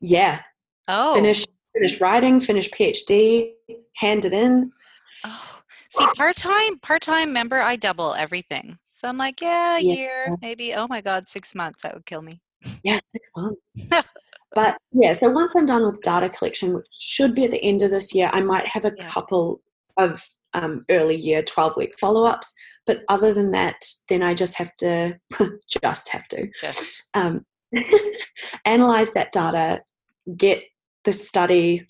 Yeah. 0.00 0.40
Oh. 0.88 1.14
Finish 1.14 1.46
finish 1.74 2.00
writing. 2.00 2.40
Finish 2.40 2.70
PhD. 2.70 3.52
Hand 3.96 4.24
it 4.24 4.32
in. 4.32 4.70
Oh. 5.24 5.51
See, 5.92 6.06
part 6.16 6.36
time, 6.36 6.78
part 6.78 7.02
time 7.02 7.34
member, 7.34 7.60
I 7.60 7.76
double 7.76 8.14
everything. 8.14 8.78
So 8.90 9.08
I'm 9.08 9.18
like, 9.18 9.42
yeah, 9.42 9.76
a 9.76 9.80
yeah. 9.80 9.92
year, 9.92 10.36
maybe. 10.40 10.72
Oh 10.72 10.86
my 10.88 11.02
God, 11.02 11.28
six 11.28 11.54
months. 11.54 11.82
That 11.82 11.92
would 11.92 12.06
kill 12.06 12.22
me. 12.22 12.40
Yeah, 12.82 12.98
six 13.06 13.30
months. 13.36 13.60
but 14.54 14.78
yeah, 14.92 15.12
so 15.12 15.30
once 15.30 15.54
I'm 15.54 15.66
done 15.66 15.84
with 15.84 16.00
data 16.00 16.30
collection, 16.30 16.72
which 16.72 16.86
should 16.90 17.34
be 17.34 17.44
at 17.44 17.50
the 17.50 17.62
end 17.62 17.82
of 17.82 17.90
this 17.90 18.14
year, 18.14 18.30
I 18.32 18.40
might 18.40 18.66
have 18.68 18.86
a 18.86 18.92
yeah. 18.96 19.06
couple 19.06 19.60
of 19.98 20.26
um, 20.54 20.86
early 20.88 21.16
year 21.16 21.42
12 21.42 21.76
week 21.76 21.98
follow 22.00 22.24
ups. 22.24 22.54
But 22.86 23.02
other 23.10 23.34
than 23.34 23.50
that, 23.50 23.84
then 24.08 24.22
I 24.22 24.32
just 24.32 24.56
have 24.56 24.74
to, 24.78 25.18
just 25.82 26.08
have 26.08 26.26
to, 26.28 26.48
just 26.58 27.04
um, 27.12 27.44
analyze 28.64 29.12
that 29.12 29.32
data, 29.32 29.82
get 30.38 30.62
the 31.04 31.12
study 31.12 31.86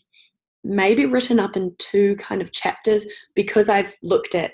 maybe 0.64 1.06
written 1.06 1.40
up 1.40 1.56
in 1.56 1.74
two 1.78 2.16
kind 2.16 2.40
of 2.40 2.52
chapters 2.52 3.06
because 3.34 3.68
I've 3.68 3.96
looked 4.02 4.34
at 4.34 4.52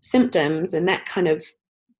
symptoms 0.00 0.74
and 0.74 0.88
that 0.88 1.06
kind 1.06 1.28
of 1.28 1.44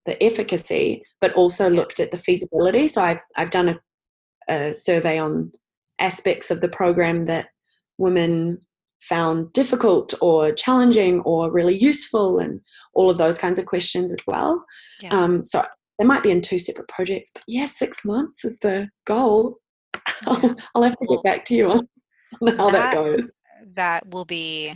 the 0.04 0.20
efficacy, 0.22 1.04
but 1.20 1.32
also 1.34 1.70
looked 1.70 2.00
at 2.00 2.10
the 2.10 2.16
feasibility. 2.16 2.88
So 2.88 3.02
I've 3.02 3.20
I've 3.36 3.50
done 3.50 3.68
a, 3.68 4.52
a 4.52 4.72
survey 4.72 5.18
on 5.18 5.52
aspects 5.98 6.50
of 6.50 6.60
the 6.60 6.68
program 6.68 7.24
that 7.26 7.48
women 7.98 8.58
found 9.00 9.52
difficult 9.52 10.14
or 10.20 10.52
challenging 10.52 11.20
or 11.20 11.50
really 11.50 11.76
useful 11.76 12.38
and 12.38 12.60
all 12.94 13.10
of 13.10 13.18
those 13.18 13.38
kinds 13.38 13.58
of 13.58 13.66
questions 13.66 14.12
as 14.12 14.20
well. 14.26 14.64
Yeah. 15.00 15.10
Um, 15.10 15.44
so 15.44 15.64
they 15.98 16.04
might 16.04 16.22
be 16.22 16.30
in 16.30 16.40
two 16.40 16.58
separate 16.58 16.88
projects, 16.88 17.30
but 17.34 17.42
yeah, 17.46 17.66
six 17.66 18.04
months 18.04 18.44
is 18.44 18.58
the 18.60 18.88
goal. 19.06 19.58
I'll, 20.26 20.56
I'll 20.74 20.82
have 20.82 20.96
to 20.98 21.06
get 21.06 21.22
back 21.22 21.44
to 21.46 21.54
you 21.54 21.70
on, 21.70 21.88
on 22.42 22.56
how 22.56 22.70
that, 22.70 22.72
that 22.72 22.94
goes 22.94 23.32
that 23.74 24.06
will 24.08 24.24
be 24.24 24.72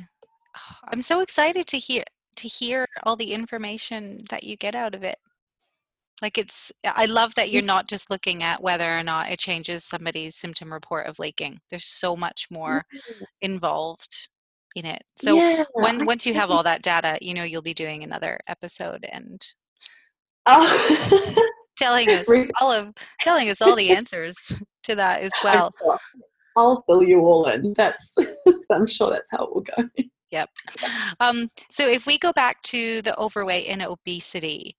ah, 0.57 0.79
i'm 0.93 1.01
so 1.01 1.21
excited 1.21 1.67
to 1.67 1.79
hear 1.79 2.05
to 2.37 2.49
hear 2.49 2.87
all 3.05 3.17
the 3.17 3.33
information 3.33 4.23
that 4.31 4.45
you 4.45 4.57
get 4.57 4.75
out 4.75 4.95
of 4.95 5.03
it 5.03 5.17
like 6.23 6.39
it's 6.39 6.73
i 6.85 7.07
love 7.07 7.35
that 7.35 7.51
you're 7.51 7.63
not 7.63 7.89
just 7.89 8.11
looking 8.11 8.43
at 8.43 8.63
whether 8.63 8.99
or 8.99 9.03
not 9.03 9.31
it 9.31 9.39
changes 9.39 9.85
somebody's 9.85 10.37
symptom 10.37 10.73
report 10.73 11.07
of 11.07 11.19
leaking 11.19 11.59
there's 11.71 11.85
so 11.85 12.17
much 12.17 12.47
more 12.51 12.85
involved 13.41 14.29
in 14.75 14.85
it 14.85 15.03
so 15.17 15.37
yeah. 15.37 15.65
when 15.73 16.05
once 16.05 16.27
you 16.27 16.35
have 16.35 16.51
all 16.51 16.63
that 16.63 16.83
data 16.83 17.19
you 17.21 17.35
know 17.35 17.43
you'll 17.45 17.63
be 17.63 17.75
doing 17.75 18.03
another 18.03 18.39
episode 18.49 19.07
and 19.11 19.41
oh. 20.47 21.43
telling 21.77 22.09
us 22.11 22.27
all 22.61 22.73
of 22.73 22.93
telling 23.23 23.49
us 23.49 23.61
all 23.61 23.77
the 23.77 23.91
answers 23.91 24.37
to 24.83 24.95
that 24.95 25.23
as 25.23 25.33
well 25.43 25.73
I'll 26.57 26.83
fill 26.83 27.03
you 27.03 27.21
all 27.21 27.47
in. 27.49 27.75
That's 27.75 28.15
I'm 28.71 28.87
sure 28.87 29.11
that's 29.11 29.31
how 29.31 29.45
it 29.45 29.55
will 29.55 29.63
go. 29.63 29.89
Yep. 30.33 30.51
Um, 31.21 31.49
so 31.71 31.89
if 31.89 32.05
we 32.05 32.19
go 32.19 32.33
back 32.33 32.61
to 32.63 33.01
the 33.01 33.17
overweight 33.17 33.69
and 33.69 33.81
obesity, 33.81 34.77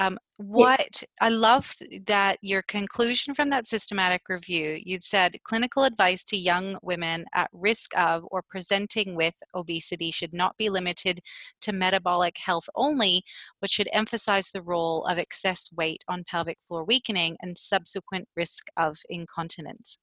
um, 0.00 0.18
what 0.38 1.02
I 1.20 1.28
love 1.28 1.74
that 2.06 2.38
your 2.40 2.62
conclusion 2.62 3.34
from 3.34 3.50
that 3.50 3.66
systematic 3.66 4.22
review, 4.30 4.78
you'd 4.82 5.02
said 5.02 5.36
clinical 5.44 5.84
advice 5.84 6.24
to 6.24 6.38
young 6.38 6.78
women 6.82 7.26
at 7.34 7.50
risk 7.52 7.90
of 7.98 8.24
or 8.30 8.42
presenting 8.48 9.14
with 9.14 9.34
obesity 9.54 10.10
should 10.10 10.32
not 10.32 10.56
be 10.56 10.70
limited 10.70 11.20
to 11.60 11.74
metabolic 11.74 12.38
health 12.38 12.66
only, 12.74 13.22
but 13.60 13.68
should 13.68 13.90
emphasize 13.92 14.50
the 14.50 14.62
role 14.62 15.04
of 15.04 15.18
excess 15.18 15.68
weight 15.76 16.02
on 16.08 16.24
pelvic 16.24 16.56
floor 16.66 16.82
weakening 16.82 17.36
and 17.42 17.58
subsequent 17.58 18.26
risk 18.34 18.68
of 18.78 18.96
incontinence. 19.10 19.98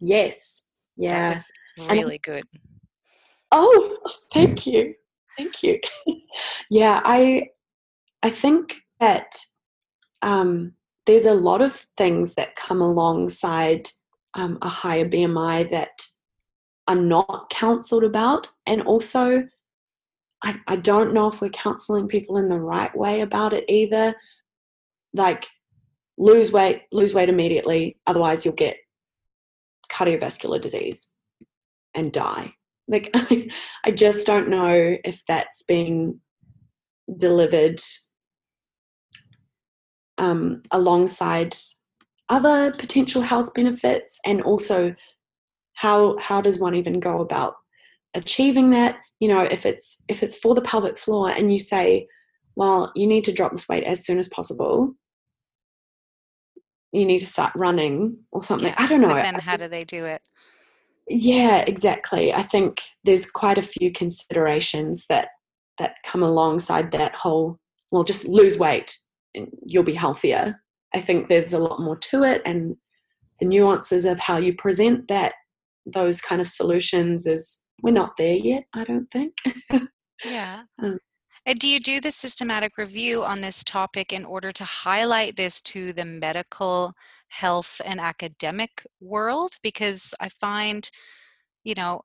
Yes. 0.00 0.62
Yeah. 0.96 1.42
Really 1.78 2.14
and, 2.14 2.22
good. 2.22 2.44
Oh, 3.52 3.96
thank 4.32 4.66
you. 4.66 4.94
Thank 5.36 5.62
you. 5.62 5.80
yeah, 6.70 7.00
I 7.04 7.48
I 8.22 8.30
think 8.30 8.82
that 9.00 9.36
um, 10.22 10.72
there's 11.06 11.26
a 11.26 11.34
lot 11.34 11.60
of 11.60 11.74
things 11.96 12.34
that 12.34 12.56
come 12.56 12.80
alongside 12.80 13.88
um, 14.34 14.58
a 14.62 14.68
higher 14.68 15.08
BMI 15.08 15.70
that 15.70 16.06
are 16.88 16.96
not 16.96 17.50
counseled 17.50 18.04
about. 18.04 18.48
And 18.66 18.82
also, 18.82 19.46
I, 20.42 20.56
I 20.66 20.76
don't 20.76 21.12
know 21.12 21.28
if 21.28 21.40
we're 21.40 21.50
counseling 21.50 22.08
people 22.08 22.38
in 22.38 22.48
the 22.48 22.58
right 22.58 22.94
way 22.96 23.20
about 23.20 23.52
it 23.52 23.64
either. 23.68 24.14
Like, 25.12 25.46
lose 26.18 26.52
weight, 26.52 26.82
lose 26.92 27.14
weight 27.14 27.28
immediately, 27.28 27.98
otherwise, 28.06 28.44
you'll 28.44 28.54
get 28.54 28.76
cardiovascular 29.90 30.60
disease 30.60 31.12
and 31.94 32.12
die. 32.12 32.54
Like, 32.88 33.10
I, 33.14 33.48
I 33.84 33.90
just 33.90 34.26
don't 34.26 34.48
know 34.48 34.96
if 35.04 35.22
that's 35.26 35.62
being 35.62 36.20
delivered 37.18 37.80
um, 40.18 40.62
alongside 40.70 41.54
other 42.28 42.72
potential 42.72 43.20
health 43.20 43.52
benefits 43.52 44.18
and 44.24 44.40
also 44.42 44.94
how 45.74 46.16
how 46.18 46.40
does 46.40 46.58
one 46.58 46.74
even 46.74 47.00
go 47.00 47.20
about 47.20 47.54
achieving 48.14 48.70
that? 48.70 48.96
You 49.20 49.28
know 49.28 49.42
if 49.42 49.66
it's 49.66 50.02
if 50.08 50.22
it's 50.22 50.34
for 50.36 50.54
the 50.54 50.62
pelvic 50.62 50.96
floor 50.96 51.30
and 51.30 51.52
you 51.52 51.58
say 51.58 52.06
well 52.56 52.92
you 52.94 53.06
need 53.06 53.24
to 53.24 53.32
drop 53.32 53.52
this 53.52 53.68
weight 53.68 53.84
as 53.84 54.04
soon 54.04 54.18
as 54.18 54.28
possible 54.28 54.94
you 56.92 57.04
need 57.04 57.18
to 57.18 57.26
start 57.26 57.52
running 57.56 58.16
or 58.30 58.42
something. 58.42 58.72
I 58.78 58.86
don't 58.86 59.00
know. 59.00 59.08
But 59.08 59.22
then 59.22 59.34
how 59.34 59.56
do 59.56 59.66
they 59.66 59.82
do 59.82 60.04
it 60.04 60.22
yeah 61.08 61.58
exactly. 61.58 62.32
I 62.32 62.42
think 62.42 62.80
there's 63.04 63.30
quite 63.30 63.58
a 63.58 63.62
few 63.62 63.92
considerations 63.92 65.06
that 65.08 65.28
that 65.78 65.96
come 66.06 66.22
alongside 66.22 66.92
that 66.92 67.14
whole 67.14 67.58
well 67.90 68.04
just 68.04 68.26
lose 68.26 68.58
weight 68.58 68.96
and 69.34 69.48
you'll 69.64 69.82
be 69.82 69.94
healthier. 69.94 70.60
I 70.94 71.00
think 71.00 71.26
there's 71.26 71.52
a 71.52 71.58
lot 71.58 71.80
more 71.80 71.96
to 71.96 72.22
it 72.22 72.42
and 72.44 72.76
the 73.40 73.46
nuances 73.46 74.04
of 74.04 74.20
how 74.20 74.36
you 74.38 74.54
present 74.54 75.08
that 75.08 75.34
those 75.86 76.20
kind 76.20 76.40
of 76.40 76.48
solutions 76.48 77.26
is 77.26 77.58
we're 77.82 77.90
not 77.90 78.16
there 78.16 78.36
yet 78.36 78.64
i 78.74 78.84
don't 78.84 79.10
think. 79.10 79.32
Yeah. 80.24 80.62
Um, 80.82 80.98
and 81.46 81.58
do 81.58 81.68
you 81.68 81.78
do 81.78 82.00
the 82.00 82.10
systematic 82.10 82.78
review 82.78 83.22
on 83.22 83.40
this 83.40 83.62
topic 83.64 84.12
in 84.12 84.24
order 84.24 84.50
to 84.52 84.64
highlight 84.64 85.36
this 85.36 85.60
to 85.62 85.92
the 85.92 86.04
medical 86.04 86.94
health 87.28 87.80
and 87.84 88.00
academic 88.00 88.86
world? 89.00 89.56
Because 89.62 90.14
i 90.20 90.28
find 90.28 90.90
you 91.64 91.74
know 91.74 92.02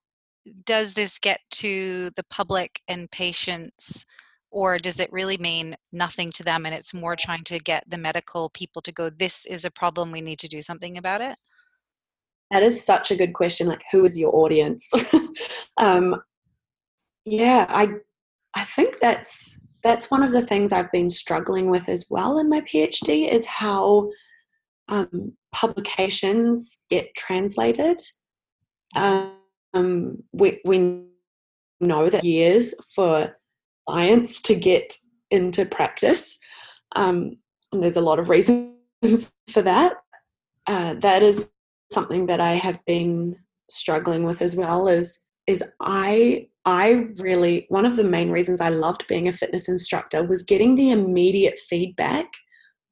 does 0.65 0.93
this 0.93 1.19
get 1.19 1.41
to 1.51 2.09
the 2.15 2.23
public 2.29 2.81
and 2.87 3.11
patients 3.11 4.05
or 4.51 4.77
does 4.77 4.99
it 4.99 5.11
really 5.11 5.37
mean 5.37 5.75
nothing 5.91 6.31
to 6.31 6.43
them 6.43 6.65
and 6.65 6.73
it's 6.73 6.93
more 6.93 7.15
trying 7.15 7.43
to 7.43 7.59
get 7.59 7.83
the 7.87 7.97
medical 7.97 8.49
people 8.49 8.81
to 8.81 8.91
go 8.91 9.09
this 9.09 9.45
is 9.45 9.65
a 9.65 9.71
problem. 9.71 10.11
We 10.11 10.21
need 10.21 10.39
to 10.39 10.47
do 10.47 10.61
something 10.61 10.97
about 10.97 11.21
it 11.21 11.35
that 12.51 12.63
is 12.63 12.83
such 12.83 13.11
a 13.11 13.15
good 13.15 13.33
question. 13.33 13.67
Like 13.67 13.83
who 13.91 14.03
is 14.03 14.17
your 14.17 14.35
audience? 14.35 14.91
Um, 15.77 16.21
yeah 17.25 17.65
i 17.69 17.89
i 18.55 18.63
think 18.63 18.99
that's 18.99 19.59
that's 19.81 20.11
one 20.11 20.23
of 20.23 20.31
the 20.31 20.41
things 20.41 20.71
i've 20.71 20.91
been 20.91 21.09
struggling 21.09 21.69
with 21.69 21.87
as 21.89 22.05
well 22.09 22.39
in 22.39 22.49
my 22.49 22.61
phd 22.61 23.31
is 23.31 23.45
how 23.45 24.09
um, 24.89 25.33
publications 25.51 26.83
get 26.89 27.13
translated. 27.15 28.01
Um, 28.95 30.23
we, 30.33 30.59
we 30.65 31.05
know 31.79 32.09
that 32.09 32.23
years 32.23 32.73
for 32.93 33.37
science 33.87 34.41
to 34.41 34.55
get 34.55 34.95
into 35.31 35.65
practice 35.65 36.37
um, 36.95 37.37
and 37.71 37.83
there's 37.83 37.97
a 37.97 38.01
lot 38.01 38.19
of 38.19 38.29
reasons 38.29 38.73
for 39.49 39.61
that. 39.61 39.93
Uh, 40.67 40.95
that 40.95 41.23
is 41.23 41.51
something 41.91 42.25
that 42.25 42.39
I 42.39 42.53
have 42.53 42.83
been 42.85 43.35
struggling 43.69 44.23
with 44.23 44.41
as 44.41 44.55
well 44.55 44.87
is 44.87 45.19
is 45.49 45.63
I 45.81 46.47
I 46.65 47.07
really 47.17 47.65
one 47.69 47.85
of 47.85 47.95
the 47.95 48.03
main 48.03 48.29
reasons 48.29 48.61
I 48.61 48.69
loved 48.69 49.07
being 49.07 49.27
a 49.27 49.33
fitness 49.33 49.67
instructor 49.67 50.23
was 50.23 50.43
getting 50.43 50.75
the 50.75 50.91
immediate 50.91 51.57
feedback 51.57 52.27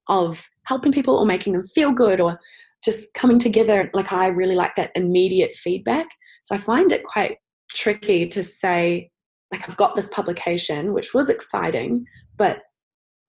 of 0.08 0.44
helping 0.66 0.92
people 0.92 1.16
or 1.16 1.26
making 1.26 1.54
them 1.54 1.64
feel 1.64 1.92
good 1.92 2.20
or 2.20 2.40
just 2.84 3.14
coming 3.14 3.38
together 3.38 3.92
like 3.94 4.12
I 4.12 4.28
really 4.28 4.56
like 4.56 4.76
that 4.76 4.92
immediate 4.96 5.54
feedback. 5.54 6.08
So 6.44 6.56
I 6.56 6.58
find 6.58 6.92
it 6.92 7.04
quite 7.04 7.38
tricky 7.70 8.28
to 8.28 8.42
say 8.44 9.12
like 9.52 9.70
I've 9.70 9.78
got 9.78 9.96
this 9.96 10.10
publication 10.10 10.94
which 10.94 11.14
was 11.14 11.30
exciting 11.30 12.06
but 12.38 12.62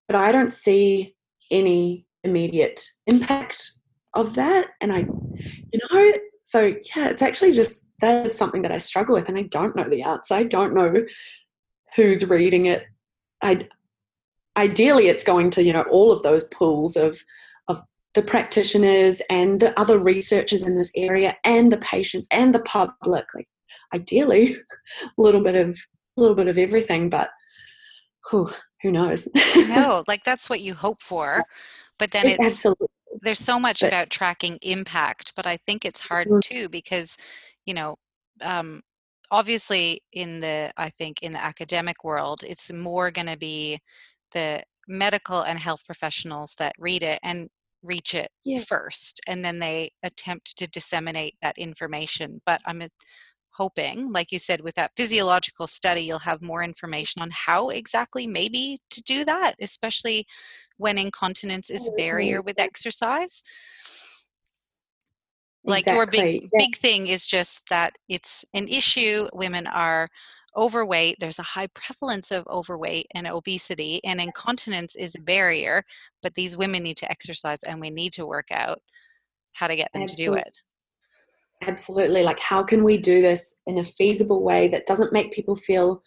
but 0.06 0.16
I 0.16 0.32
don't 0.32 0.50
see 0.50 1.14
any 1.50 2.06
immediate 2.24 2.80
impact 3.06 3.72
of 4.14 4.34
that 4.34 4.68
and 4.80 4.92
i 4.92 4.98
you 4.98 5.80
know 5.90 6.12
so 6.48 6.60
yeah 6.96 7.10
it's 7.10 7.20
actually 7.20 7.52
just 7.52 7.86
that 8.00 8.24
is 8.24 8.34
something 8.34 8.62
that 8.62 8.72
i 8.72 8.78
struggle 8.78 9.14
with 9.14 9.28
and 9.28 9.36
i 9.36 9.42
don't 9.42 9.76
know 9.76 9.88
the 9.88 10.02
answer. 10.02 10.34
I 10.34 10.44
don't 10.44 10.72
know 10.72 11.04
who's 11.94 12.28
reading 12.28 12.66
it. 12.66 12.86
I 13.42 13.68
ideally 14.56 15.06
it's 15.08 15.24
going 15.24 15.50
to 15.50 15.62
you 15.62 15.72
know 15.72 15.82
all 15.82 16.10
of 16.10 16.22
those 16.22 16.44
pools 16.44 16.96
of 16.96 17.22
of 17.68 17.82
the 18.14 18.22
practitioners 18.22 19.22
and 19.30 19.60
the 19.60 19.78
other 19.78 19.98
researchers 19.98 20.62
in 20.62 20.74
this 20.74 20.90
area 20.96 21.36
and 21.44 21.70
the 21.70 21.78
patients 21.78 22.28
and 22.30 22.54
the 22.54 22.60
public. 22.60 23.26
Like 23.34 23.48
ideally 23.94 24.56
a 25.02 25.08
little 25.18 25.42
bit 25.42 25.54
of 25.54 25.78
a 26.16 26.20
little 26.20 26.36
bit 26.36 26.48
of 26.48 26.58
everything 26.58 27.10
but 27.10 27.30
who 28.30 28.50
who 28.82 28.92
knows? 28.92 29.28
No 29.56 30.04
like 30.06 30.24
that's 30.24 30.50
what 30.50 30.60
you 30.60 30.74
hope 30.74 31.02
for 31.02 31.42
but 31.98 32.10
then 32.10 32.26
it's 32.26 32.44
absolutely 32.44 32.88
there's 33.22 33.38
so 33.38 33.58
much 33.58 33.80
but, 33.80 33.88
about 33.88 34.10
tracking 34.10 34.58
impact 34.62 35.32
but 35.36 35.46
i 35.46 35.56
think 35.66 35.84
it's 35.84 36.00
hard 36.00 36.28
mm-hmm. 36.28 36.40
too 36.42 36.68
because 36.68 37.16
you 37.66 37.74
know 37.74 37.96
um, 38.42 38.80
obviously 39.30 40.00
in 40.12 40.40
the 40.40 40.72
i 40.76 40.88
think 40.90 41.22
in 41.22 41.32
the 41.32 41.44
academic 41.44 42.04
world 42.04 42.40
it's 42.46 42.72
more 42.72 43.10
going 43.10 43.26
to 43.26 43.38
be 43.38 43.78
the 44.32 44.62
medical 44.86 45.42
and 45.42 45.58
health 45.58 45.84
professionals 45.84 46.54
that 46.58 46.72
read 46.78 47.02
it 47.02 47.18
and 47.22 47.48
reach 47.82 48.14
it 48.14 48.30
yeah. 48.44 48.58
first 48.58 49.20
and 49.28 49.44
then 49.44 49.58
they 49.58 49.90
attempt 50.02 50.56
to 50.56 50.66
disseminate 50.68 51.34
that 51.42 51.56
information 51.58 52.40
but 52.44 52.60
i'm 52.66 52.82
hoping 53.58 54.10
like 54.12 54.30
you 54.30 54.38
said 54.38 54.60
with 54.60 54.74
that 54.76 54.92
physiological 54.96 55.66
study 55.66 56.02
you'll 56.02 56.18
have 56.20 56.40
more 56.40 56.62
information 56.62 57.20
on 57.20 57.28
how 57.32 57.68
exactly 57.70 58.26
maybe 58.26 58.78
to 58.88 59.02
do 59.02 59.24
that 59.24 59.54
especially 59.60 60.26
when 60.76 60.96
incontinence 60.96 61.68
is 61.68 61.86
a 61.86 61.90
mm-hmm. 61.90 61.96
barrier 61.96 62.40
with 62.40 62.60
exercise 62.60 63.42
like 65.64 65.80
exactly. 65.80 65.96
your 65.96 66.06
big 66.06 66.50
big 66.56 66.76
thing 66.76 67.08
is 67.08 67.26
just 67.26 67.68
that 67.68 67.94
it's 68.08 68.44
an 68.54 68.68
issue 68.68 69.26
women 69.32 69.66
are 69.66 70.08
overweight 70.56 71.16
there's 71.18 71.40
a 71.40 71.50
high 71.54 71.68
prevalence 71.74 72.30
of 72.30 72.46
overweight 72.46 73.06
and 73.14 73.26
obesity 73.26 74.00
and 74.04 74.20
incontinence 74.20 74.94
is 74.94 75.16
a 75.16 75.20
barrier 75.20 75.84
but 76.22 76.34
these 76.36 76.56
women 76.56 76.82
need 76.84 76.96
to 76.96 77.10
exercise 77.10 77.62
and 77.64 77.80
we 77.80 77.90
need 77.90 78.12
to 78.12 78.24
work 78.24 78.46
out 78.52 78.80
how 79.52 79.66
to 79.66 79.76
get 79.76 79.92
them 79.92 80.02
Absolutely. 80.02 80.36
to 80.36 80.44
do 80.44 80.48
it 80.48 80.67
absolutely. 81.62 82.22
Like 82.22 82.40
how 82.40 82.62
can 82.62 82.84
we 82.84 82.98
do 82.98 83.22
this 83.22 83.56
in 83.66 83.78
a 83.78 83.84
feasible 83.84 84.42
way 84.42 84.68
that 84.68 84.86
doesn't 84.86 85.12
make 85.12 85.32
people 85.32 85.56
feel 85.56 86.02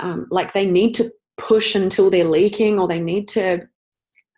um, 0.00 0.26
like 0.30 0.52
they 0.52 0.66
need 0.66 0.94
to 0.94 1.10
push 1.36 1.74
until 1.74 2.10
they're 2.10 2.24
leaking 2.24 2.78
or 2.78 2.86
they 2.86 3.00
need 3.00 3.26
to 3.26 3.60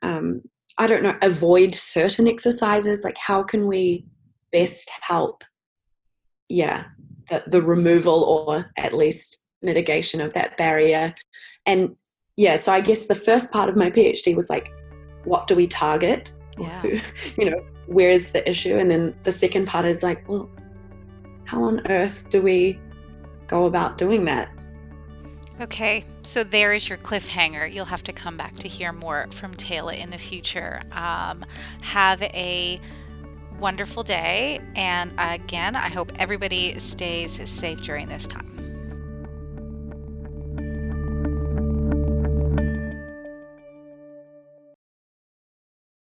um, 0.02 0.40
i 0.78 0.86
don't 0.86 1.02
know 1.02 1.16
avoid 1.22 1.74
certain 1.74 2.26
exercises? 2.26 3.04
Like 3.04 3.16
how 3.18 3.42
can 3.42 3.66
we 3.66 4.06
best 4.52 4.90
help? 5.02 5.44
Yeah 6.48 6.84
the, 7.28 7.42
the 7.46 7.62
removal 7.62 8.22
or 8.24 8.70
at 8.76 8.92
least 8.92 9.38
mitigation 9.62 10.20
of 10.20 10.32
that 10.34 10.56
barrier. 10.56 11.14
And 11.64 11.96
yeah 12.36 12.56
so 12.56 12.72
i 12.72 12.80
guess 12.80 13.06
the 13.06 13.14
first 13.14 13.50
part 13.50 13.68
of 13.70 13.76
my 13.76 13.90
phd 13.90 14.36
was 14.36 14.50
like 14.50 14.68
what 15.24 15.46
do 15.46 15.56
we 15.56 15.66
target? 15.66 16.32
Yeah. 16.58 16.82
you 17.38 17.50
know 17.50 17.60
where's 17.86 18.30
the 18.30 18.48
issue? 18.48 18.76
And 18.76 18.90
then 18.90 19.14
the 19.24 19.32
second 19.32 19.66
part 19.66 19.86
is 19.86 20.02
like 20.02 20.28
well 20.28 20.50
how 21.44 21.62
on 21.62 21.86
earth 21.88 22.28
do 22.28 22.42
we 22.42 22.78
go 23.46 23.66
about 23.66 23.98
doing 23.98 24.24
that? 24.24 24.50
Okay 25.60 26.04
so 26.22 26.42
there 26.42 26.72
is 26.74 26.88
your 26.88 26.98
cliffhanger. 26.98 27.72
You'll 27.72 27.84
have 27.84 28.02
to 28.04 28.12
come 28.12 28.36
back 28.36 28.52
to 28.54 28.68
hear 28.68 28.92
more 28.92 29.28
from 29.30 29.54
Tayla 29.54 29.96
in 29.96 30.10
the 30.10 30.18
future. 30.18 30.82
Um, 30.90 31.44
have 31.82 32.20
a 32.22 32.80
wonderful 33.60 34.02
day. 34.02 34.60
And 34.74 35.12
again 35.18 35.76
i 35.76 35.88
hope 35.88 36.12
everybody 36.16 36.78
stays 36.78 37.40
safe 37.48 37.82
during 37.82 38.08
this 38.08 38.26
time 38.26 38.65